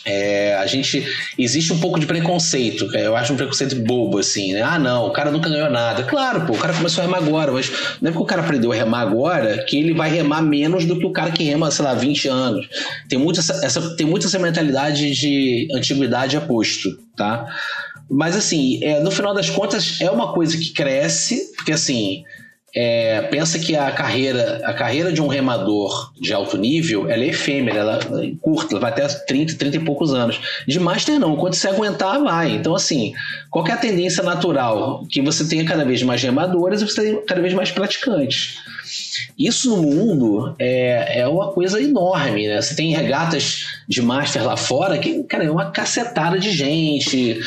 É, 0.10 0.56
a 0.56 0.66
gente 0.66 1.06
existe 1.38 1.74
um 1.74 1.80
pouco 1.80 2.00
de 2.00 2.06
preconceito, 2.06 2.90
eu 2.96 3.14
acho 3.14 3.34
um 3.34 3.36
preconceito 3.36 3.76
bobo 3.76 4.20
assim, 4.20 4.54
né? 4.54 4.62
Ah, 4.62 4.80
não, 4.80 5.08
o 5.08 5.12
cara 5.12 5.30
nunca 5.30 5.50
ganhou 5.50 5.70
nada. 5.70 6.04
Claro, 6.04 6.46
pô, 6.46 6.54
o 6.54 6.58
cara 6.58 6.74
começou 6.74 7.02
a 7.04 7.06
remar 7.06 7.18
agora, 7.18 7.52
mas 7.52 7.70
não 8.02 8.10
é 8.10 8.12
porque 8.14 8.24
o 8.24 8.26
cara 8.26 8.42
aprendeu 8.42 8.72
a 8.72 8.76
remar 8.76 9.02
agora 9.02 9.66
que 9.66 9.78
ele 9.78 9.94
vai 9.94 10.10
remar 10.10 10.42
menos 10.42 10.86
do 10.86 10.98
que 10.98 11.06
o 11.06 11.12
cara 11.12 11.30
que 11.30 11.44
rema, 11.44 11.70
sei 11.72 11.84
lá, 11.84 11.94
20 11.94 12.26
anos. 12.30 12.70
Tem 13.10 13.20
muito 13.20 13.42
essa, 13.42 13.66
essa 13.66 13.98
tem 13.98 14.08
muito 14.08 14.28
essa 14.28 14.40
mentalidade 14.40 15.12
de 15.12 15.68
antiguidade 15.74 16.38
aposto, 16.38 16.98
tá? 17.18 17.46
Mas 18.10 18.34
assim, 18.34 18.82
é, 18.82 19.02
no 19.02 19.12
final 19.12 19.34
das 19.34 19.50
contas 19.50 20.00
é 20.00 20.10
uma 20.10 20.32
coisa 20.32 20.58
que 20.58 20.72
cresce, 20.72 21.54
porque 21.58 21.74
assim, 21.74 22.24
é, 22.76 23.22
pensa 23.24 23.58
que 23.58 23.76
a 23.76 23.90
carreira, 23.92 24.62
a 24.66 24.74
carreira 24.74 25.12
de 25.12 25.22
um 25.22 25.28
remador 25.28 26.12
de 26.20 26.34
alto 26.34 26.58
nível 26.58 27.10
ela 27.10 27.24
é 27.24 27.28
efêmera, 27.28 27.80
ela 27.80 28.00
é 28.24 28.32
curta, 28.42 28.74
ela 28.74 28.82
vai 28.82 28.92
até 28.92 29.08
30, 29.08 29.56
30 29.56 29.78
e 29.78 29.80
poucos 29.80 30.14
anos. 30.14 30.40
De 30.68 30.80
Master 30.80 31.20
não, 31.20 31.36
quando 31.38 31.54
você 31.54 31.68
aguentar, 31.68 32.22
vai. 32.22 32.52
Então, 32.52 32.76
assim, 32.76 33.14
qual 33.50 33.66
é 33.68 33.72
a 33.72 33.78
tendência 33.78 34.22
natural? 34.22 35.06
Que 35.10 35.22
você 35.22 35.48
tenha 35.48 35.66
cada 35.66 35.86
vez 35.86 36.04
mais 36.04 36.22
remadores 36.22 36.82
e 36.82 36.86
você 36.86 37.02
tenha 37.02 37.22
cada 37.22 37.42
vez 37.42 37.54
mais 37.54 37.72
praticantes. 37.72 38.58
Isso 39.38 39.70
no 39.70 39.82
mundo 39.82 40.56
é, 40.60 41.20
é 41.20 41.28
uma 41.28 41.52
coisa 41.52 41.82
enorme, 41.82 42.48
né? 42.48 42.62
Você 42.62 42.76
tem 42.76 42.94
regatas 42.94 43.66
de 43.88 44.02
Master 44.02 44.44
lá 44.44 44.58
fora 44.58 44.98
que, 44.98 45.24
cara, 45.24 45.46
é 45.46 45.52
uma 45.52 45.72
cacetada 45.72 46.40
de 46.40 46.52
gente 46.52 47.40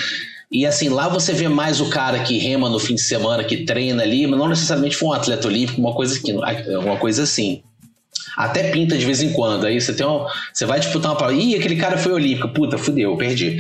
e 0.50 0.66
assim, 0.66 0.88
lá 0.88 1.08
você 1.08 1.32
vê 1.32 1.48
mais 1.48 1.80
o 1.80 1.88
cara 1.88 2.20
que 2.20 2.36
rema 2.38 2.68
no 2.68 2.80
fim 2.80 2.96
de 2.96 3.02
semana, 3.02 3.44
que 3.44 3.58
treina 3.58 4.02
ali, 4.02 4.26
mas 4.26 4.38
não 4.38 4.48
necessariamente 4.48 4.96
foi 4.96 5.10
um 5.10 5.12
atleta 5.12 5.46
olímpico, 5.46 5.80
uma 5.80 5.94
coisa, 5.94 6.18
que, 6.18 6.32
uma 6.32 6.96
coisa 6.96 7.22
assim. 7.22 7.62
Até 8.36 8.70
pinta 8.70 8.96
de 8.96 9.04
vez 9.04 9.22
em 9.22 9.32
quando. 9.32 9.66
Aí 9.66 9.80
você 9.80 9.92
tem 9.92 10.06
um, 10.06 10.26
Você 10.52 10.64
vai 10.64 10.80
disputar 10.80 11.12
uma 11.12 11.16
prova. 11.16 11.32
Ih, 11.32 11.54
aquele 11.54 11.76
cara 11.76 11.98
foi 11.98 12.12
olímpico. 12.12 12.48
Puta, 12.48 12.78
fudeu, 12.78 13.16
perdi. 13.16 13.58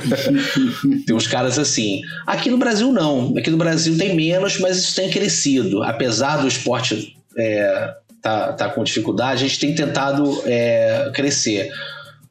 tem 1.06 1.14
uns 1.14 1.26
caras 1.26 1.58
assim. 1.58 2.00
Aqui 2.26 2.50
no 2.50 2.58
Brasil, 2.58 2.92
não. 2.92 3.34
Aqui 3.36 3.50
no 3.50 3.56
Brasil 3.56 3.96
tem 3.96 4.14
menos, 4.14 4.58
mas 4.58 4.78
isso 4.78 4.94
tem 4.94 5.10
crescido. 5.10 5.82
Apesar 5.82 6.38
do 6.38 6.48
esporte 6.48 7.16
é, 7.36 7.94
tá, 8.20 8.52
tá 8.52 8.68
com 8.68 8.84
dificuldade, 8.84 9.44
a 9.44 9.48
gente 9.48 9.58
tem 9.58 9.74
tentado 9.74 10.42
é, 10.46 11.10
crescer. 11.14 11.70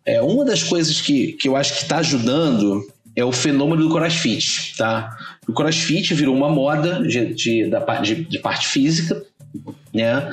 É, 0.06 0.22
uma 0.22 0.46
das 0.46 0.64
coisas 0.64 1.00
que, 1.02 1.34
que 1.34 1.48
eu 1.48 1.56
acho 1.56 1.74
que 1.74 1.84
está 1.84 1.98
ajudando 1.98 2.86
é 3.16 3.26
o 3.26 3.32
fenômeno 3.32 3.88
do 3.88 3.94
crossfit, 3.94 4.76
tá? 4.78 5.16
O 5.48 5.54
crossfit 5.54 6.14
virou 6.14 6.36
uma 6.36 6.50
moda 6.50 7.02
de, 7.04 7.34
de, 7.34 7.70
da, 7.70 7.80
de, 8.00 8.24
de 8.26 8.40
parte 8.40 8.68
física, 8.68 9.22
né? 9.94 10.30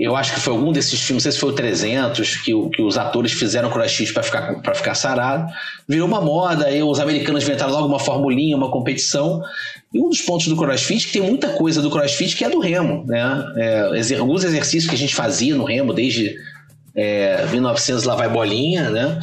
Eu 0.00 0.16
acho 0.16 0.34
que 0.34 0.40
foi 0.40 0.54
algum 0.54 0.72
desses 0.72 1.00
filmes, 1.00 1.22
não 1.24 1.30
sei 1.30 1.32
se 1.32 1.38
foi 1.38 1.50
o 1.50 1.54
300, 1.54 2.36
que, 2.38 2.52
que 2.70 2.82
os 2.82 2.96
atores 2.96 3.32
fizeram 3.32 3.70
crossfit 3.70 4.12
para 4.12 4.22
ficar, 4.22 4.54
pra 4.62 4.74
ficar 4.74 4.94
sarado. 4.94 5.52
Virou 5.86 6.08
uma 6.08 6.20
moda, 6.20 6.66
aí 6.66 6.82
os 6.82 6.98
americanos 6.98 7.44
inventaram 7.44 7.72
logo 7.72 7.86
uma 7.86 7.98
formulinha, 7.98 8.56
uma 8.56 8.70
competição. 8.70 9.42
E 9.92 10.00
um 10.00 10.08
dos 10.08 10.20
pontos 10.22 10.48
do 10.48 10.56
crossfit, 10.56 11.06
que 11.06 11.12
tem 11.12 11.22
muita 11.22 11.50
coisa 11.50 11.80
do 11.80 11.90
crossfit 11.90 12.34
que 12.34 12.44
é 12.44 12.50
do 12.50 12.58
remo, 12.58 13.04
né? 13.06 13.44
É, 13.56 14.14
alguns 14.18 14.42
exercícios 14.42 14.88
que 14.88 14.96
a 14.96 14.98
gente 14.98 15.14
fazia 15.14 15.54
no 15.54 15.64
remo 15.64 15.92
desde 15.92 16.34
é, 16.94 17.46
1900 17.46 18.04
lá 18.04 18.14
vai 18.14 18.28
bolinha, 18.28 18.90
né? 18.90 19.20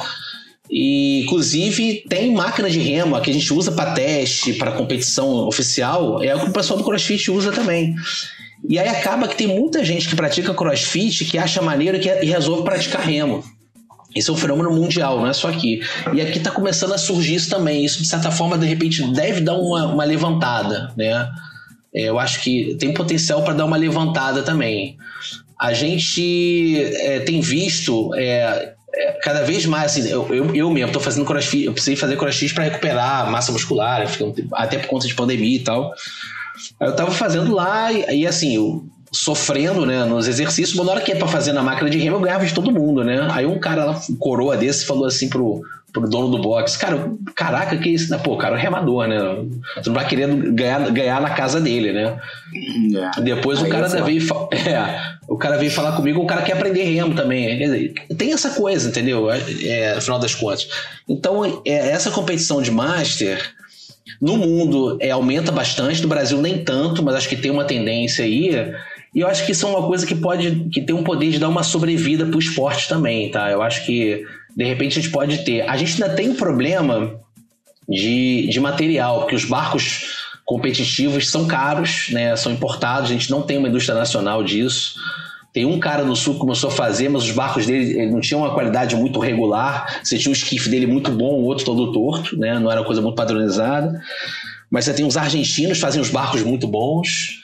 E, 0.72 1.24
inclusive, 1.24 2.06
tem 2.08 2.32
máquina 2.34 2.70
de 2.70 2.80
remo 2.80 3.20
que 3.20 3.30
a 3.30 3.34
gente 3.34 3.54
usa 3.54 3.74
para 3.74 3.92
teste, 3.92 4.54
para 4.54 4.72
competição 4.72 5.46
oficial, 5.46 6.24
é 6.24 6.34
o 6.34 6.40
que 6.40 6.50
o 6.50 6.54
pessoal 6.54 6.80
do 6.80 6.86
CrossFit 6.86 7.30
usa 7.30 7.52
também. 7.52 7.94
E 8.70 8.80
aí 8.80 8.88
acaba 8.88 9.28
que 9.28 9.36
tem 9.36 9.48
muita 9.48 9.84
gente 9.84 10.08
que 10.08 10.16
pratica 10.16 10.54
CrossFit 10.54 11.26
que 11.26 11.38
acha 11.38 11.62
maneiro 11.62 11.98
e 11.98 12.26
resolve 12.26 12.64
praticar 12.64 13.02
remo. 13.02 13.44
Isso 14.16 14.32
é 14.32 14.34
um 14.34 14.38
fenômeno 14.38 14.72
mundial, 14.72 15.20
não 15.20 15.28
é 15.28 15.34
só 15.34 15.50
aqui. 15.50 15.82
E 16.14 16.22
aqui 16.22 16.38
está 16.38 16.52
começando 16.52 16.94
a 16.94 16.98
surgir 16.98 17.36
isso 17.36 17.50
também. 17.50 17.84
Isso, 17.84 18.02
de 18.02 18.08
certa 18.08 18.30
forma, 18.30 18.58
de 18.58 18.66
repente, 18.66 19.04
deve 19.14 19.42
dar 19.42 19.56
uma, 19.56 19.88
uma 19.88 20.04
levantada, 20.04 20.94
né? 20.98 21.30
É, 21.94 22.04
eu 22.04 22.20
acho 22.20 22.42
que 22.42 22.76
tem 22.80 22.94
potencial 22.94 23.42
para 23.44 23.54
dar 23.54 23.66
uma 23.66 23.78
levantada 23.78 24.44
também. 24.44 24.98
A 25.60 25.74
gente 25.74 26.78
é, 26.78 27.20
tem 27.20 27.40
visto 27.40 28.14
é, 28.16 28.22
é, 28.22 28.74
cada 29.22 29.44
vez 29.44 29.66
mais, 29.66 29.92
assim, 29.92 30.10
eu, 30.10 30.28
eu, 30.34 30.56
eu 30.56 30.70
mesmo 30.70 30.92
tô 30.92 31.00
fazendo 31.00 31.26
crossfit, 31.26 31.66
eu 31.66 31.74
precisei 31.74 31.96
fazer 31.96 32.18
crossfit 32.18 32.54
para 32.54 32.66
recuperar 32.66 33.30
massa 33.32 33.52
muscular, 33.52 34.06
até 34.54 34.78
por 34.78 34.88
conta 34.88 35.08
de 35.08 35.16
pandemia 35.16 35.58
e 35.58 35.64
tal. 35.64 35.94
Aí 36.80 36.88
eu 36.88 36.96
tava 36.96 37.12
fazendo 37.12 37.54
lá 37.54 37.92
e, 37.92 38.22
e 38.22 38.28
assim, 38.28 38.56
eu, 38.56 38.86
sofrendo, 39.12 39.86
né, 39.86 40.06
nos 40.06 40.28
exercícios, 40.28 40.74
mas 40.76 40.86
na 40.86 40.94
hora 40.94 41.02
que 41.02 41.12
é 41.12 41.16
pra 41.16 41.28
fazer 41.28 41.52
na 41.52 41.62
máquina 41.62 41.90
de 41.90 41.98
remo, 41.98 42.16
eu 42.16 42.22
ganhava 42.22 42.46
de 42.46 42.54
todo 42.54 42.72
mundo, 42.72 43.04
né? 43.04 43.28
Aí 43.32 43.46
um 43.46 43.60
cara 43.60 43.84
lá, 43.84 44.02
um 44.10 44.16
coroa 44.16 44.56
desse, 44.56 44.86
falou 44.86 45.06
assim 45.06 45.28
pro, 45.28 45.62
pro 45.92 46.10
dono 46.10 46.30
do 46.30 46.42
box, 46.42 46.78
cara, 46.78 47.12
caraca, 47.36 47.78
que 47.78 47.90
isso? 47.90 48.18
Pô, 48.20 48.38
cara, 48.38 48.58
é 48.58 48.62
remador, 48.62 49.08
né? 49.08 49.18
Tu 49.84 49.88
não 49.88 49.96
vai 49.96 50.08
querendo 50.08 50.54
ganhar, 50.54 50.90
ganhar 50.92 51.22
na 51.22 51.32
casa 51.32 51.60
dele, 51.60 51.92
né? 51.92 52.20
É. 53.18 53.22
Depois 53.22 53.62
o 53.62 53.68
cara 53.68 53.88
veio, 53.88 54.22
é, 54.52 55.18
o 55.28 55.38
cara 55.38 55.58
veio 55.58 55.72
falar 55.72 55.96
comigo, 55.96 56.22
o 56.22 56.28
cara 56.28 56.42
quer 56.42 56.54
aprender 56.54 56.84
remo 56.84 57.14
também. 57.14 57.94
Tem 58.18 58.34
essa 58.34 58.52
coisa, 58.52 58.90
entendeu? 58.90 59.30
É, 59.30 59.40
é, 59.64 59.96
no 59.96 60.02
final 60.02 60.20
das 60.20 60.34
contas. 60.34 60.68
Então, 61.08 61.62
é, 61.66 61.90
essa 61.90 62.10
competição 62.12 62.62
de 62.62 62.72
master 62.72 63.54
no 64.22 64.38
mundo 64.38 64.98
é, 65.02 65.12
aumenta 65.12 65.52
bastante, 65.52 66.02
no 66.02 66.08
Brasil 66.08 66.42
nem 66.42 66.64
tanto, 66.64 67.04
mas 67.04 67.16
acho 67.16 67.30
que 67.30 67.36
tem 67.36 67.52
uma 67.52 67.66
tendência 67.66 68.24
aí 68.24 68.52
e 69.14 69.20
eu 69.20 69.28
acho 69.28 69.46
que 69.46 69.52
isso 69.52 69.66
é 69.66 69.70
uma 69.70 69.86
coisa 69.86 70.06
que 70.08 70.16
pode, 70.16 70.70
que 70.72 70.80
tem 70.80 70.96
um 70.96 71.04
poder 71.04 71.32
de 71.32 71.40
dar 71.40 71.50
uma 71.50 71.64
sobrevida 71.64 72.26
para 72.26 72.38
o 72.38 72.40
esporte 72.40 72.88
também, 72.88 73.30
tá? 73.30 73.52
Eu 73.52 73.62
acho 73.62 73.86
que 73.86 74.24
de 74.56 74.64
repente 74.64 75.00
a 75.00 75.02
gente 75.02 75.12
pode 75.12 75.40
ter. 75.40 75.62
A 75.62 75.78
gente 75.78 76.02
ainda 76.02 76.16
tem 76.16 76.30
um 76.30 76.36
problema 76.36 77.20
de, 77.88 78.48
de 78.48 78.60
material, 78.60 79.22
porque 79.22 79.36
os 79.36 79.46
barcos 79.46 80.22
competitivos 80.46 81.30
são 81.30 81.48
caros, 81.48 82.10
né? 82.10 82.36
São 82.36 82.52
importados, 82.52 83.10
a 83.10 83.14
gente 83.14 83.32
não 83.32 83.42
tem 83.42 83.58
uma 83.58 83.68
indústria 83.68 83.98
nacional 83.98 84.44
disso. 84.44 84.96
Tem 85.54 85.66
um 85.66 85.80
cara 85.80 86.04
no 86.04 86.16
sul 86.16 86.36
que 86.36 86.40
começou 86.40 86.70
a 86.70 86.74
fazer, 86.74 87.10
mas 87.10 87.24
os 87.24 87.32
barcos 87.32 87.66
dele 87.66 88.10
não 88.10 88.22
tinham 88.22 88.42
uma 88.42 88.54
qualidade 88.54 88.96
muito 88.96 89.20
regular. 89.20 90.00
Você 90.02 90.18
tinha 90.18 90.30
um 90.30 90.34
esquife 90.34 90.70
dele 90.70 90.88
muito 90.88 91.12
bom, 91.12 91.34
o 91.34 91.44
outro 91.44 91.66
todo 91.66 91.92
torto, 91.92 92.38
né? 92.38 92.58
Não 92.58 92.72
era 92.72 92.80
uma 92.80 92.86
coisa 92.86 93.02
muito 93.02 93.16
padronizada. 93.16 94.02
Mas 94.70 94.86
você 94.86 94.94
tem 94.94 95.06
os 95.06 95.18
argentinos 95.18 95.78
que 95.78 95.82
fazem 95.82 96.02
os 96.02 96.10
barcos 96.10 96.42
muito 96.42 96.68
bons. 96.68 97.41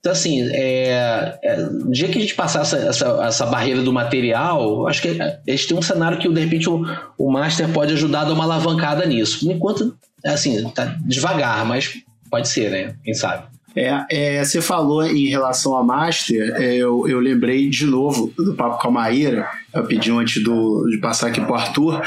Então, 0.00 0.12
assim, 0.12 0.42
é, 0.50 1.38
é, 1.42 1.56
no 1.56 1.92
dia 1.92 2.08
que 2.08 2.16
a 2.16 2.20
gente 2.22 2.34
passar 2.34 2.62
essa, 2.62 2.78
essa, 2.78 3.06
essa 3.22 3.46
barreira 3.46 3.82
do 3.82 3.92
material, 3.92 4.86
acho 4.88 5.02
que 5.02 5.20
a 5.20 5.38
gente 5.46 5.68
tem 5.68 5.76
um 5.76 5.82
cenário 5.82 6.18
que, 6.18 6.26
de 6.26 6.40
repente, 6.40 6.70
o, 6.70 6.82
o 7.18 7.30
Master 7.30 7.68
pode 7.68 7.92
ajudar 7.92 8.22
a 8.22 8.24
dar 8.24 8.32
uma 8.32 8.44
alavancada 8.44 9.04
nisso. 9.04 9.50
Enquanto, 9.50 9.94
assim, 10.24 10.66
tá 10.70 10.96
devagar, 11.04 11.66
mas 11.66 11.98
pode 12.30 12.48
ser, 12.48 12.70
né? 12.70 12.94
Quem 13.04 13.12
sabe. 13.12 13.44
É, 13.76 14.04
é, 14.10 14.44
você 14.44 14.60
falou 14.62 15.04
em 15.04 15.28
relação 15.28 15.76
a 15.76 15.82
Master, 15.82 16.54
é, 16.56 16.74
eu, 16.74 17.06
eu 17.06 17.20
lembrei 17.20 17.68
de 17.68 17.84
novo 17.84 18.32
do 18.36 18.54
papo 18.54 18.80
com 18.80 18.88
a 18.88 18.90
Maíra, 18.90 19.48
eu 19.72 19.84
pedi 19.84 20.10
antes 20.10 20.42
do, 20.42 20.86
de 20.90 20.98
passar 20.98 21.28
aqui 21.28 21.40
pro 21.40 21.54
Arthur, 21.54 22.02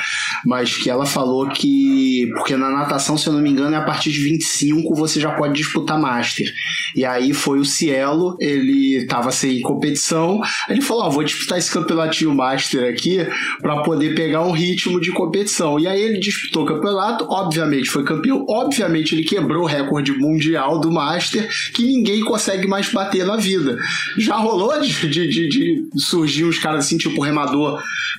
mas 0.45 0.75
que 0.75 0.89
ela 0.89 1.05
falou 1.05 1.47
que, 1.49 2.29
porque 2.35 2.55
na 2.57 2.69
natação, 2.69 3.17
se 3.17 3.27
eu 3.27 3.33
não 3.33 3.41
me 3.41 3.49
engano, 3.49 3.73
é 3.73 3.77
a 3.77 3.83
partir 3.83 4.11
de 4.11 4.19
25 4.19 4.93
você 4.93 5.19
já 5.19 5.31
pode 5.31 5.53
disputar 5.53 5.97
Master. 5.97 6.51
E 6.95 7.05
aí 7.05 7.33
foi 7.33 7.59
o 7.59 7.65
Cielo, 7.65 8.35
ele 8.39 9.05
tava 9.05 9.31
sem 9.31 9.61
competição, 9.61 10.41
ele 10.67 10.81
falou: 10.81 11.03
Ó, 11.03 11.07
oh, 11.07 11.11
vou 11.11 11.23
disputar 11.23 11.57
esse 11.57 11.71
campeonatinho 11.71 12.35
Master 12.35 12.89
aqui 12.89 13.19
para 13.61 13.81
poder 13.83 14.13
pegar 14.13 14.41
um 14.41 14.51
ritmo 14.51 14.99
de 14.99 15.11
competição. 15.11 15.79
E 15.79 15.87
aí 15.87 16.01
ele 16.01 16.19
disputou 16.19 16.63
o 16.63 16.67
campeonato, 16.67 17.25
obviamente 17.29 17.89
foi 17.89 18.03
campeão, 18.03 18.45
obviamente 18.47 19.15
ele 19.15 19.23
quebrou 19.23 19.63
o 19.63 19.67
recorde 19.67 20.11
mundial 20.11 20.79
do 20.79 20.91
Master, 20.91 21.49
que 21.73 21.83
ninguém 21.83 22.21
consegue 22.21 22.67
mais 22.67 22.91
bater 22.91 23.25
na 23.25 23.37
vida. 23.37 23.77
Já 24.17 24.35
rolou 24.35 24.81
de, 24.81 25.07
de, 25.07 25.27
de, 25.27 25.47
de 25.47 25.87
surgir 25.97 26.43
uns 26.43 26.59
caras 26.59 26.85
assim, 26.85 26.97
tipo 26.97 27.21
remador 27.21 27.52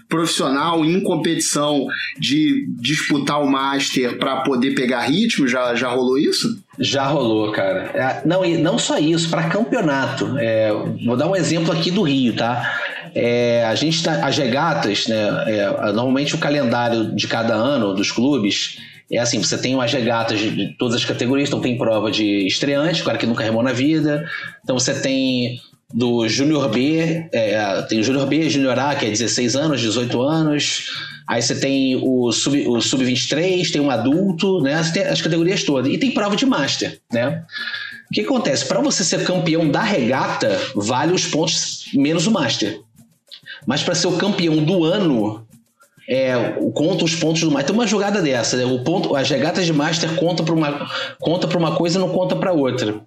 profissional 0.08 0.84
em 0.84 1.00
competição 1.02 1.86
de 2.18 2.66
disputar 2.78 3.42
o 3.42 3.50
Master 3.50 4.18
para 4.18 4.42
poder 4.42 4.74
pegar 4.74 5.00
ritmo? 5.02 5.48
Já, 5.48 5.74
já 5.74 5.88
rolou 5.88 6.18
isso? 6.18 6.62
Já 6.78 7.06
rolou, 7.06 7.52
cara. 7.52 7.90
É, 7.94 8.22
não, 8.26 8.42
não 8.58 8.78
só 8.78 8.98
isso, 8.98 9.30
para 9.30 9.48
campeonato. 9.48 10.36
É, 10.38 10.72
vou 11.04 11.16
dar 11.16 11.28
um 11.28 11.36
exemplo 11.36 11.72
aqui 11.72 11.90
do 11.90 12.02
Rio, 12.02 12.34
tá? 12.34 12.80
É, 13.14 13.64
a 13.64 13.74
gente 13.74 14.02
tá, 14.02 14.26
as 14.26 14.36
regatas, 14.36 15.06
né? 15.06 15.44
É, 15.46 15.92
normalmente 15.92 16.34
o 16.34 16.38
calendário 16.38 17.14
de 17.14 17.28
cada 17.28 17.54
ano 17.54 17.94
dos 17.94 18.10
clubes 18.10 18.78
é 19.10 19.18
assim: 19.18 19.38
você 19.38 19.56
tem 19.56 19.74
umas 19.74 19.92
regatas 19.92 20.40
de 20.40 20.74
todas 20.76 20.96
as 20.96 21.04
categorias, 21.04 21.48
então 21.48 21.60
tem 21.60 21.78
prova 21.78 22.10
de 22.10 22.46
estreante, 22.46 23.02
o 23.02 23.04
cara 23.04 23.18
que 23.18 23.26
nunca 23.26 23.44
remou 23.44 23.62
na 23.62 23.72
vida. 23.72 24.28
Então 24.62 24.78
você 24.78 24.94
tem 25.00 25.60
do 25.94 26.28
Júnior 26.28 26.68
B, 26.70 27.28
é, 27.32 27.82
tem 27.82 28.00
o 28.00 28.02
Júnior 28.02 28.26
B, 28.26 28.50
Júnior 28.50 28.76
A, 28.80 28.96
que 28.96 29.06
é 29.06 29.10
16 29.10 29.54
anos, 29.54 29.80
18 29.80 30.20
anos. 30.20 30.86
Aí 31.26 31.40
você 31.40 31.54
tem 31.54 31.94
o 31.96 32.32
Sub-23, 32.32 32.74
o 32.76 32.80
sub 32.82 33.72
tem 33.72 33.80
um 33.80 33.90
adulto, 33.90 34.60
né? 34.60 34.82
Você 34.82 34.92
tem 34.92 35.04
as 35.04 35.22
categorias 35.22 35.62
todas. 35.62 35.90
E 35.92 35.96
tem 35.96 36.10
prova 36.10 36.34
de 36.34 36.44
Master, 36.44 37.00
né? 37.12 37.44
O 38.10 38.14
que 38.14 38.22
acontece? 38.22 38.66
Para 38.66 38.80
você 38.80 39.04
ser 39.04 39.22
campeão 39.24 39.70
da 39.70 39.82
regata, 39.82 40.60
vale 40.74 41.12
os 41.12 41.26
pontos 41.26 41.86
menos 41.94 42.26
o 42.26 42.32
Master. 42.32 42.80
Mas 43.64 43.82
para 43.82 43.94
ser 43.94 44.08
o 44.08 44.16
campeão 44.16 44.62
do 44.62 44.84
ano, 44.84 45.46
é, 46.08 46.34
conta 46.74 47.04
os 47.04 47.14
pontos 47.14 47.40
do 47.42 47.52
Master. 47.52 47.68
Tem 47.68 47.74
uma 47.76 47.86
jogada 47.86 48.20
dessa, 48.20 48.56
né? 48.56 48.64
O 48.64 48.82
ponto, 48.82 49.14
as 49.14 49.30
regatas 49.30 49.64
de 49.64 49.72
Master 49.72 50.12
conta 50.16 50.42
para 50.42 50.54
uma, 50.54 50.90
conta 51.20 51.56
uma 51.56 51.76
coisa 51.76 51.98
e 51.98 52.00
não 52.00 52.08
conta 52.08 52.34
para 52.34 52.52
outra. 52.52 53.00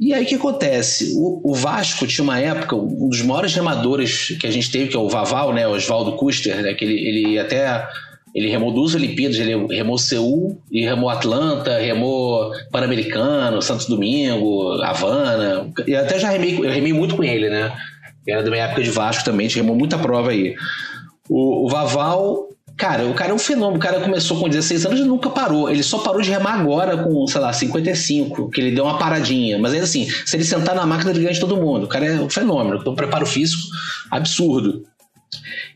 E 0.00 0.14
aí 0.14 0.24
o 0.24 0.26
que 0.26 0.34
acontece? 0.36 1.12
O, 1.14 1.52
o, 1.52 1.54
Vasco 1.54 2.06
tinha 2.06 2.24
uma 2.24 2.38
época, 2.38 2.74
um 2.74 3.10
dos 3.10 3.20
maiores 3.20 3.54
remadores 3.54 4.28
que 4.40 4.46
a 4.46 4.50
gente 4.50 4.70
teve, 4.70 4.88
que 4.88 4.96
é 4.96 4.98
o 4.98 5.10
Vaval, 5.10 5.52
né? 5.52 5.68
O 5.68 5.72
Oswaldo 5.72 6.16
Custer, 6.16 6.62
né? 6.62 6.72
Que 6.72 6.86
ele, 6.86 6.94
ele 7.06 7.38
até 7.38 7.86
ele 8.34 8.48
remou 8.48 8.72
duas 8.72 8.94
Olimpíadas, 8.94 9.38
ele 9.38 9.66
remou 9.74 9.98
Seul 9.98 10.58
e 10.70 10.82
remou 10.82 11.10
Atlanta, 11.10 11.78
remou 11.78 12.50
Pan-Americano, 12.70 13.60
Santos 13.60 13.86
Domingo, 13.86 14.80
Havana. 14.82 15.70
E 15.86 15.94
até 15.94 16.18
já 16.18 16.30
remei, 16.30 16.58
eu 16.58 16.70
remei 16.70 16.94
muito 16.94 17.16
com 17.16 17.24
ele, 17.24 17.50
né? 17.50 17.70
Era 18.26 18.42
da 18.42 18.50
minha 18.50 18.64
época 18.64 18.82
de 18.82 18.90
Vasco 18.90 19.24
também, 19.24 19.46
a 19.46 19.48
gente 19.48 19.58
remou 19.58 19.76
muita 19.76 19.98
prova 19.98 20.30
aí. 20.30 20.54
O, 21.28 21.66
o 21.66 21.68
Vaval, 21.68 22.48
cara, 22.80 23.06
o 23.06 23.14
cara 23.14 23.30
é 23.30 23.34
um 23.34 23.38
fenômeno. 23.38 23.76
O 23.76 23.80
cara 23.80 24.00
começou 24.00 24.40
com 24.40 24.48
16 24.48 24.86
anos 24.86 25.00
e 25.00 25.04
nunca 25.04 25.28
parou. 25.28 25.70
Ele 25.70 25.82
só 25.82 25.98
parou 25.98 26.22
de 26.22 26.30
remar 26.30 26.54
agora 26.54 26.96
com, 26.96 27.26
sei 27.26 27.40
lá, 27.40 27.52
55, 27.52 28.50
que 28.50 28.60
ele 28.60 28.74
deu 28.74 28.84
uma 28.84 28.98
paradinha. 28.98 29.58
Mas 29.58 29.74
é 29.74 29.80
assim, 29.80 30.08
se 30.24 30.34
ele 30.34 30.44
sentar 30.44 30.74
na 30.74 30.86
máquina, 30.86 31.10
ele 31.10 31.20
ganha 31.20 31.34
de 31.34 31.40
todo 31.40 31.58
mundo. 31.58 31.84
O 31.84 31.88
cara 31.88 32.06
é 32.06 32.20
um 32.20 32.30
fenômeno. 32.30 32.78
Então, 32.80 32.94
preparo 32.94 33.26
físico 33.26 33.62
absurdo. 34.10 34.84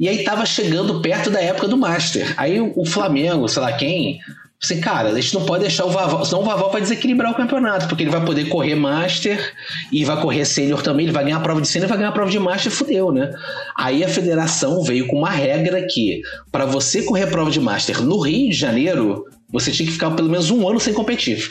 E 0.00 0.08
aí 0.08 0.24
tava 0.24 0.46
chegando 0.46 1.00
perto 1.02 1.30
da 1.30 1.40
época 1.40 1.68
do 1.68 1.76
Master. 1.76 2.32
Aí 2.38 2.58
o 2.60 2.84
Flamengo, 2.86 3.46
sei 3.48 3.62
lá 3.62 3.72
quem, 3.72 4.18
assim, 4.64 4.80
cara, 4.80 5.10
a 5.10 5.20
gente 5.20 5.34
não 5.34 5.44
pode 5.44 5.62
deixar 5.62 5.84
o 5.84 5.90
Vaval, 5.90 6.24
senão 6.24 6.42
o 6.42 6.44
Vaval 6.44 6.70
vai 6.70 6.80
desequilibrar 6.80 7.32
o 7.32 7.34
campeonato, 7.34 7.86
porque 7.86 8.02
ele 8.02 8.10
vai 8.10 8.24
poder 8.24 8.48
correr 8.48 8.74
Master 8.74 9.54
e 9.92 10.04
vai 10.04 10.20
correr 10.20 10.44
Sênior 10.44 10.82
também, 10.82 11.06
ele 11.06 11.12
vai 11.12 11.24
ganhar 11.24 11.36
a 11.36 11.40
prova 11.40 11.60
de 11.60 11.68
Sênior 11.68 11.88
e 11.88 11.90
vai 11.90 11.98
ganhar 11.98 12.10
a 12.10 12.12
prova 12.12 12.30
de 12.30 12.38
Master, 12.38 12.72
fudeu, 12.72 13.12
né? 13.12 13.30
Aí 13.76 14.02
a 14.02 14.08
federação 14.08 14.82
veio 14.82 15.06
com 15.06 15.18
uma 15.18 15.30
regra 15.30 15.86
que, 15.86 16.22
para 16.50 16.64
você 16.64 17.02
correr 17.02 17.24
a 17.24 17.28
prova 17.28 17.50
de 17.50 17.60
Master 17.60 18.02
no 18.02 18.20
Rio 18.20 18.50
de 18.50 18.56
Janeiro, 18.56 19.24
você 19.50 19.70
tinha 19.70 19.86
que 19.86 19.92
ficar 19.92 20.10
pelo 20.12 20.28
menos 20.28 20.50
um 20.50 20.68
ano 20.68 20.80
sem 20.80 20.92
competir, 20.92 21.48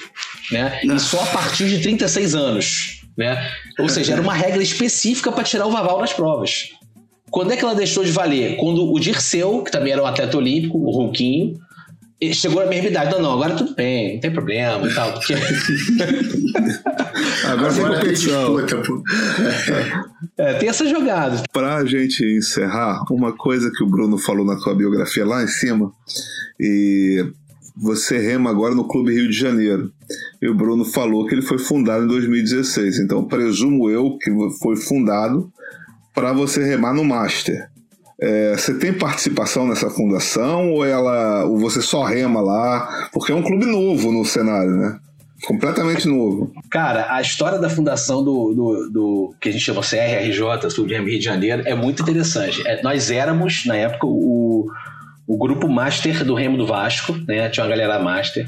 né? 0.51 0.79
E 0.83 0.99
só 0.99 1.21
a 1.21 1.27
partir 1.27 1.67
de 1.67 1.79
36 1.79 2.35
anos. 2.35 3.01
Né? 3.17 3.47
Ou 3.79 3.87
seja, 3.87 4.13
era 4.13 4.21
uma 4.21 4.33
regra 4.33 4.63
específica 4.63 5.31
para 5.31 5.43
tirar 5.43 5.67
o 5.67 5.71
Vaval 5.71 5.99
das 6.01 6.11
provas. 6.11 6.69
Quando 7.33 7.51
é 7.51 7.57
que 7.57 7.63
ela 7.63 7.73
deixou 7.73 8.03
de 8.03 8.11
valer? 8.11 8.57
Quando 8.57 8.91
o 8.91 8.99
Dirceu, 8.99 9.63
que 9.63 9.71
também 9.71 9.91
era 9.91 10.03
um 10.03 10.05
atleta 10.05 10.37
olímpico, 10.37 10.77
o 10.77 10.91
Ronquinho, 10.91 11.59
chegou 12.31 12.63
na 12.63 12.69
mesma 12.69 12.89
idade. 12.89 13.11
Não, 13.11 13.21
não, 13.21 13.33
agora 13.33 13.55
tudo 13.55 13.73
bem, 13.73 14.13
não 14.13 14.21
tem 14.21 14.31
problema 14.31 14.87
e 14.87 14.93
tal. 14.93 15.13
Porque... 15.13 15.33
agora 17.47 17.73
tem 17.73 17.83
competição. 17.83 18.55
É, 20.37 20.53
tem 20.53 20.69
essa 20.69 20.87
jogada. 20.87 21.41
Pra 21.51 21.83
gente 21.85 22.23
encerrar, 22.23 23.03
uma 23.09 23.35
coisa 23.35 23.71
que 23.75 23.83
o 23.83 23.87
Bruno 23.87 24.17
falou 24.17 24.45
na 24.45 24.57
sua 24.57 24.75
biografia 24.75 25.25
lá 25.25 25.43
em 25.43 25.47
cima, 25.47 25.91
e 26.59 27.25
você 27.75 28.19
rema 28.19 28.51
agora 28.51 28.75
no 28.75 28.87
Clube 28.87 29.13
Rio 29.13 29.27
de 29.27 29.37
Janeiro. 29.37 29.91
E 30.41 30.47
o 30.47 30.53
Bruno 30.53 30.85
falou 30.85 31.25
que 31.25 31.33
ele 31.33 31.41
foi 31.41 31.57
fundado 31.57 32.03
em 32.03 32.07
2016. 32.07 32.99
Então, 32.99 33.25
presumo 33.25 33.89
eu 33.89 34.17
que 34.17 34.31
foi 34.61 34.75
fundado 34.75 35.51
para 36.13 36.31
você 36.31 36.63
remar 36.63 36.93
no 36.93 37.03
Master. 37.03 37.72
É, 38.21 38.55
você 38.55 38.73
tem 38.77 38.93
participação 38.93 39.67
nessa 39.67 39.89
fundação 39.89 40.71
ou 40.71 40.85
ela 40.85 41.45
ou 41.45 41.57
você 41.57 41.81
só 41.81 42.03
rema 42.03 42.41
lá? 42.41 43.09
Porque 43.11 43.31
é 43.31 43.35
um 43.35 43.41
clube 43.43 43.65
novo 43.65 44.11
no 44.11 44.23
cenário, 44.23 44.71
né? 44.71 44.99
Completamente 45.45 46.07
novo. 46.07 46.53
Cara, 46.69 47.13
a 47.13 47.21
história 47.21 47.59
da 47.59 47.69
fundação 47.69 48.23
do, 48.23 48.53
do, 48.53 48.89
do 48.89 49.35
que 49.41 49.49
a 49.49 49.51
gente 49.51 49.63
chama 49.63 49.81
CRRJ, 49.81 50.69
Sul 50.69 50.85
Rio 50.85 51.03
de 51.05 51.21
Janeiro, 51.21 51.63
é 51.65 51.75
muito 51.75 52.01
interessante. 52.01 52.65
É, 52.65 52.81
nós 52.81 53.11
éramos, 53.11 53.65
na 53.65 53.75
época, 53.75 54.07
o, 54.07 54.67
o 55.27 55.37
grupo 55.37 55.67
Master 55.67 56.23
do 56.23 56.33
Remo 56.33 56.57
do 56.57 56.65
Vasco, 56.65 57.13
né? 57.27 57.49
Tinha 57.49 57.65
uma 57.65 57.69
galera 57.69 57.99
Master. 57.99 58.47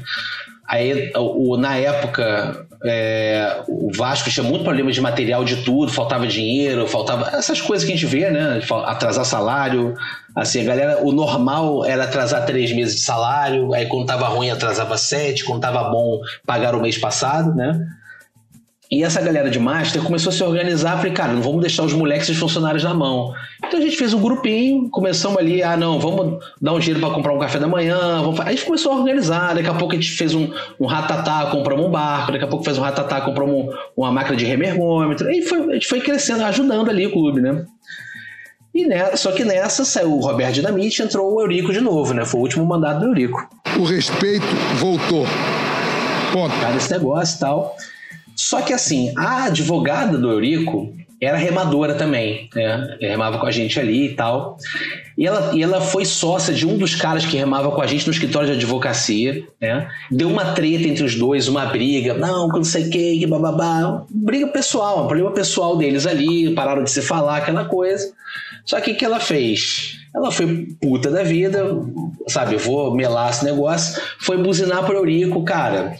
Aí, 0.68 1.12
o, 1.14 1.56
na 1.56 1.76
época, 1.76 2.66
é, 2.84 3.62
o 3.68 3.90
Vasco 3.92 4.30
tinha 4.30 4.44
muito 4.44 4.64
problema 4.64 4.90
de 4.90 5.00
material 5.00 5.44
de 5.44 5.62
tudo, 5.62 5.92
faltava 5.92 6.26
dinheiro, 6.26 6.86
faltava 6.88 7.36
essas 7.36 7.60
coisas 7.60 7.86
que 7.86 7.92
a 7.92 7.96
gente 7.96 8.06
vê, 8.06 8.30
né? 8.30 8.60
Atrasar 8.84 9.24
salário. 9.24 9.94
Assim, 10.34 10.62
a 10.62 10.64
galera, 10.64 11.04
o 11.04 11.12
normal 11.12 11.84
era 11.84 12.04
atrasar 12.04 12.44
três 12.44 12.72
meses 12.72 12.96
de 12.96 13.02
salário, 13.02 13.72
aí 13.72 13.86
quando 13.86 14.06
tava 14.06 14.26
ruim 14.26 14.50
atrasava 14.50 14.98
sete, 14.98 15.44
quando 15.44 15.60
tava 15.60 15.84
bom 15.84 16.20
pagar 16.44 16.74
o 16.74 16.82
mês 16.82 16.98
passado, 16.98 17.54
né? 17.54 17.86
E 18.90 19.02
essa 19.02 19.20
galera 19.20 19.50
de 19.50 19.58
Master 19.58 20.00
começou 20.02 20.30
a 20.30 20.32
se 20.32 20.44
organizar. 20.44 20.96
Falei, 20.96 21.12
cara, 21.12 21.32
não 21.32 21.42
vamos 21.42 21.60
deixar 21.60 21.82
os 21.82 21.92
moleques 21.92 22.28
e 22.28 22.32
os 22.32 22.38
funcionários 22.38 22.84
na 22.84 22.94
mão. 22.94 23.34
Então 23.58 23.80
a 23.80 23.82
gente 23.82 23.96
fez 23.96 24.14
um 24.14 24.20
grupinho, 24.20 24.88
começamos 24.90 25.38
ali, 25.38 25.60
ah, 25.60 25.76
não, 25.76 25.98
vamos 25.98 26.44
dar 26.62 26.72
um 26.72 26.78
dinheiro 26.78 27.00
para 27.00 27.12
comprar 27.12 27.32
um 27.32 27.38
café 27.38 27.58
da 27.58 27.66
manhã. 27.66 28.22
Vamos... 28.22 28.38
Aí 28.38 28.48
a 28.48 28.50
gente 28.52 28.64
começou 28.64 28.92
a 28.92 28.96
organizar. 28.96 29.54
Daqui 29.56 29.68
a 29.68 29.74
pouco 29.74 29.92
a 29.92 29.96
gente 29.96 30.12
fez 30.12 30.34
um, 30.34 30.52
um 30.78 30.86
ratatá, 30.86 31.46
compramos 31.50 31.84
um 31.84 31.90
barco. 31.90 32.30
Daqui 32.30 32.44
a 32.44 32.48
pouco 32.48 32.64
fez 32.64 32.78
um 32.78 32.82
ratatá, 32.82 33.20
compramos 33.20 33.56
um, 33.56 33.70
uma 33.96 34.12
máquina 34.12 34.36
de 34.36 34.44
remergômetro. 34.44 35.28
E 35.32 35.42
foi, 35.42 35.70
a 35.70 35.74
gente 35.74 35.88
foi 35.88 36.00
crescendo, 36.00 36.44
ajudando 36.44 36.88
ali 36.88 37.08
o 37.08 37.12
clube, 37.12 37.40
né? 37.40 37.64
E 38.72 38.86
né, 38.86 39.16
só 39.16 39.32
que 39.32 39.42
nessa 39.42 39.84
saiu 39.84 40.12
o 40.12 40.20
Roberto 40.20 40.52
Dinamite 40.52 41.02
entrou 41.02 41.34
o 41.34 41.40
Eurico 41.40 41.72
de 41.72 41.80
novo, 41.80 42.14
né? 42.14 42.24
Foi 42.24 42.38
o 42.38 42.42
último 42.42 42.64
mandato 42.64 43.00
do 43.00 43.06
Eurico. 43.06 43.48
O 43.80 43.84
respeito 43.84 44.46
voltou. 44.76 45.24
Ponto. 46.32 46.54
Cara, 46.60 46.76
esse 46.76 46.92
negócio 46.92 47.36
e 47.36 47.40
tal. 47.40 47.76
Só 48.36 48.60
que 48.60 48.72
assim, 48.72 49.12
a 49.16 49.44
advogada 49.44 50.18
do 50.18 50.30
Eurico 50.30 50.92
era 51.20 51.38
remadora 51.38 51.94
também, 51.94 52.50
né? 52.54 52.98
Remava 53.00 53.38
com 53.38 53.46
a 53.46 53.50
gente 53.50 53.80
ali 53.80 54.08
e 54.08 54.14
tal. 54.14 54.58
E 55.16 55.26
ela, 55.26 55.54
e 55.54 55.62
ela 55.62 55.80
foi 55.80 56.04
sócia 56.04 56.52
de 56.52 56.66
um 56.66 56.76
dos 56.76 56.94
caras 56.94 57.24
que 57.24 57.38
remava 57.38 57.70
com 57.70 57.80
a 57.80 57.86
gente 57.86 58.06
no 58.06 58.12
escritório 58.12 58.48
de 58.48 58.54
advocacia, 58.56 59.42
né? 59.58 59.88
Deu 60.10 60.28
uma 60.28 60.52
treta 60.52 60.86
entre 60.86 61.04
os 61.04 61.14
dois, 61.14 61.48
uma 61.48 61.64
briga, 61.64 62.12
não, 62.12 62.48
não 62.48 62.62
sei 62.62 62.88
o 62.88 62.90
que 62.90 63.26
bababá. 63.26 64.04
Briga 64.10 64.48
pessoal, 64.48 65.04
um 65.04 65.08
problema 65.08 65.30
pessoal 65.30 65.76
deles 65.78 66.06
ali, 66.06 66.54
pararam 66.54 66.84
de 66.84 66.90
se 66.90 67.00
falar, 67.00 67.38
aquela 67.38 67.64
coisa. 67.64 68.12
Só 68.66 68.78
que 68.80 68.90
o 68.90 68.96
que 68.96 69.04
ela 69.04 69.18
fez? 69.18 69.96
Ela 70.14 70.30
foi 70.30 70.66
puta 70.80 71.10
da 71.10 71.22
vida, 71.22 71.64
sabe? 72.28 72.56
Vou 72.56 72.94
melar 72.94 73.30
esse 73.30 73.44
negócio. 73.44 74.02
Foi 74.18 74.36
buzinar 74.36 74.84
pro 74.84 74.96
Eurico, 74.96 75.42
cara 75.44 75.96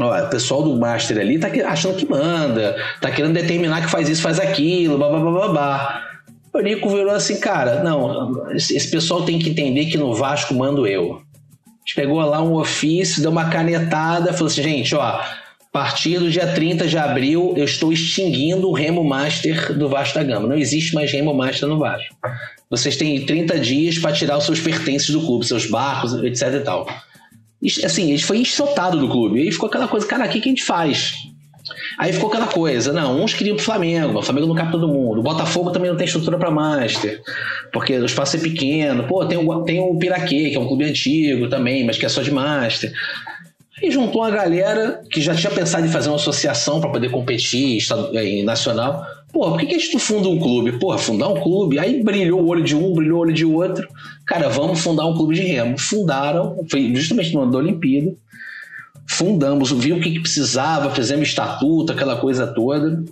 Ó, 0.00 0.24
o 0.24 0.28
pessoal 0.28 0.62
do 0.62 0.76
Master 0.76 1.18
ali 1.18 1.38
tá 1.38 1.48
achando 1.66 1.96
que 1.96 2.08
manda, 2.08 2.76
tá 3.00 3.10
querendo 3.10 3.34
determinar 3.34 3.82
que 3.82 3.90
faz 3.90 4.08
isso, 4.08 4.22
faz 4.22 4.40
aquilo, 4.40 4.98
blá 4.98 5.08
blá 5.08 5.20
blá 5.20 5.48
blá. 5.48 6.04
O 6.52 6.60
Nico 6.60 6.88
virou 6.88 7.10
assim, 7.10 7.38
cara, 7.38 7.82
não, 7.82 8.50
esse 8.52 8.90
pessoal 8.90 9.22
tem 9.22 9.38
que 9.38 9.50
entender 9.50 9.86
que 9.86 9.96
no 9.96 10.14
Vasco 10.14 10.54
mando 10.54 10.86
eu. 10.86 11.20
A 11.66 11.86
gente 11.86 11.94
pegou 11.96 12.20
lá 12.20 12.40
um 12.42 12.54
ofício, 12.54 13.20
deu 13.20 13.30
uma 13.30 13.50
canetada, 13.50 14.32
falou 14.32 14.46
assim, 14.46 14.62
gente, 14.62 14.94
ó, 14.94 15.02
a 15.02 15.24
partir 15.72 16.18
do 16.18 16.30
dia 16.30 16.46
30 16.46 16.86
de 16.86 16.96
abril 16.96 17.54
eu 17.56 17.64
estou 17.64 17.92
extinguindo 17.92 18.68
o 18.68 18.72
Remo 18.72 19.04
Master 19.04 19.76
do 19.76 19.88
Vasco 19.88 20.14
da 20.14 20.24
Gama. 20.24 20.48
Não 20.48 20.56
existe 20.56 20.94
mais 20.94 21.12
Remo 21.12 21.34
Master 21.34 21.68
no 21.68 21.78
Vasco. 21.78 22.14
Vocês 22.70 22.96
têm 22.96 23.26
30 23.26 23.58
dias 23.58 23.98
para 23.98 24.12
tirar 24.12 24.38
os 24.38 24.44
seus 24.44 24.60
pertences 24.60 25.10
do 25.10 25.20
clube, 25.20 25.44
seus 25.44 25.66
barcos, 25.66 26.14
etc 26.14 26.54
e 26.54 26.60
tal 26.60 26.86
assim, 27.84 28.10
ele 28.10 28.22
foi 28.22 28.38
enxotado 28.38 28.98
do 28.98 29.08
clube. 29.08 29.40
Aí 29.40 29.50
ficou 29.50 29.68
aquela 29.68 29.88
coisa, 29.88 30.06
cara, 30.06 30.26
o 30.26 30.28
que, 30.28 30.40
que 30.40 30.48
a 30.48 30.52
gente 30.52 30.64
faz? 30.64 31.14
Aí 31.98 32.12
ficou 32.12 32.28
aquela 32.28 32.46
coisa, 32.46 32.92
não, 32.92 33.22
uns 33.22 33.32
queriam 33.32 33.56
pro 33.56 33.64
Flamengo, 33.64 34.18
o 34.18 34.22
Flamengo 34.22 34.48
não 34.48 34.54
capta 34.54 34.72
todo 34.72 34.88
mundo, 34.88 35.20
o 35.20 35.22
Botafogo 35.22 35.70
também 35.70 35.90
não 35.90 35.96
tem 35.96 36.06
estrutura 36.06 36.36
para 36.36 36.50
Master, 36.50 37.22
porque 37.72 37.96
o 37.96 38.04
espaço 38.04 38.36
é 38.36 38.40
pequeno, 38.40 39.04
pô, 39.04 39.24
tem 39.24 39.38
o, 39.38 39.62
tem 39.62 39.80
o 39.80 39.96
Piraquê, 39.96 40.50
que 40.50 40.56
é 40.56 40.60
um 40.60 40.66
clube 40.66 40.84
antigo 40.84 41.48
também, 41.48 41.84
mas 41.84 41.96
que 41.96 42.04
é 42.04 42.08
só 42.08 42.20
de 42.20 42.30
Master. 42.30 42.92
Aí 43.82 43.90
juntou 43.90 44.22
uma 44.22 44.30
galera 44.30 45.00
que 45.10 45.20
já 45.20 45.34
tinha 45.34 45.50
pensado 45.50 45.86
em 45.86 45.90
fazer 45.90 46.08
uma 46.08 46.16
associação 46.16 46.80
para 46.80 46.90
poder 46.90 47.10
competir 47.10 47.78
em 48.14 48.44
nacional. 48.44 49.04
Pô, 49.32 49.50
por 49.50 49.58
que, 49.58 49.66
que 49.66 49.74
a 49.74 49.78
gente 49.78 49.94
não 49.94 50.00
funda 50.00 50.28
um 50.28 50.38
clube? 50.38 50.78
Porra, 50.78 50.96
fundar 50.96 51.28
um 51.28 51.40
clube. 51.40 51.78
Aí 51.78 52.02
brilhou 52.02 52.40
o 52.40 52.46
olho 52.46 52.62
de 52.62 52.76
um, 52.76 52.92
brilhou 52.92 53.18
o 53.18 53.22
olho 53.22 53.32
de 53.32 53.44
outro. 53.44 53.86
Cara, 54.26 54.48
vamos 54.48 54.80
fundar 54.80 55.06
um 55.06 55.14
clube 55.14 55.34
de 55.34 55.42
remo. 55.42 55.78
Fundaram, 55.78 56.64
foi 56.70 56.94
justamente 56.94 57.34
no 57.34 57.42
ano 57.42 57.52
da 57.52 57.58
Olimpíada. 57.58 58.12
Fundamos, 59.06 59.70
viu 59.70 59.96
o 59.96 60.00
que, 60.00 60.12
que 60.12 60.20
precisava, 60.20 60.90
fizemos 60.90 61.28
estatuto, 61.28 61.92
aquela 61.92 62.16
coisa 62.16 62.46
toda. 62.46 63.04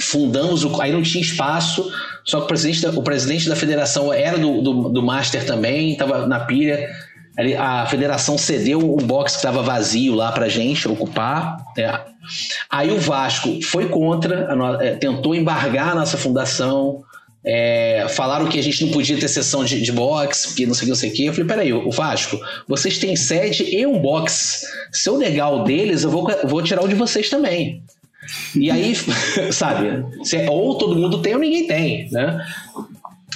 Fundamos, 0.00 0.64
o, 0.64 0.80
aí 0.80 0.92
não 0.92 1.02
tinha 1.02 1.22
espaço. 1.22 1.90
Só 2.24 2.38
que 2.38 2.44
o 2.44 2.48
presidente 2.48 2.82
da, 2.82 2.90
o 2.90 3.02
presidente 3.02 3.48
da 3.48 3.56
federação 3.56 4.12
era 4.12 4.38
do, 4.38 4.60
do, 4.60 4.88
do 4.90 5.02
Master 5.02 5.44
também, 5.44 5.92
estava 5.92 6.26
na 6.26 6.40
pilha. 6.40 6.88
A 7.58 7.86
federação 7.86 8.36
cedeu 8.36 8.78
um 8.78 8.98
box 8.98 9.32
que 9.32 9.38
estava 9.38 9.62
vazio 9.62 10.14
lá 10.14 10.30
pra 10.30 10.48
gente 10.48 10.86
ocupar. 10.86 11.56
É. 11.78 12.00
Aí 12.68 12.90
o 12.90 12.98
Vasco 12.98 13.62
foi 13.62 13.88
contra, 13.88 14.48
é, 14.80 14.94
tentou 14.96 15.34
embargar 15.34 15.92
a 15.92 15.94
nossa 15.94 16.18
fundação. 16.18 17.02
É, 17.44 18.06
falaram 18.10 18.48
que 18.48 18.58
a 18.58 18.62
gente 18.62 18.84
não 18.84 18.92
podia 18.92 19.18
ter 19.18 19.28
sessão 19.28 19.64
de, 19.64 19.80
de 19.80 19.92
boxe, 19.92 20.48
porque 20.48 20.66
não 20.66 20.74
sei 20.74 20.82
o 20.82 20.84
que, 20.84 20.90
não 20.90 20.96
sei 20.96 21.10
o 21.10 21.12
que. 21.12 21.24
Eu 21.26 21.32
falei, 21.32 21.48
peraí, 21.48 21.72
o 21.72 21.90
Vasco, 21.90 22.38
vocês 22.68 22.98
têm 22.98 23.16
sede 23.16 23.64
e 23.64 23.86
um 23.86 23.98
box. 23.98 24.66
Se 24.92 25.08
eu 25.08 25.18
negar 25.18 25.50
o 25.50 25.64
deles, 25.64 26.02
eu 26.02 26.10
vou, 26.10 26.28
vou 26.44 26.62
tirar 26.62 26.84
o 26.84 26.88
de 26.88 26.94
vocês 26.94 27.30
também. 27.30 27.82
E 28.54 28.70
aí, 28.70 28.94
sabe, 29.52 30.04
ou 30.48 30.76
todo 30.76 30.96
mundo 30.96 31.22
tem 31.22 31.34
ou 31.34 31.40
ninguém 31.40 31.66
tem, 31.66 32.10
né? 32.10 32.44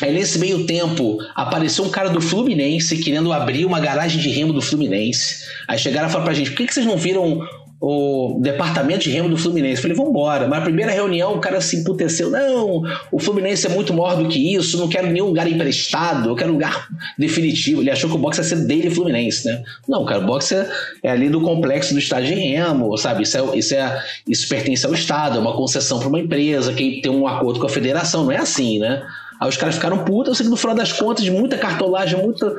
Aí 0.02 0.12
nesse 0.12 0.38
meio 0.38 0.66
tempo 0.66 1.18
apareceu 1.34 1.84
um 1.84 1.90
cara 1.90 2.10
do 2.10 2.20
Fluminense 2.20 2.98
querendo 2.98 3.32
abrir 3.32 3.64
uma 3.64 3.78
garagem 3.78 4.20
de 4.20 4.28
remo 4.28 4.52
do 4.52 4.60
Fluminense. 4.60 5.44
Aí 5.68 5.78
chegaram 5.78 6.08
e 6.08 6.10
falaram 6.10 6.26
pra 6.26 6.34
gente: 6.34 6.50
por 6.50 6.56
que, 6.56 6.66
que 6.66 6.74
vocês 6.74 6.84
não 6.84 6.96
viram 6.96 7.46
o 7.80 8.38
departamento 8.40 9.04
de 9.04 9.10
remo 9.10 9.28
do 9.28 9.36
Fluminense. 9.36 9.82
Falei, 9.82 9.96
vamos 9.96 10.10
embora. 10.10 10.48
Mas 10.48 10.58
na 10.58 10.64
primeira 10.64 10.92
reunião 10.92 11.34
o 11.34 11.40
cara 11.40 11.60
se 11.60 11.76
emputeceu. 11.76 12.30
Não, 12.30 12.82
o 13.12 13.18
Fluminense 13.18 13.66
é 13.66 13.70
muito 13.70 13.92
maior 13.92 14.16
do 14.16 14.28
que 14.28 14.54
isso, 14.54 14.78
não 14.78 14.88
quero 14.88 15.08
nenhum 15.08 15.26
lugar 15.26 15.46
emprestado, 15.50 16.30
eu 16.30 16.34
quero 16.34 16.50
um 16.50 16.54
lugar 16.54 16.88
definitivo. 17.18 17.82
Ele 17.82 17.90
achou 17.90 18.08
que 18.08 18.16
o 18.16 18.18
boxe 18.18 18.40
ia 18.40 18.44
ser 18.44 18.66
dele 18.66 18.90
Fluminense, 18.90 19.46
né? 19.46 19.62
Não, 19.88 20.04
cara, 20.04 20.20
o 20.20 20.26
boxe 20.26 20.54
é, 20.54 20.68
é 21.02 21.10
ali 21.10 21.28
do 21.28 21.40
complexo 21.40 21.92
do 21.92 21.98
estádio 21.98 22.34
de 22.34 22.40
remo, 22.40 22.96
sabe? 22.96 23.22
Isso, 23.22 23.36
é, 23.36 23.58
isso, 23.58 23.74
é, 23.74 24.04
isso 24.28 24.48
pertence 24.48 24.86
ao 24.86 24.94
Estado, 24.94 25.36
é 25.36 25.40
uma 25.40 25.56
concessão 25.56 25.98
para 25.98 26.08
uma 26.08 26.20
empresa 26.20 26.72
que 26.72 27.00
tem 27.02 27.12
um 27.12 27.26
acordo 27.26 27.60
com 27.60 27.66
a 27.66 27.70
federação, 27.70 28.24
não 28.24 28.32
é 28.32 28.38
assim, 28.38 28.78
né? 28.78 29.02
Aí 29.40 29.48
os 29.48 29.56
caras 29.56 29.74
ficaram 29.74 30.04
putos, 30.04 30.28
eu 30.28 30.34
sei 30.34 30.46
que 30.46 30.50
no 30.50 30.56
final 30.56 30.74
das 30.74 30.92
contas, 30.92 31.24
de 31.24 31.30
muita 31.30 31.58
cartolagem, 31.58 32.20
muita 32.20 32.54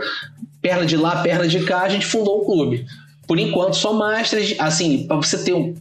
perna 0.61 0.85
de 0.85 0.97
lá, 0.97 1.21
perna 1.21 1.47
de 1.47 1.59
cá, 1.61 1.81
a 1.81 1.89
gente 1.89 2.05
fundou 2.05 2.41
o 2.41 2.45
clube. 2.45 2.85
Por 3.27 3.39
enquanto, 3.39 3.75
só 3.75 3.93
Masters. 3.93 4.55
Assim, 4.59 5.05
para 5.07 5.17
você 5.17 5.37
ter 5.37 5.53
um, 5.53 5.73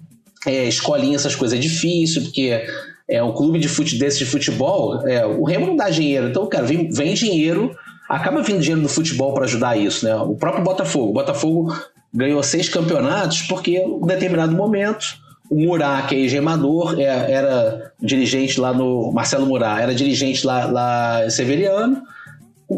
é, 0.46 0.64
escolinha, 0.66 1.16
essas 1.16 1.34
coisas 1.34 1.58
é 1.58 1.60
difícil, 1.60 2.22
porque 2.22 2.62
é 3.08 3.22
um 3.22 3.32
clube 3.32 3.58
de 3.58 3.68
fute, 3.68 3.98
desse 3.98 4.18
de 4.18 4.26
futebol, 4.26 5.06
é, 5.06 5.24
o 5.26 5.44
Remo 5.44 5.66
não 5.66 5.76
dá 5.76 5.90
dinheiro. 5.90 6.28
Então, 6.28 6.46
cara, 6.46 6.64
vem, 6.64 6.90
vem 6.90 7.14
dinheiro, 7.14 7.74
acaba 8.08 8.42
vindo 8.42 8.60
dinheiro 8.60 8.80
do 8.80 8.88
futebol 8.88 9.32
para 9.34 9.44
ajudar 9.44 9.76
isso, 9.76 10.04
né? 10.04 10.14
O 10.16 10.34
próprio 10.34 10.64
Botafogo. 10.64 11.10
O 11.10 11.14
Botafogo 11.14 11.74
ganhou 12.12 12.42
seis 12.42 12.68
campeonatos 12.68 13.42
porque, 13.42 13.76
em 13.76 14.06
determinado 14.06 14.54
momento, 14.54 15.04
o 15.50 15.60
Murá, 15.60 16.02
que 16.02 16.24
é 16.24 16.28
gemador, 16.28 16.98
é, 16.98 17.32
era 17.32 17.92
dirigente 18.00 18.58
lá 18.58 18.72
no. 18.72 19.12
Marcelo 19.12 19.46
Murá, 19.46 19.80
era 19.80 19.94
dirigente 19.94 20.46
lá, 20.46 20.64
lá 20.66 21.26
em 21.26 21.30
Severiano, 21.30 22.02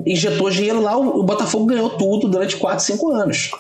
injetou 0.05 0.51
dinheiro 0.51 0.83
lá, 0.83 0.97
o, 0.97 1.21
o 1.21 1.23
Botafogo 1.23 1.67
ganhou 1.67 1.91
tudo 1.91 2.29
durante 2.29 2.57
4, 2.57 2.85
5 2.85 3.13
anos 3.13 3.51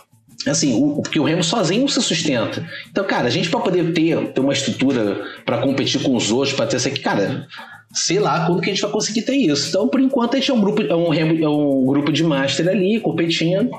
assim, 0.46 0.74
o, 0.74 1.02
porque 1.02 1.18
o 1.18 1.24
Remo 1.24 1.42
sozinho 1.42 1.82
não 1.82 1.88
se 1.88 2.02
sustenta. 2.02 2.66
Então, 2.90 3.04
cara, 3.04 3.28
a 3.28 3.30
gente 3.30 3.48
para 3.48 3.60
poder 3.60 3.92
ter, 3.92 4.32
ter 4.32 4.40
uma 4.40 4.52
estrutura 4.52 5.22
para 5.44 5.58
competir 5.58 6.02
com 6.02 6.14
os 6.14 6.30
outros, 6.30 6.54
para 6.54 6.66
ter 6.66 6.76
isso 6.76 6.88
aqui, 6.88 7.00
cara, 7.00 7.46
sei 7.92 8.18
lá 8.18 8.46
quando 8.46 8.60
que 8.60 8.70
a 8.70 8.72
gente 8.72 8.82
vai 8.82 8.90
conseguir 8.90 9.22
ter 9.22 9.36
isso. 9.36 9.68
Então, 9.68 9.88
por 9.88 10.00
enquanto, 10.00 10.34
a 10.34 10.38
gente 10.38 10.50
é 10.50 10.54
um 10.54 10.60
grupo, 10.60 10.82
é 10.82 10.94
um, 10.94 11.14
é 11.14 11.48
um 11.48 11.86
grupo 11.86 12.12
de 12.12 12.22
master 12.22 12.68
ali, 12.68 13.00
competindo, 13.00 13.70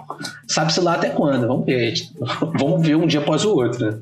sabe-se 0.47 0.79
lá 0.81 0.95
até 0.95 1.09
quando. 1.09 1.47
Vamos 1.47 1.65
ver. 1.65 1.93
Vamos 2.57 2.85
ver 2.85 2.95
um 2.95 3.07
dia 3.07 3.19
após 3.19 3.45
o 3.45 3.53
outro, 3.53 3.85
né? 3.85 3.99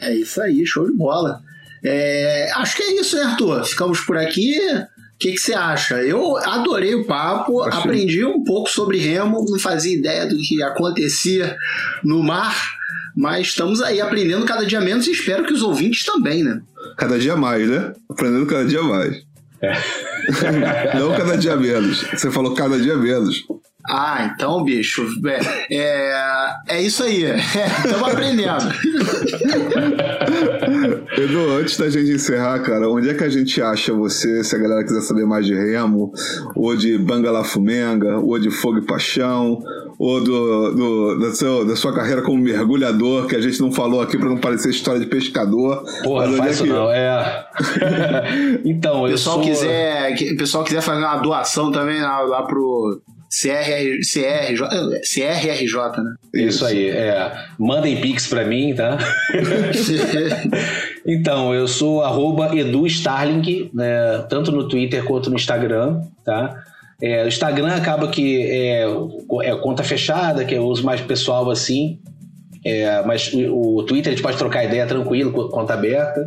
É 0.00 0.14
isso 0.14 0.42
aí, 0.42 0.66
show 0.66 0.84
de 0.86 0.92
bola. 0.92 1.40
É, 1.82 2.50
acho 2.56 2.76
que 2.76 2.82
é 2.82 3.00
isso, 3.00 3.16
né, 3.16 3.22
Arthur? 3.22 3.64
Ficamos 3.64 4.00
por 4.00 4.18
aqui. 4.18 4.58
O 5.16 5.18
que, 5.18 5.38
você 5.38 5.54
acha? 5.54 5.94
Eu 6.02 6.36
adorei 6.36 6.94
o 6.94 7.06
papo, 7.06 7.62
Achei. 7.62 7.80
aprendi 7.80 8.24
um 8.24 8.44
pouco 8.44 8.68
sobre 8.68 8.98
remo, 8.98 9.46
não 9.48 9.58
fazia 9.58 9.96
ideia 9.96 10.26
do 10.26 10.36
que 10.36 10.62
acontecia 10.62 11.56
no 12.04 12.22
mar, 12.22 12.54
mas 13.16 13.46
estamos 13.46 13.80
aí 13.80 13.98
aprendendo 13.98 14.44
cada 14.44 14.66
dia 14.66 14.78
menos 14.78 15.06
e 15.06 15.12
espero 15.12 15.46
que 15.46 15.54
os 15.54 15.62
ouvintes 15.62 16.04
também, 16.04 16.44
né? 16.44 16.60
Cada 16.98 17.18
dia 17.18 17.34
mais, 17.34 17.66
né? 17.66 17.94
Aprendendo 18.10 18.44
cada 18.44 18.66
dia 18.66 18.82
mais. 18.82 19.16
É. 19.62 19.72
não 20.98 21.16
cada 21.16 21.38
dia 21.38 21.56
menos. 21.56 22.02
Você 22.02 22.30
falou 22.30 22.54
cada 22.54 22.78
dia 22.78 22.96
menos. 22.96 23.42
Ah, 23.88 24.32
então, 24.34 24.64
bicho, 24.64 25.06
é, 25.70 25.70
é, 25.70 26.54
é 26.68 26.82
isso 26.82 27.04
aí. 27.04 27.24
Estamos 27.84 28.08
é, 28.08 28.12
aprendendo. 28.12 28.64
Edu, 31.16 31.50
antes 31.50 31.76
da 31.78 31.88
gente 31.88 32.10
encerrar, 32.10 32.58
cara, 32.60 32.88
onde 32.88 33.08
é 33.08 33.14
que 33.14 33.24
a 33.24 33.28
gente 33.28 33.60
acha 33.62 33.92
você, 33.92 34.44
se 34.44 34.54
a 34.54 34.58
galera 34.58 34.84
quiser 34.84 35.00
saber 35.00 35.24
mais 35.24 35.46
de 35.46 35.54
remo, 35.54 36.12
ou 36.54 36.76
de 36.76 36.98
Bangalafumenga, 36.98 38.18
ou 38.18 38.38
de 38.38 38.50
Fogo 38.50 38.78
e 38.78 38.82
Paixão, 38.82 39.62
ou 39.98 40.22
do, 40.22 40.70
do 40.72 41.18
da, 41.18 41.32
seu, 41.32 41.64
da, 41.64 41.74
sua 41.74 41.94
carreira 41.94 42.20
como 42.20 42.42
mergulhador, 42.42 43.26
que 43.26 43.34
a 43.34 43.40
gente 43.40 43.60
não 43.60 43.72
falou 43.72 44.02
aqui 44.02 44.18
para 44.18 44.28
não 44.28 44.36
parecer 44.36 44.70
história 44.70 45.00
de 45.00 45.06
pescador. 45.06 45.84
Porra, 46.02 46.26
não 46.26 46.36
faz 46.36 46.60
é 46.60 46.64
que... 46.64 46.68
não, 46.68 46.90
é. 46.90 47.46
então, 48.64 49.04
o 49.04 49.08
pessoal 49.08 49.36
sou... 49.36 49.44
quiser, 49.44 50.14
o 50.32 50.36
pessoal 50.36 50.64
quiser 50.64 50.82
fazer 50.82 51.00
uma 51.00 51.16
doação 51.16 51.72
também 51.72 52.00
lá, 52.00 52.20
lá 52.20 52.42
pro 52.42 53.00
CR, 53.30 53.98
CRJ, 54.00 55.00
CRRJ, 55.02 56.02
né? 56.02 56.14
Isso 56.34 56.64
aí, 56.64 56.88
é. 56.88 57.32
Mandem 57.58 58.00
pix 58.00 58.26
pra 58.26 58.44
mim, 58.44 58.74
tá? 58.74 58.98
então, 61.06 61.54
eu 61.54 61.68
sou 61.68 62.02
arroba 62.02 62.56
Edu 62.56 62.86
Starling, 62.86 63.70
né, 63.72 64.24
tanto 64.28 64.50
no 64.50 64.68
Twitter 64.68 65.04
quanto 65.04 65.30
no 65.30 65.36
Instagram, 65.36 66.00
tá? 66.24 66.54
É, 67.00 67.24
o 67.24 67.28
Instagram 67.28 67.74
acaba 67.74 68.08
que 68.08 68.42
é, 68.42 68.86
é 69.42 69.56
conta 69.56 69.82
fechada, 69.82 70.44
que 70.44 70.54
eu 70.54 70.64
uso 70.64 70.84
mais 70.84 71.00
pessoal 71.00 71.50
assim, 71.50 71.98
é, 72.64 73.02
mas 73.04 73.32
o, 73.32 73.76
o 73.76 73.82
Twitter 73.84 74.12
a 74.12 74.16
gente 74.16 74.22
pode 74.22 74.38
trocar 74.38 74.64
ideia 74.64 74.86
tranquilo, 74.86 75.32
conta 75.50 75.74
aberta 75.74 76.26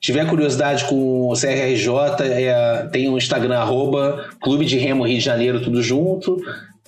tiver 0.00 0.26
curiosidade 0.28 0.84
com 0.84 1.28
o 1.28 1.32
CRRJ, 1.32 1.90
é, 2.22 2.88
tem 2.92 3.08
o 3.08 3.18
Instagram, 3.18 3.58
arroba 3.58 4.24
Clube 4.40 4.64
de 4.64 4.78
Remo 4.78 5.04
Rio 5.04 5.18
de 5.18 5.24
Janeiro, 5.24 5.60
tudo 5.60 5.82
junto. 5.82 6.36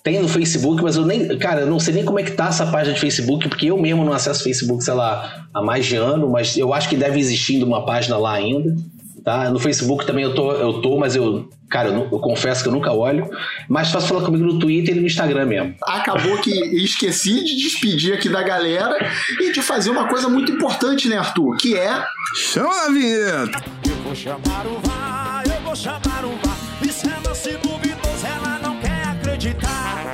Tem 0.03 0.20
no 0.20 0.28
Facebook, 0.28 0.82
mas 0.82 0.96
eu 0.96 1.05
nem. 1.05 1.38
Cara, 1.38 1.62
eu 1.62 1.66
não 1.66 1.80
sei 1.80 1.94
nem 1.94 2.05
como 2.05 2.18
é 2.18 2.22
que 2.22 2.32
tá 2.32 2.49
essa 2.49 2.66
página 2.66 2.94
de 2.94 3.01
Facebook, 3.01 3.49
porque 3.49 3.66
eu 3.66 3.78
mesmo 3.78 4.05
não 4.05 4.12
acesso 4.12 4.42
Facebook, 4.42 4.82
sei 4.82 4.94
lá, 4.94 5.46
há 5.53 5.62
mais 5.62 5.86
de 5.86 5.96
ano, 5.96 6.30
mas 6.30 6.57
eu 6.57 6.72
acho 6.72 6.88
que 6.88 6.96
deve 6.96 7.18
existir 7.18 7.62
uma 7.62 7.84
página 7.84 8.16
lá 8.16 8.34
ainda. 8.34 8.74
Tá? 9.24 9.51
No 9.51 9.59
Facebook 9.59 10.07
também 10.07 10.24
eu 10.24 10.34
tô, 10.34 10.53
eu 10.53 10.80
tô 10.80 10.96
mas 10.96 11.14
eu, 11.14 11.51
cara, 11.68 11.90
eu, 11.90 12.09
eu 12.11 12.18
confesso 12.18 12.62
que 12.62 12.68
eu 12.68 12.72
nunca 12.72 12.92
olho. 12.92 13.28
Mais 13.68 13.90
fácil 13.90 14.09
falar 14.09 14.24
comigo 14.24 14.42
no 14.42 14.59
Twitter 14.59 14.96
e 14.96 15.01
no 15.01 15.07
Instagram 15.07 15.44
mesmo. 15.44 15.74
Acabou 15.82 16.38
que 16.38 16.51
esqueci 16.82 17.44
de 17.44 17.57
despedir 17.57 18.14
aqui 18.14 18.28
da 18.30 18.42
galera 18.42 18.96
e 19.38 19.53
de 19.53 19.61
fazer 19.61 19.90
uma 19.90 20.09
coisa 20.09 20.28
muito 20.30 20.51
importante, 20.51 21.09
né, 21.09 21.18
Arthur? 21.18 21.57
Que 21.59 21.76
é. 21.76 22.03
Chama 22.34 22.86
a 22.86 22.88
vinheta! 22.90 23.62
Eu 23.86 23.96
vou 23.96 24.14
chamar 24.14 24.66
o 24.66 24.80
VAR, 24.88 25.42
eu 25.44 25.62
vou 25.62 25.76
chamar 25.76 26.24
o 26.24 26.30
VAR. 26.46 26.59
Isso 26.82 27.07
é 27.07 27.68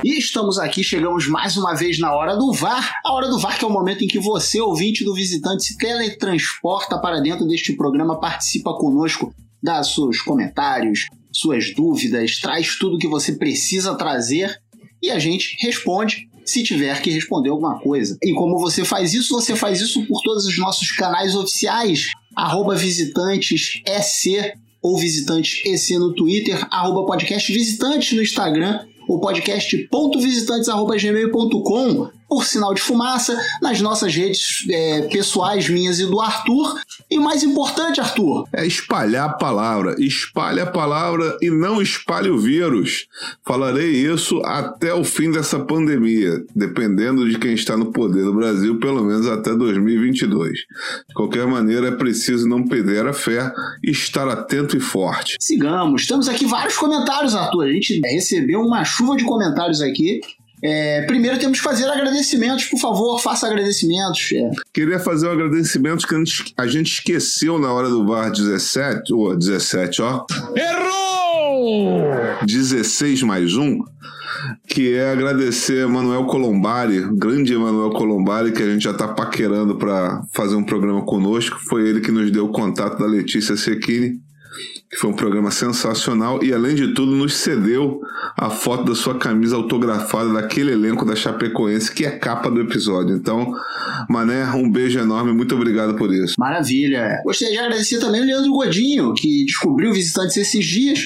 E 0.03 0.19
estamos 0.19 0.59
aqui, 0.59 0.83
chegamos 0.83 1.27
mais 1.27 1.57
uma 1.57 1.73
vez 1.73 1.97
na 1.97 2.13
hora 2.13 2.35
do 2.35 2.53
VAR. 2.53 2.93
A 3.03 3.11
hora 3.11 3.27
do 3.27 3.39
VAR 3.39 3.57
que 3.57 3.65
é 3.65 3.67
o 3.67 3.71
momento 3.71 4.03
em 4.03 4.07
que 4.07 4.19
você, 4.19 4.61
ouvinte 4.61 5.03
do 5.03 5.15
visitante, 5.15 5.65
se 5.65 5.77
teletransporta 5.77 6.99
para 6.99 7.19
dentro 7.19 7.47
deste 7.47 7.73
programa, 7.73 8.19
participa 8.19 8.73
conosco, 8.77 9.33
dá 9.63 9.83
seus 9.83 10.21
comentários, 10.21 11.07
suas 11.31 11.73
dúvidas, 11.73 12.39
traz 12.39 12.77
tudo 12.77 12.99
que 12.99 13.07
você 13.07 13.33
precisa 13.33 13.95
trazer 13.95 14.55
e 15.01 15.09
a 15.09 15.17
gente 15.17 15.57
responde 15.59 16.29
se 16.45 16.61
tiver 16.61 17.01
que 17.01 17.09
responder 17.09 17.49
alguma 17.49 17.79
coisa. 17.79 18.15
E 18.21 18.31
como 18.33 18.59
você 18.59 18.85
faz 18.85 19.13
isso? 19.13 19.33
Você 19.33 19.55
faz 19.55 19.81
isso 19.81 20.05
por 20.05 20.21
todos 20.21 20.45
os 20.45 20.57
nossos 20.59 20.91
canais 20.91 21.35
oficiais, 21.35 22.11
arroba 22.35 22.75
visitantes 22.75 23.81
EC 23.87 24.53
ou 24.83 24.99
visitantes 24.99 25.65
EC 25.65 25.97
no 25.97 26.13
Twitter, 26.13 26.67
arroba 26.69 27.07
podcast 27.07 27.51
visitantes 27.51 28.13
no 28.13 28.21
Instagram 28.21 28.85
o 29.07 29.19
podcast.visitantes.gmail.com 29.19 32.14
por 32.27 32.45
sinal 32.45 32.73
de 32.73 32.81
fumaça 32.81 33.37
nas 33.61 33.81
nossas 33.81 34.13
redes 34.15 34.65
é, 34.69 35.01
pessoais, 35.03 35.69
minhas 35.69 35.99
e 35.99 36.05
do 36.05 36.19
Arthur. 36.19 36.79
E 37.09 37.19
mais 37.19 37.43
importante, 37.43 38.01
Arthur, 38.01 38.47
é 38.53 38.65
espalhar 38.65 39.29
a 39.29 39.33
palavra. 39.33 39.95
Espalhe 39.99 40.59
a 40.59 40.65
palavra 40.65 41.37
e 41.41 41.49
não 41.49 41.81
espalhe 41.81 42.29
o 42.29 42.37
vírus. 42.37 43.07
Falarei 43.45 43.91
isso 43.91 44.41
até 44.43 44.93
o 44.93 45.03
fim 45.03 45.31
dessa 45.31 45.59
pandemia, 45.59 46.43
dependendo 46.55 47.29
de 47.29 47.37
quem 47.37 47.53
está 47.53 47.77
no 47.77 47.91
poder 47.91 48.23
do 48.23 48.33
Brasil, 48.33 48.79
pelo 48.79 49.03
menos 49.03 49.27
até 49.27 49.55
2022. 49.55 50.51
De 50.51 51.13
qualquer 51.13 51.45
maneira, 51.45 51.87
é 51.87 51.91
preciso 51.91 52.47
não 52.47 52.65
perder 52.65 53.05
a 53.07 53.13
fé 53.13 53.51
e 53.83 53.91
estar 53.91 54.27
atento 54.27 54.75
e 54.75 54.79
forte. 54.79 55.37
Sigamos. 55.39 56.07
Temos 56.07 56.27
aqui 56.27 56.45
vários 56.45 56.77
comentários, 56.77 57.35
Arthur. 57.35 57.65
A 57.65 57.71
gente 57.71 58.01
recebeu 58.03 58.61
uma 58.61 58.83
chuva 58.83 59.15
de 59.15 59.23
comentários 59.23 59.81
aqui 59.81 60.19
É, 60.67 61.01
primeiro 61.03 61.37
temos 61.37 61.57
que 61.59 61.63
fazer 61.63 61.85
agradecimentos, 61.85 62.65
por 62.65 62.79
favor, 62.79 63.19
faça 63.19 63.45
agradecimentos. 63.47 64.17
chefe. 64.19 64.55
Queria 64.73 64.99
fazer 64.99 65.27
um 65.27 65.31
agradecimento 65.31 66.07
que 66.07 66.15
a 66.57 66.65
gente- 66.67 66.91
esqueceu 66.93 67.59
na 67.59 67.71
hora 67.71 67.87
do 67.89 68.05
VAR 68.05 68.31
17, 68.31 69.13
ou 69.13 69.35
17, 69.37 70.01
ó. 70.01 70.25
Errou! 70.55 72.11
16 72.45 73.23
mais 73.23 73.55
um, 73.55 73.79
que 74.67 74.93
é 74.93 75.11
agradecer 75.11 75.83
a 75.83 75.87
Manuel 75.87 76.25
Colombari, 76.25 77.01
grande 77.13 77.53
Emanuel 77.53 77.91
Colombari, 77.91 78.51
que 78.51 78.61
a 78.61 78.65
gente 78.65 78.83
já 78.83 78.93
tá 78.93 79.07
paquerando 79.07 79.75
para 79.75 80.21
fazer 80.33 80.55
um 80.55 80.63
programa 80.63 81.01
conosco. 81.03 81.57
Foi 81.67 81.87
ele 81.87 82.01
que 82.01 82.11
nos 82.11 82.31
deu 82.31 82.45
o 82.45 82.51
contato 82.51 82.97
da 82.99 83.05
Letícia 83.05 83.55
Secchini, 83.55 84.19
que 84.95 85.01
foi 85.01 85.09
um 85.09 85.13
programa 85.13 85.51
sensacional 85.51 86.41
e, 86.41 86.53
além 86.53 86.73
de 86.73 86.93
tudo, 86.93 87.11
nos 87.11 87.35
cedeu 87.35 87.99
a 88.37 88.49
foto 88.49 88.85
da 88.85 88.95
sua 88.95 89.15
camisa 89.19 89.57
autografada 89.57 90.31
daquele 90.31 90.71
elenco 90.71 91.05
da 91.05 91.13
Chapecoense, 91.13 91.93
que 91.93 92.05
é 92.05 92.11
capa 92.11 92.49
do 92.49 92.61
episódio. 92.61 93.13
Então, 93.13 93.51
Mané, 94.09 94.45
um 94.51 94.71
beijo 94.71 94.97
enorme, 94.97 95.33
muito 95.33 95.53
obrigado 95.53 95.95
por 95.97 96.13
isso. 96.13 96.35
Maravilha. 96.39 97.21
Gostaria 97.25 97.53
de 97.53 97.59
agradecer 97.59 97.99
também 97.99 98.21
o 98.21 98.25
Leandro 98.25 98.51
Godinho, 98.53 99.13
que 99.13 99.43
descobriu 99.43 99.91
visitantes 99.91 100.37
esses 100.37 100.65
dias 100.65 100.99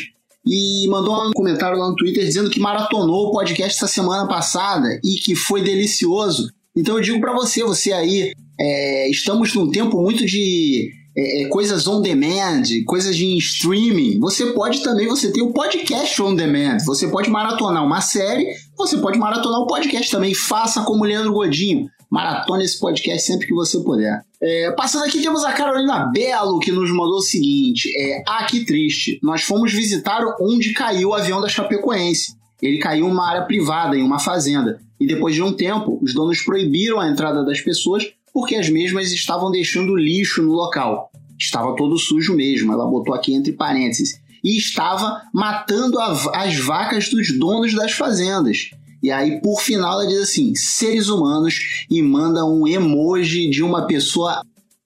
e 0.45 0.87
mandou 0.87 1.27
um 1.27 1.31
comentário 1.31 1.77
lá 1.77 1.89
no 1.89 1.95
Twitter 1.95 2.23
dizendo 2.23 2.51
que 2.51 2.59
maratonou 2.59 3.29
o 3.29 3.31
podcast 3.31 3.75
essa 3.75 3.87
semana 3.87 4.27
passada 4.27 4.99
e 5.03 5.15
que 5.15 5.35
foi 5.35 5.63
delicioso. 5.63 6.51
Então 6.77 6.95
eu 6.95 7.01
digo 7.01 7.19
pra 7.19 7.33
você, 7.33 7.63
você 7.63 7.91
aí, 7.91 8.33
é, 8.59 9.09
estamos 9.09 9.55
num 9.55 9.71
tempo 9.71 9.99
muito 9.99 10.27
de 10.27 10.91
é, 11.15 11.43
é, 11.43 11.47
coisas 11.47 11.87
on 11.87 12.01
demand, 12.01 12.63
coisas 12.85 13.15
de 13.15 13.37
streaming. 13.37 14.19
Você 14.19 14.47
pode 14.47 14.81
também, 14.83 15.07
você 15.07 15.31
tem 15.31 15.43
o 15.43 15.51
podcast 15.51 16.21
on 16.21 16.35
demand. 16.35 16.77
Você 16.85 17.07
pode 17.07 17.29
maratonar 17.29 17.83
uma 17.85 18.01
série, 18.01 18.47
você 18.77 18.97
pode 18.97 19.17
maratonar 19.17 19.59
o 19.59 19.67
podcast 19.67 20.09
também. 20.11 20.33
Faça 20.33 20.83
como 20.83 21.03
Leandro 21.03 21.33
Godinho. 21.33 21.89
Maratona 22.09 22.63
esse 22.63 22.79
podcast 22.79 23.27
sempre 23.27 23.45
que 23.45 23.53
você 23.53 23.79
puder. 23.81 24.23
É, 24.41 24.71
passando 24.71 25.05
aqui, 25.05 25.21
temos 25.21 25.43
a 25.43 25.53
Carolina 25.53 26.09
Belo, 26.11 26.59
que 26.59 26.71
nos 26.71 26.89
mandou 26.89 27.17
o 27.17 27.21
seguinte: 27.21 27.91
é, 27.95 28.23
Ah, 28.27 28.45
que 28.45 28.65
triste. 28.65 29.19
Nós 29.21 29.43
fomos 29.43 29.71
visitar 29.71 30.21
onde 30.41 30.73
caiu 30.73 31.09
o 31.09 31.13
avião 31.13 31.39
da 31.39 31.47
Chapecoense. 31.47 32.33
Ele 32.61 32.77
caiu 32.79 33.07
em 33.07 33.11
uma 33.11 33.29
área 33.29 33.43
privada, 33.43 33.95
em 33.95 34.01
uma 34.01 34.19
fazenda. 34.19 34.79
E 34.99 35.07
depois 35.07 35.33
de 35.33 35.41
um 35.41 35.53
tempo, 35.53 35.97
os 36.01 36.13
donos 36.13 36.41
proibiram 36.41 36.99
a 36.99 37.07
entrada 37.07 37.45
das 37.45 37.61
pessoas 37.61 38.03
porque 38.33 38.55
as 38.55 38.69
mesmas 38.69 39.11
estavam 39.11 39.51
deixando 39.51 39.95
lixo 39.95 40.41
no 40.41 40.51
local. 40.53 41.11
Estava 41.37 41.75
todo 41.75 41.97
sujo 41.97 42.35
mesmo, 42.35 42.73
ela 42.73 42.85
botou 42.85 43.13
aqui 43.13 43.33
entre 43.33 43.53
parênteses. 43.53 44.19
E 44.43 44.57
estava 44.57 45.21
matando 45.33 45.99
a- 45.99 46.43
as 46.43 46.57
vacas 46.57 47.09
dos 47.09 47.37
donos 47.37 47.73
das 47.73 47.91
fazendas. 47.91 48.71
E 49.01 49.09
aí, 49.11 49.41
por 49.41 49.61
final, 49.61 49.93
ela 50.01 50.07
diz 50.07 50.19
assim: 50.19 50.53
seres 50.55 51.07
humanos, 51.07 51.85
e 51.89 52.01
manda 52.01 52.45
um 52.45 52.67
emoji 52.67 53.49
de 53.49 53.63
uma 53.63 53.87
pessoa 53.87 54.41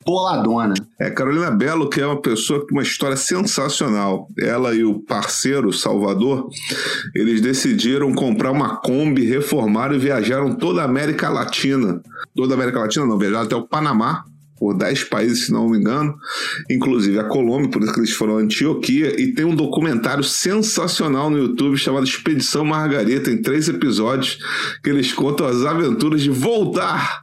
boladona. 0.05 0.73
É, 0.99 1.09
Carolina 1.09 1.51
Belo, 1.51 1.89
que 1.89 2.01
é 2.01 2.05
uma 2.05 2.21
pessoa 2.21 2.65
com 2.65 2.73
uma 2.75 2.83
história 2.83 3.17
sensacional. 3.17 4.27
Ela 4.39 4.73
e 4.73 4.83
o 4.83 4.99
parceiro, 4.99 5.71
Salvador, 5.73 6.49
eles 7.15 7.41
decidiram 7.41 8.13
comprar 8.13 8.51
uma 8.51 8.77
Kombi, 8.77 9.25
reformaram 9.25 9.95
e 9.95 9.99
viajaram 9.99 10.55
toda 10.55 10.81
a 10.81 10.85
América 10.85 11.29
Latina. 11.29 12.01
Toda 12.35 12.53
a 12.53 12.57
América 12.57 12.79
Latina 12.79 13.05
não, 13.05 13.17
viajaram 13.17 13.45
até 13.45 13.55
o 13.55 13.67
Panamá, 13.67 14.23
por 14.63 14.73
10 14.77 15.03
países, 15.05 15.47
se 15.47 15.51
não 15.51 15.67
me 15.67 15.77
engano, 15.77 16.15
inclusive 16.69 17.19
a 17.19 17.25
Colômbia, 17.25 17.69
por 17.69 17.83
isso 17.83 17.91
que 17.91 17.99
eles 17.99 18.13
foram 18.13 18.37
a 18.37 18.41
Antioquia, 18.41 19.19
e 19.19 19.33
tem 19.33 19.43
um 19.43 19.53
documentário 19.53 20.23
sensacional 20.23 21.29
no 21.29 21.37
YouTube 21.37 21.75
chamado 21.75 22.05
Expedição 22.05 22.63
Margarita, 22.63 23.29
em 23.29 23.41
três 23.41 23.67
episódios, 23.67 24.37
que 24.81 24.89
eles 24.89 25.11
contam 25.11 25.47
as 25.47 25.65
aventuras 25.65 26.21
de 26.21 26.29
voltar 26.29 27.22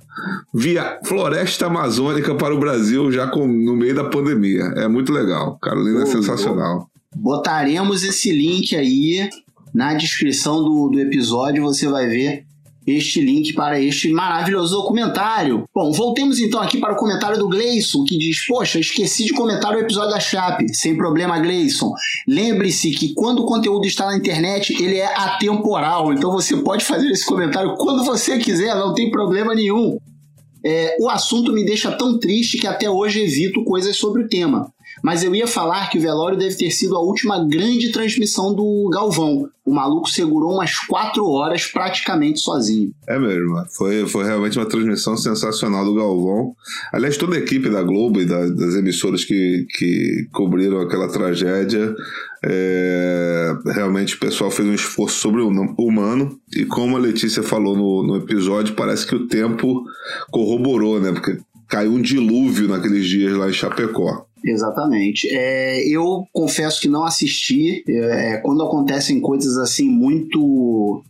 via 0.53 0.99
floresta 1.05 1.67
amazônica 1.67 2.35
para 2.35 2.55
o 2.55 2.59
Brasil 2.59 3.11
já 3.13 3.27
com- 3.29 3.47
no 3.47 3.77
meio 3.77 3.95
da 3.95 4.05
pandemia. 4.05 4.63
É 4.77 4.89
muito 4.89 5.13
legal. 5.13 5.59
Carolina 5.61 6.01
é 6.01 6.05
Oh, 6.05 6.07
sensacional. 6.07 6.87
Botaremos 7.17 8.03
esse 8.05 8.31
link 8.33 8.75
aí 8.77 9.29
na 9.75 9.95
descrição 9.95 10.63
do, 10.65 10.89
do 10.89 10.99
episódio, 11.01 11.63
você 11.63 11.87
vai 11.89 12.07
ver 12.09 12.45
este 12.87 13.21
link 13.21 13.53
para 13.53 13.81
este 13.81 14.11
maravilhoso 14.11 14.75
documentário. 14.75 15.65
Bom, 15.73 15.93
voltemos 15.93 16.41
então 16.41 16.61
aqui 16.61 16.79
para 16.79 16.95
o 16.95 16.97
comentário 16.97 17.39
do 17.39 17.49
Gleison, 17.49 18.03
que 18.05 18.19
diz: 18.19 18.45
Poxa, 18.47 18.81
esqueci 18.81 19.27
de 19.27 19.33
comentar 19.33 19.73
o 19.75 19.79
episódio 19.79 20.11
da 20.11 20.19
Chape. 20.19 20.75
Sem 20.75 20.97
problema, 20.97 21.39
Gleison. 21.39 21.93
Lembre-se 22.27 22.91
que 22.91 23.15
quando 23.15 23.41
o 23.43 23.47
conteúdo 23.47 23.87
está 23.87 24.07
na 24.07 24.17
internet, 24.17 24.73
ele 24.83 24.97
é 24.97 25.07
atemporal. 25.15 26.13
Então 26.13 26.33
você 26.33 26.57
pode 26.57 26.85
fazer 26.85 27.09
esse 27.11 27.25
comentário 27.27 27.75
quando 27.77 28.05
você 28.05 28.39
quiser, 28.39 28.75
não 28.75 28.93
tem 28.95 29.11
problema 29.11 29.55
nenhum. 29.55 29.99
É, 30.65 30.97
o 31.01 31.09
assunto 31.09 31.53
me 31.53 31.65
deixa 31.65 31.93
tão 31.93 32.19
triste 32.19 32.59
que 32.59 32.67
até 32.67 32.91
hoje 32.91 33.23
evito 33.23 33.65
coisas 33.65 33.97
sobre 33.97 34.23
o 34.23 34.29
tema. 34.29 34.73
Mas 35.03 35.23
eu 35.23 35.35
ia 35.35 35.47
falar 35.47 35.89
que 35.91 35.99
o 35.99 36.01
velório 36.01 36.37
deve 36.39 36.55
ter 36.57 36.71
sido 36.71 36.97
a 36.97 37.01
última 37.01 37.43
grande 37.47 37.91
transmissão 37.91 38.55
do 38.55 38.89
Galvão. 38.93 39.49
O 39.65 39.73
maluco 39.73 40.09
segurou 40.11 40.55
umas 40.55 40.79
quatro 40.81 41.25
horas 41.27 41.67
praticamente 41.67 42.41
sozinho. 42.41 42.93
É 43.09 43.19
mesmo, 43.19 43.55
foi, 43.77 44.07
foi 44.07 44.25
realmente 44.25 44.59
uma 44.59 44.67
transmissão 44.67 45.17
sensacional 45.17 45.85
do 45.85 45.95
Galvão. 45.95 46.55
Aliás, 46.93 47.17
toda 47.17 47.37
a 47.37 47.39
equipe 47.39 47.71
da 47.71 47.83
Globo 47.83 48.21
e 48.21 48.27
da- 48.27 48.49
das 48.49 48.75
emissoras 48.75 49.25
que, 49.25 49.67
que 49.79 50.27
cobriram 50.33 50.81
aquela 50.81 51.09
tragédia, 51.09 51.95
é, 52.45 53.55
realmente 53.75 54.17
o 54.17 54.21
pessoal 54.21 54.51
fez 54.51 54.69
um 54.69 54.75
esforço 54.75 55.17
sobre-humano. 55.21 56.39
E 56.55 56.65
como 56.65 56.97
a 56.97 57.01
Letícia 57.01 57.43
falou 57.43 57.77
no, 57.77 58.03
no 58.03 58.17
episódio, 58.17 58.75
parece 58.75 59.07
que 59.07 59.15
o 59.15 59.27
tempo 59.29 59.83
corroborou, 60.31 61.01
né? 61.01 61.13
Porque 61.13 61.39
caiu 61.69 61.93
um 61.93 62.03
dilúvio 62.03 62.67
naqueles 62.69 63.07
dias 63.07 63.33
lá 63.37 63.49
em 63.49 63.53
Chapecó. 63.53 64.27
Exatamente. 64.45 65.29
É, 65.31 65.87
eu 65.87 66.27
confesso 66.33 66.81
que 66.81 66.89
não 66.89 67.05
assisti. 67.05 67.85
É, 67.89 68.39
quando 68.39 68.63
acontecem 68.63 69.21
coisas 69.21 69.57
assim 69.59 69.89
muito. 69.89 71.03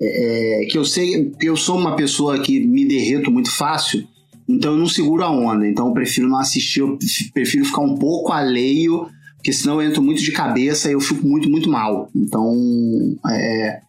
é, 0.00 0.62
é, 0.62 0.66
que 0.66 0.78
eu 0.78 0.84
sei 0.84 1.32
eu 1.40 1.56
sou 1.56 1.78
uma 1.78 1.96
pessoa 1.96 2.38
que 2.40 2.60
me 2.66 2.86
derreto 2.86 3.30
muito 3.30 3.50
fácil, 3.50 4.06
então 4.48 4.72
eu 4.72 4.78
não 4.78 4.86
seguro 4.86 5.22
a 5.22 5.30
onda. 5.30 5.66
Então 5.66 5.88
eu 5.88 5.94
prefiro 5.94 6.28
não 6.28 6.38
assistir, 6.38 6.80
eu 6.80 6.98
prefiro 7.32 7.64
ficar 7.64 7.82
um 7.82 7.96
pouco 7.96 8.32
alheio, 8.32 9.06
porque 9.36 9.52
senão 9.52 9.80
eu 9.80 9.88
entro 9.88 10.02
muito 10.02 10.22
de 10.22 10.32
cabeça 10.32 10.88
e 10.88 10.92
eu 10.92 11.00
fico 11.00 11.26
muito, 11.26 11.50
muito 11.50 11.70
mal. 11.70 12.08
Então. 12.14 12.54
é, 13.28 13.80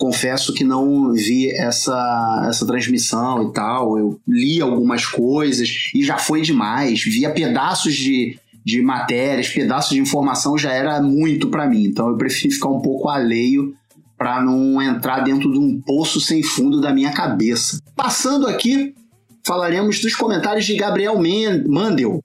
confesso 0.00 0.54
que 0.54 0.64
não 0.64 1.12
vi 1.12 1.50
essa, 1.50 2.46
essa 2.48 2.66
transmissão 2.66 3.50
e 3.50 3.52
tal. 3.52 3.98
Eu 3.98 4.18
li 4.26 4.58
algumas 4.58 5.04
coisas 5.04 5.90
e 5.94 6.02
já 6.02 6.16
foi 6.16 6.40
demais. 6.40 7.02
Via 7.04 7.30
pedaços 7.30 7.94
de, 7.94 8.38
de 8.64 8.80
matérias, 8.80 9.50
pedaços 9.50 9.90
de 9.90 10.00
informação 10.00 10.56
já 10.56 10.72
era 10.72 11.02
muito 11.02 11.48
pra 11.48 11.68
mim. 11.68 11.84
Então 11.84 12.08
eu 12.08 12.16
prefiro 12.16 12.54
ficar 12.54 12.70
um 12.70 12.80
pouco 12.80 13.10
alheio 13.10 13.74
para 14.16 14.42
não 14.42 14.80
entrar 14.80 15.20
dentro 15.20 15.52
de 15.52 15.58
um 15.58 15.78
poço 15.80 16.18
sem 16.18 16.42
fundo 16.42 16.80
da 16.80 16.94
minha 16.94 17.12
cabeça. 17.12 17.78
Passando 17.94 18.46
aqui, 18.46 18.94
falaremos 19.46 20.00
dos 20.00 20.14
comentários 20.14 20.64
de 20.64 20.76
Gabriel 20.76 21.20
Mandel. 21.68 22.24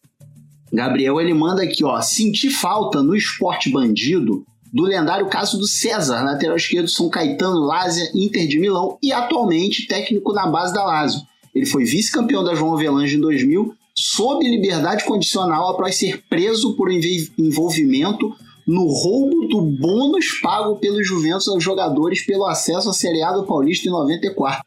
Gabriel 0.71 1.19
ele 1.19 1.33
manda 1.33 1.63
aqui, 1.63 1.83
ó, 1.83 2.01
senti 2.01 2.49
falta 2.49 3.03
no 3.03 3.15
esporte 3.15 3.69
bandido 3.69 4.45
do 4.75 4.83
lendário 4.83 5.27
caso 5.27 5.57
do 5.57 5.65
César, 5.65 6.21
lateral 6.21 6.57
esquerdo 6.57 6.89
São 6.89 7.07
Caetano, 7.09 7.61
Lásia, 7.61 8.11
Inter 8.13 8.45
de 8.45 8.59
Milão 8.59 8.97
e 9.01 9.13
atualmente 9.13 9.87
técnico 9.87 10.33
na 10.33 10.47
base 10.47 10.73
da 10.73 10.83
Lazio. 10.83 11.21
Ele 11.55 11.65
foi 11.65 11.85
vice-campeão 11.85 12.43
da 12.43 12.53
João 12.53 12.73
Avelange 12.73 13.15
em 13.15 13.21
2000, 13.21 13.73
sob 13.97 14.45
liberdade 14.45 15.05
condicional 15.05 15.69
após 15.69 15.95
ser 15.95 16.21
preso 16.29 16.75
por 16.75 16.91
envolvimento 16.91 18.35
no 18.67 18.85
roubo 18.85 19.47
do 19.47 19.61
bônus 19.61 20.41
pago 20.41 20.75
pelos 20.75 21.07
Juventus 21.07 21.47
aos 21.47 21.63
jogadores 21.63 22.25
pelo 22.25 22.45
acesso 22.45 22.89
à 22.89 22.93
Série 22.93 23.23
A 23.23 23.31
do 23.31 23.45
Paulista 23.45 23.87
em 23.87 23.91
94. 23.91 24.61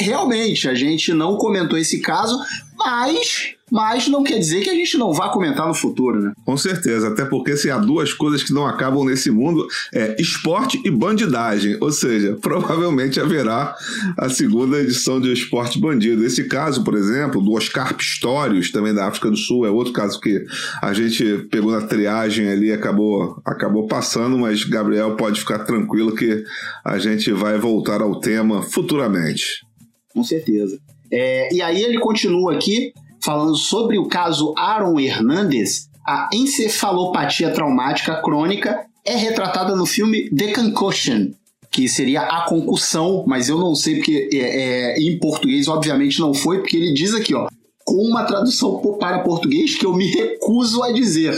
Realmente, 0.00 0.70
a 0.70 0.74
gente 0.74 1.12
não 1.12 1.36
comentou 1.36 1.76
esse 1.76 2.00
caso, 2.00 2.40
mas, 2.78 3.56
mas 3.70 4.08
não 4.08 4.22
quer 4.22 4.38
dizer 4.38 4.62
que 4.62 4.70
a 4.70 4.74
gente 4.74 4.96
não 4.96 5.12
vá 5.12 5.28
comentar 5.28 5.66
no 5.66 5.74
futuro, 5.74 6.20
né? 6.20 6.32
Com 6.44 6.56
certeza, 6.56 7.08
até 7.08 7.24
porque 7.24 7.56
se 7.56 7.70
há 7.70 7.78
duas 7.78 8.12
coisas 8.12 8.42
que 8.42 8.52
não 8.52 8.66
acabam 8.66 9.04
nesse 9.04 9.30
mundo 9.30 9.66
é 9.92 10.16
esporte 10.20 10.80
e 10.84 10.90
bandidagem, 10.90 11.76
ou 11.80 11.90
seja, 11.90 12.36
provavelmente 12.40 13.20
haverá 13.20 13.74
a 14.16 14.28
segunda 14.28 14.78
edição 14.80 15.20
de 15.20 15.32
Esporte 15.32 15.78
Bandido. 15.78 16.24
Esse 16.24 16.44
caso, 16.44 16.82
por 16.82 16.94
exemplo, 16.94 17.40
do 17.40 17.52
Oscar 17.52 17.94
Pistorius, 17.94 18.70
também 18.70 18.94
da 18.94 19.06
África 19.06 19.30
do 19.30 19.36
Sul, 19.36 19.66
é 19.66 19.70
outro 19.70 19.92
caso 19.92 20.20
que 20.20 20.44
a 20.82 20.92
gente 20.92 21.46
pegou 21.50 21.72
na 21.72 21.82
triagem 21.82 22.48
ali 22.48 22.68
e 22.68 22.72
acabou, 22.72 23.40
acabou 23.44 23.86
passando, 23.86 24.38
mas 24.38 24.64
Gabriel 24.64 25.16
pode 25.16 25.40
ficar 25.40 25.60
tranquilo 25.60 26.14
que 26.14 26.44
a 26.84 26.98
gente 26.98 27.32
vai 27.32 27.58
voltar 27.58 28.00
ao 28.00 28.20
tema 28.20 28.62
futuramente. 28.62 29.66
Com 30.12 30.24
certeza. 30.24 30.78
É, 31.10 31.54
e 31.54 31.62
aí 31.62 31.82
ele 31.82 31.98
continua 31.98 32.54
aqui 32.54 32.92
falando 33.22 33.56
sobre 33.56 33.98
o 33.98 34.06
caso 34.06 34.54
Aaron 34.56 34.98
Hernandez. 34.98 35.88
A 36.06 36.28
encefalopatia 36.32 37.52
traumática 37.52 38.20
crônica 38.22 38.86
é 39.04 39.14
retratada 39.14 39.76
no 39.76 39.84
filme 39.84 40.30
The 40.30 40.52
Concussion, 40.52 41.32
que 41.70 41.88
seria 41.88 42.22
a 42.22 42.46
concussão, 42.46 43.24
mas 43.26 43.48
eu 43.48 43.58
não 43.58 43.74
sei 43.74 43.96
porque 43.96 44.28
é, 44.32 44.38
é, 44.38 45.00
em 45.00 45.18
português 45.18 45.68
obviamente 45.68 46.20
não 46.20 46.32
foi, 46.32 46.58
porque 46.58 46.76
ele 46.76 46.94
diz 46.94 47.14
aqui, 47.14 47.34
ó, 47.34 47.48
com 47.84 47.96
uma 47.96 48.24
tradução 48.24 48.80
para 48.98 49.20
português 49.20 49.76
que 49.76 49.86
eu 49.86 49.94
me 49.94 50.06
recuso 50.06 50.82
a 50.82 50.92
dizer. 50.92 51.34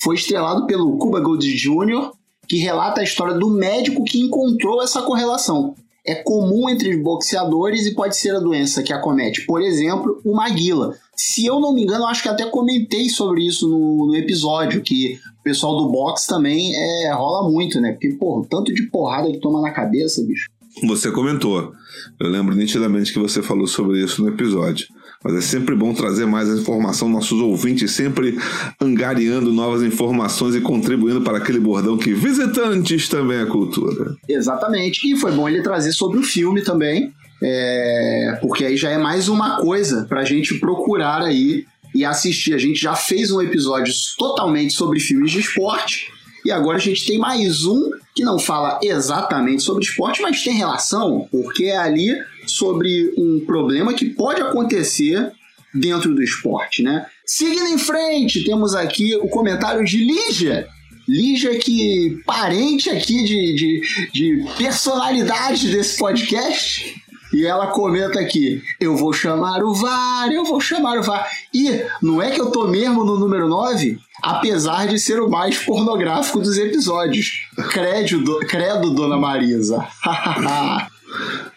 Foi 0.00 0.16
estrelado 0.16 0.66
pelo 0.66 0.96
Cuba 0.98 1.20
Gooding 1.20 1.54
Jr., 1.54 2.10
que 2.48 2.56
relata 2.56 3.00
a 3.00 3.04
história 3.04 3.34
do 3.34 3.48
médico 3.48 4.04
que 4.04 4.20
encontrou 4.20 4.82
essa 4.82 5.02
correlação. 5.02 5.76
É 6.04 6.16
comum 6.16 6.68
entre 6.68 6.96
os 6.96 7.02
boxeadores 7.02 7.86
e 7.86 7.94
pode 7.94 8.16
ser 8.16 8.34
a 8.34 8.40
doença 8.40 8.82
que 8.82 8.92
acomete, 8.92 9.46
por 9.46 9.62
exemplo, 9.62 10.20
o 10.24 10.34
Maguila. 10.34 10.96
Se 11.14 11.46
eu 11.46 11.60
não 11.60 11.72
me 11.72 11.82
engano, 11.82 12.06
acho 12.06 12.22
que 12.22 12.28
até 12.28 12.44
comentei 12.46 13.08
sobre 13.08 13.46
isso 13.46 13.68
no, 13.68 14.06
no 14.06 14.16
episódio, 14.16 14.82
que 14.82 15.20
o 15.40 15.42
pessoal 15.44 15.76
do 15.76 15.88
boxe 15.88 16.26
também 16.26 16.74
é, 16.74 17.12
rola 17.12 17.48
muito, 17.48 17.80
né? 17.80 17.92
Porque, 17.92 18.08
pô, 18.14 18.44
tanto 18.50 18.74
de 18.74 18.82
porrada 18.88 19.30
que 19.30 19.38
toma 19.38 19.60
na 19.60 19.70
cabeça, 19.70 20.24
bicho. 20.24 20.48
Você 20.86 21.10
comentou. 21.10 21.72
Eu 22.18 22.28
lembro 22.28 22.54
nitidamente 22.54 23.12
que 23.12 23.18
você 23.18 23.42
falou 23.42 23.66
sobre 23.66 24.02
isso 24.02 24.22
no 24.22 24.28
episódio. 24.28 24.88
Mas 25.24 25.34
é 25.36 25.40
sempre 25.40 25.74
bom 25.74 25.94
trazer 25.94 26.26
mais 26.26 26.48
informação, 26.48 27.08
nossos 27.08 27.40
ouvintes 27.40 27.92
sempre 27.92 28.38
angariando 28.80 29.52
novas 29.52 29.82
informações 29.82 30.54
e 30.54 30.60
contribuindo 30.60 31.20
para 31.22 31.38
aquele 31.38 31.60
bordão 31.60 31.96
que 31.96 32.12
visitantes 32.12 33.08
também 33.08 33.38
é 33.38 33.46
cultura. 33.46 34.16
Exatamente. 34.28 35.10
E 35.10 35.16
foi 35.16 35.32
bom 35.32 35.48
ele 35.48 35.62
trazer 35.62 35.92
sobre 35.92 36.18
o 36.18 36.22
filme 36.22 36.62
também, 36.62 37.12
é, 37.42 38.38
porque 38.40 38.64
aí 38.64 38.76
já 38.76 38.90
é 38.90 38.98
mais 38.98 39.28
uma 39.28 39.58
coisa 39.60 40.06
para 40.08 40.20
a 40.20 40.24
gente 40.24 40.58
procurar 40.58 41.22
aí 41.22 41.66
e 41.94 42.04
assistir. 42.04 42.54
A 42.54 42.58
gente 42.58 42.80
já 42.80 42.94
fez 42.94 43.30
um 43.30 43.40
episódio 43.40 43.92
totalmente 44.18 44.74
sobre 44.74 44.98
filmes 44.98 45.30
de 45.30 45.40
esporte. 45.40 46.10
E 46.44 46.50
agora 46.50 46.76
a 46.76 46.80
gente 46.80 47.06
tem 47.06 47.18
mais 47.18 47.64
um 47.64 47.90
que 48.14 48.24
não 48.24 48.38
fala 48.38 48.80
exatamente 48.82 49.62
sobre 49.62 49.84
esporte, 49.84 50.20
mas 50.20 50.42
tem 50.42 50.54
relação, 50.54 51.28
porque 51.30 51.64
é 51.66 51.76
ali 51.76 52.12
sobre 52.46 53.12
um 53.16 53.44
problema 53.46 53.94
que 53.94 54.06
pode 54.06 54.40
acontecer 54.40 55.32
dentro 55.74 56.14
do 56.14 56.22
esporte, 56.22 56.82
né? 56.82 57.06
Seguindo 57.24 57.68
em 57.68 57.78
frente, 57.78 58.44
temos 58.44 58.74
aqui 58.74 59.14
o 59.16 59.28
comentário 59.28 59.84
de 59.84 59.98
Lígia. 59.98 60.68
Lígia, 61.08 61.58
que 61.58 62.20
parente 62.24 62.88
aqui 62.88 63.24
de, 63.24 63.54
de, 63.54 64.10
de 64.12 64.44
personalidade 64.56 65.70
desse 65.70 65.98
podcast. 65.98 67.02
E 67.32 67.46
ela 67.46 67.68
comenta 67.68 68.20
aqui: 68.20 68.62
eu 68.78 68.94
vou 68.94 69.12
chamar 69.12 69.64
o 69.64 69.74
VAR, 69.74 70.30
eu 70.30 70.44
vou 70.44 70.60
chamar 70.60 70.98
o 70.98 71.02
VAR. 71.02 71.26
E 71.52 71.82
não 72.02 72.20
é 72.20 72.30
que 72.30 72.40
eu 72.40 72.50
tô 72.50 72.68
mesmo 72.68 73.04
no 73.04 73.18
número 73.18 73.48
9? 73.48 73.98
Apesar 74.22 74.86
de 74.86 74.98
ser 74.98 75.20
o 75.20 75.30
mais 75.30 75.58
pornográfico 75.58 76.38
dos 76.40 76.58
episódios. 76.58 77.48
Credo, 77.70 78.38
credo 78.40 78.94
Dona 78.94 79.16
Marisa. 79.16 79.84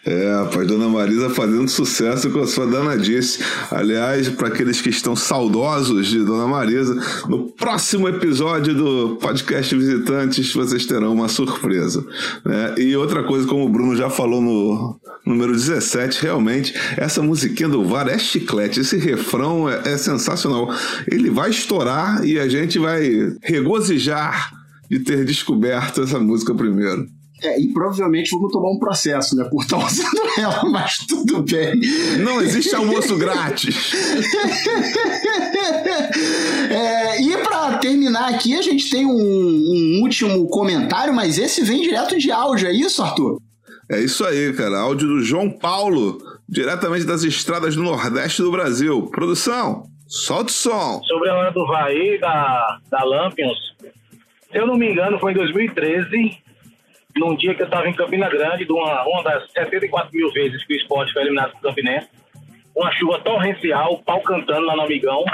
É, 0.04 0.32
rapaz, 0.32 0.68
Dona 0.68 0.88
Marisa 0.88 1.30
fazendo 1.30 1.68
sucesso 1.68 2.30
com 2.30 2.40
a 2.40 2.46
sua 2.46 2.66
danadice. 2.66 3.40
Aliás, 3.70 4.28
para 4.28 4.48
aqueles 4.48 4.80
que 4.80 4.88
estão 4.88 5.16
saudosos 5.16 6.06
de 6.06 6.24
Dona 6.24 6.46
Marisa, 6.46 6.94
no 7.28 7.48
próximo 7.50 8.08
episódio 8.08 8.74
do 8.74 9.16
podcast 9.16 9.74
Visitantes 9.74 10.52
vocês 10.52 10.86
terão 10.86 11.12
uma 11.12 11.28
surpresa. 11.28 12.04
Né? 12.44 12.74
E 12.78 12.96
outra 12.96 13.24
coisa, 13.24 13.48
como 13.48 13.64
o 13.64 13.68
Bruno 13.68 13.96
já 13.96 14.08
falou 14.08 14.40
no 14.40 14.96
número 15.24 15.52
17, 15.52 16.22
realmente, 16.22 16.72
essa 16.96 17.20
musiquinha 17.20 17.68
do 17.68 17.84
VAR 17.84 18.08
é 18.08 18.18
chiclete. 18.18 18.80
Esse 18.80 18.96
refrão 18.96 19.68
é, 19.68 19.82
é 19.86 19.98
sensacional. 19.98 20.72
Ele 21.10 21.30
vai 21.30 21.50
estourar 21.50 22.24
e 22.24 22.38
a 22.38 22.48
gente 22.48 22.78
vai 22.78 23.34
regozijar 23.42 24.52
de 24.88 25.00
ter 25.00 25.24
descoberto 25.24 26.02
essa 26.02 26.20
música 26.20 26.54
primeiro. 26.54 27.08
É, 27.46 27.60
e 27.60 27.68
provavelmente 27.68 28.30
vamos 28.32 28.50
tomar 28.50 28.70
um 28.70 28.78
processo, 28.78 29.36
né? 29.36 29.44
Por 29.48 29.62
estar 29.62 29.78
usando 29.78 30.20
ela, 30.36 30.64
mas 30.64 30.98
tudo 31.06 31.42
bem. 31.42 31.80
Não 32.18 32.40
existe 32.40 32.74
almoço 32.74 33.14
grátis. 33.18 33.94
é, 36.68 37.22
e 37.22 37.36
para 37.38 37.78
terminar 37.78 38.34
aqui, 38.34 38.56
a 38.56 38.62
gente 38.62 38.90
tem 38.90 39.06
um, 39.06 39.12
um, 39.12 40.00
último 40.02 40.48
comentário, 40.48 41.14
mas 41.14 41.38
esse 41.38 41.62
vem 41.62 41.82
direto 41.82 42.18
de 42.18 42.32
áudio, 42.32 42.66
é 42.66 42.72
isso, 42.72 43.00
Arthur? 43.00 43.40
É 43.88 44.00
isso 44.00 44.24
aí, 44.24 44.52
cara. 44.52 44.80
Áudio 44.80 45.06
do 45.06 45.22
João 45.22 45.48
Paulo, 45.48 46.18
diretamente 46.48 47.04
das 47.04 47.22
estradas 47.22 47.76
do 47.76 47.84
Nordeste 47.84 48.42
do 48.42 48.50
Brasil. 48.50 49.06
Produção, 49.12 49.84
solta 50.08 50.50
o 50.50 50.52
som. 50.52 51.00
Sobre 51.04 51.30
a 51.30 51.34
hora 51.36 51.52
do 51.52 51.64
Vai 51.68 52.18
da, 52.18 52.78
da 52.90 53.04
Lampions, 53.04 53.56
se 54.50 54.58
eu 54.58 54.66
não 54.66 54.74
me 54.74 54.90
engano, 54.90 55.20
foi 55.20 55.30
em 55.30 55.36
2013 55.36 56.44
num 57.16 57.34
dia 57.36 57.54
que 57.54 57.62
eu 57.62 57.66
estava 57.66 57.88
em 57.88 57.94
Campina 57.94 58.28
Grande, 58.28 58.64
de 58.64 58.72
uma, 58.72 59.06
uma 59.06 59.22
das 59.22 59.50
74 59.52 60.10
mil 60.12 60.30
vezes 60.32 60.64
que 60.64 60.74
o 60.74 60.76
esporte 60.76 61.12
foi 61.12 61.22
eliminado 61.22 61.52
do 61.52 61.60
Campinense, 61.60 62.08
uma 62.74 62.92
chuva 62.92 63.18
torrencial, 63.20 63.98
pau 64.04 64.20
cantando 64.20 64.66
lá 64.66 64.76
no 64.76 64.82
Amigão. 64.82 65.24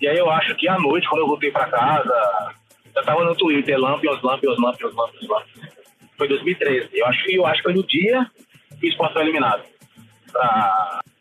E 0.00 0.08
aí 0.08 0.16
eu 0.16 0.30
acho 0.30 0.54
que 0.56 0.68
à 0.68 0.78
noite, 0.78 1.08
quando 1.08 1.22
eu 1.22 1.28
voltei 1.28 1.50
para 1.50 1.66
casa, 1.66 2.54
já 2.94 3.00
estava 3.00 3.24
no 3.24 3.36
Twitter, 3.36 3.78
Lampions, 3.78 4.22
Lampions, 4.22 4.58
Lampions, 4.58 4.94
Lampions, 4.94 5.28
Lampions. 5.28 5.68
Foi 6.16 6.28
2013. 6.28 6.88
Eu 6.92 7.06
acho, 7.06 7.30
eu 7.30 7.46
acho 7.46 7.56
que 7.58 7.62
foi 7.62 7.74
no 7.74 7.86
dia 7.86 8.26
que 8.80 8.86
o 8.86 8.88
esporte 8.88 9.12
foi 9.12 9.22
eliminado 9.22 9.62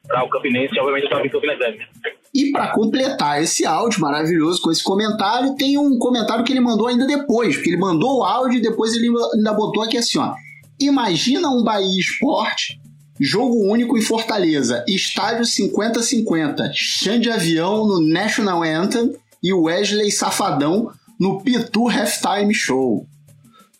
para 0.07 0.23
o 0.23 0.29
Campinense, 0.29 0.79
obviamente 0.79 1.03
eu 1.03 1.07
estava 1.07 1.25
em 1.25 1.29
Campina 1.29 1.55
Grande. 1.55 1.87
E 2.33 2.51
para 2.51 2.67
completar 2.71 3.41
esse 3.41 3.65
áudio 3.65 4.01
maravilhoso 4.01 4.61
com 4.61 4.71
esse 4.71 4.83
comentário, 4.83 5.55
tem 5.55 5.77
um 5.77 5.97
comentário 5.97 6.43
que 6.43 6.53
ele 6.53 6.59
mandou 6.59 6.87
ainda 6.87 7.05
depois, 7.05 7.55
porque 7.55 7.69
ele 7.69 7.77
mandou 7.77 8.19
o 8.19 8.23
áudio 8.23 8.59
e 8.59 8.61
depois 8.61 8.93
ele 8.93 9.09
ainda 9.33 9.53
botou 9.53 9.83
aqui 9.83 9.97
assim, 9.97 10.19
ó. 10.19 10.33
Imagina 10.79 11.49
um 11.49 11.63
Bahia 11.63 11.99
Esporte, 11.99 12.79
jogo 13.19 13.69
único 13.69 13.97
em 13.97 14.01
Fortaleza, 14.01 14.85
estádio 14.87 15.43
50-50, 15.43 16.69
chão 16.73 17.19
de 17.19 17.31
avião 17.31 17.87
no 17.87 17.99
National 17.99 18.61
Anthem 18.61 19.15
e 19.41 19.53
Wesley 19.53 20.11
Safadão 20.11 20.91
no 21.19 21.41
Pitu 21.41 21.89
Halftime 21.89 22.53
Show. 22.53 23.07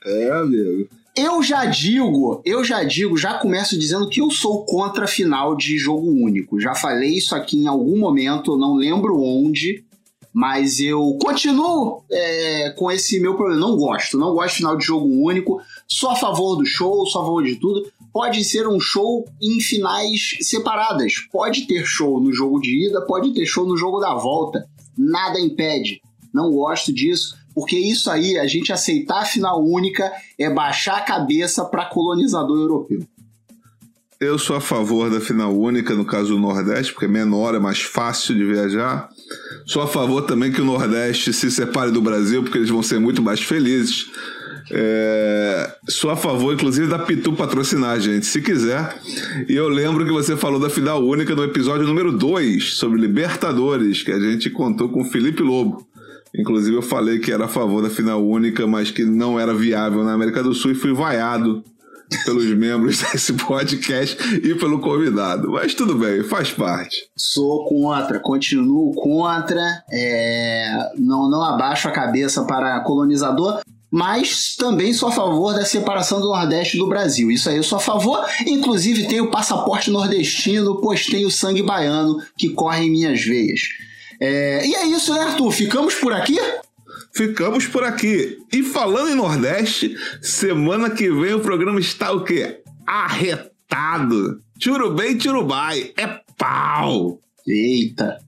É, 0.04 0.32
amigo. 0.32 0.90
Eu 1.18 1.42
já 1.42 1.66
digo, 1.66 2.44
eu 2.46 2.64
já 2.64 2.84
digo, 2.84 3.18
já 3.18 3.40
começo 3.40 3.78
dizendo 3.78 4.08
que 4.08 4.22
eu 4.22 4.30
sou 4.30 4.64
contra 4.66 5.06
a 5.06 5.08
final 5.08 5.56
de 5.56 5.76
jogo 5.76 6.08
único. 6.08 6.60
Já 6.60 6.76
falei 6.76 7.18
isso 7.18 7.34
aqui 7.34 7.58
em 7.58 7.66
algum 7.66 7.98
momento, 7.98 8.56
não 8.56 8.76
lembro 8.76 9.20
onde, 9.20 9.84
mas 10.32 10.80
eu 10.80 11.18
continuo 11.20 12.04
é, 12.12 12.70
com 12.78 12.92
esse 12.92 13.20
meu 13.20 13.36
problema. 13.36 13.60
Não 13.60 13.76
gosto, 13.76 14.16
não 14.16 14.36
gosto 14.36 14.52
de 14.52 14.58
final 14.58 14.78
de 14.78 14.86
jogo 14.86 15.08
único. 15.08 15.60
Sou 15.88 16.12
a 16.12 16.16
favor 16.16 16.56
do 16.56 16.66
show, 16.68 17.04
sou 17.08 17.24
a 17.24 17.26
favor 17.26 17.44
de 17.44 17.56
tudo. 17.56 17.92
Pode 18.14 18.44
ser 18.44 18.68
um 18.68 18.80
show 18.80 19.28
em 19.42 19.60
finais 19.60 20.38
separadas. 20.42 21.14
Pode 21.32 21.66
ter 21.66 21.84
show 21.84 22.22
no 22.22 22.32
jogo 22.32 22.60
de 22.60 22.90
ida, 22.90 23.02
pode 23.02 23.34
ter 23.34 23.48
show 23.48 23.66
no 23.66 23.76
jogo 23.76 24.00
da 24.00 24.14
volta. 24.14 24.70
Nada 24.96 25.40
impede. 25.40 26.00
Não 26.32 26.52
gosto 26.52 26.94
disso 26.94 27.36
porque 27.58 27.76
isso 27.76 28.12
aí, 28.12 28.38
a 28.38 28.46
gente 28.46 28.72
aceitar 28.72 29.24
a 29.24 29.26
final 29.26 29.66
única 29.66 30.12
é 30.38 30.48
baixar 30.48 30.98
a 30.98 31.02
cabeça 31.02 31.66
para 31.66 31.86
colonizador 31.86 32.56
europeu. 32.56 33.00
Eu 34.20 34.38
sou 34.38 34.56
a 34.56 34.62
favor 34.62 35.10
da 35.10 35.20
final 35.20 35.58
única, 35.58 35.96
no 35.96 36.06
caso 36.06 36.36
do 36.36 36.40
Nordeste, 36.40 36.94
porque 36.94 37.06
é 37.06 37.10
menor, 37.10 37.56
é 37.56 37.60
mais 37.60 37.82
fácil 37.82 38.36
de 38.36 38.46
viajar. 38.46 39.10
Sou 39.66 39.82
a 39.82 39.88
favor 39.88 40.22
também 40.22 40.52
que 40.52 40.62
o 40.62 40.66
Nordeste 40.66 41.34
se 41.34 41.50
separe 41.50 41.90
do 41.90 42.00
Brasil, 42.00 42.44
porque 42.44 42.60
eles 42.60 42.70
vão 42.70 42.84
ser 42.84 43.00
muito 43.00 43.24
mais 43.24 43.42
felizes. 43.42 44.06
É... 44.70 45.76
Sou 45.90 46.12
a 46.12 46.16
favor, 46.16 46.54
inclusive, 46.54 46.88
da 46.88 47.00
Pitu 47.00 47.34
patrocinar, 47.34 48.00
gente, 48.00 48.28
se 48.28 48.40
quiser. 48.40 49.00
E 49.50 49.56
eu 49.56 49.68
lembro 49.68 50.06
que 50.06 50.12
você 50.12 50.38
falou 50.38 50.60
da 50.60 50.70
final 50.70 51.04
única 51.04 51.34
no 51.34 51.44
episódio 51.44 51.88
número 51.88 52.12
2, 52.12 52.76
sobre 52.76 53.02
Libertadores, 53.02 54.04
que 54.04 54.12
a 54.12 54.20
gente 54.20 54.48
contou 54.52 54.90
com 54.90 55.02
o 55.02 55.06
Felipe 55.06 55.42
Lobo. 55.42 55.87
Inclusive, 56.38 56.76
eu 56.76 56.82
falei 56.82 57.20
que 57.20 57.32
era 57.32 57.46
a 57.46 57.50
favor 57.50 57.82
da 57.82 57.90
final 57.90 58.24
única, 58.24 58.68
mas 58.68 58.92
que 58.92 59.04
não 59.04 59.40
era 59.40 59.54
viável 59.54 60.04
na 60.04 60.14
América 60.14 60.44
do 60.44 60.54
Sul 60.54 60.72
e 60.72 60.76
fui 60.76 60.94
vaiado 60.94 61.64
pelos 62.26 62.46
membros 62.56 63.00
desse 63.02 63.34
podcast 63.34 64.18
e 64.38 64.56
pelo 64.56 64.80
convidado. 64.80 65.52
Mas 65.52 65.74
tudo 65.74 65.96
bem, 65.96 66.24
faz 66.24 66.52
parte. 66.52 67.10
Sou 67.16 67.66
contra, 67.68 68.20
continuo 68.20 68.94
contra, 68.94 69.84
é, 69.92 70.92
não, 70.98 71.30
não 71.30 71.44
abaixo 71.44 71.88
a 71.88 71.92
cabeça 71.92 72.46
para 72.46 72.80
colonizador, 72.82 73.62
mas 73.90 74.56
também 74.56 74.94
sou 74.94 75.10
a 75.10 75.14
favor 75.14 75.54
da 75.54 75.66
separação 75.66 76.20
do 76.20 76.28
Nordeste 76.28 76.78
do 76.78 76.88
Brasil. 76.88 77.32
Isso 77.32 77.50
aí 77.50 77.58
eu 77.58 77.64
sou 77.64 77.78
a 77.78 77.82
favor. 77.82 78.26
Inclusive 78.46 79.08
tenho 79.08 79.32
passaporte 79.32 79.90
nordestino, 79.90 80.82
pois 80.82 81.06
tenho 81.06 81.32
sangue 81.32 81.64
baiano 81.64 82.22
que 82.38 82.50
corre 82.50 82.86
em 82.86 82.92
minhas 82.92 83.24
veias. 83.24 83.62
É, 84.20 84.66
e 84.66 84.76
é 84.76 84.86
isso, 84.88 85.14
né, 85.14 85.22
Arthur? 85.22 85.52
Ficamos 85.52 85.96
por 85.96 86.14
aqui? 86.14 86.38
Ficamos 87.14 87.66
por 87.68 87.84
aqui. 87.84 88.38
E 88.52 88.64
falando 88.64 89.10
em 89.10 89.16
Nordeste, 89.16 89.96
semana 90.22 90.90
que 90.90 91.10
vem 91.10 91.34
o 91.34 91.40
programa 91.40 91.80
está 91.80 92.12
o 92.12 92.24
quê? 92.24 92.62
Arretado. 92.86 94.42
Churubem, 94.60 95.20
churubai. 95.20 95.94
É 95.98 96.08
pau. 96.38 97.20
Eita. 97.48 98.20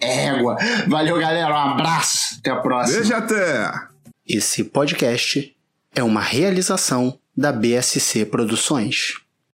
Égua. 0.00 0.56
Valeu, 0.86 1.18
galera. 1.18 1.52
Um 1.52 1.72
abraço. 1.72 2.36
Até 2.38 2.50
a 2.50 2.56
próxima. 2.56 2.98
Beijo 2.98 3.14
até. 3.14 3.70
Esse 4.26 4.64
podcast 4.64 5.56
é 5.94 6.02
uma 6.02 6.20
realização 6.20 7.18
da 7.36 7.50
BSC 7.50 8.24
Produções. 8.26 9.14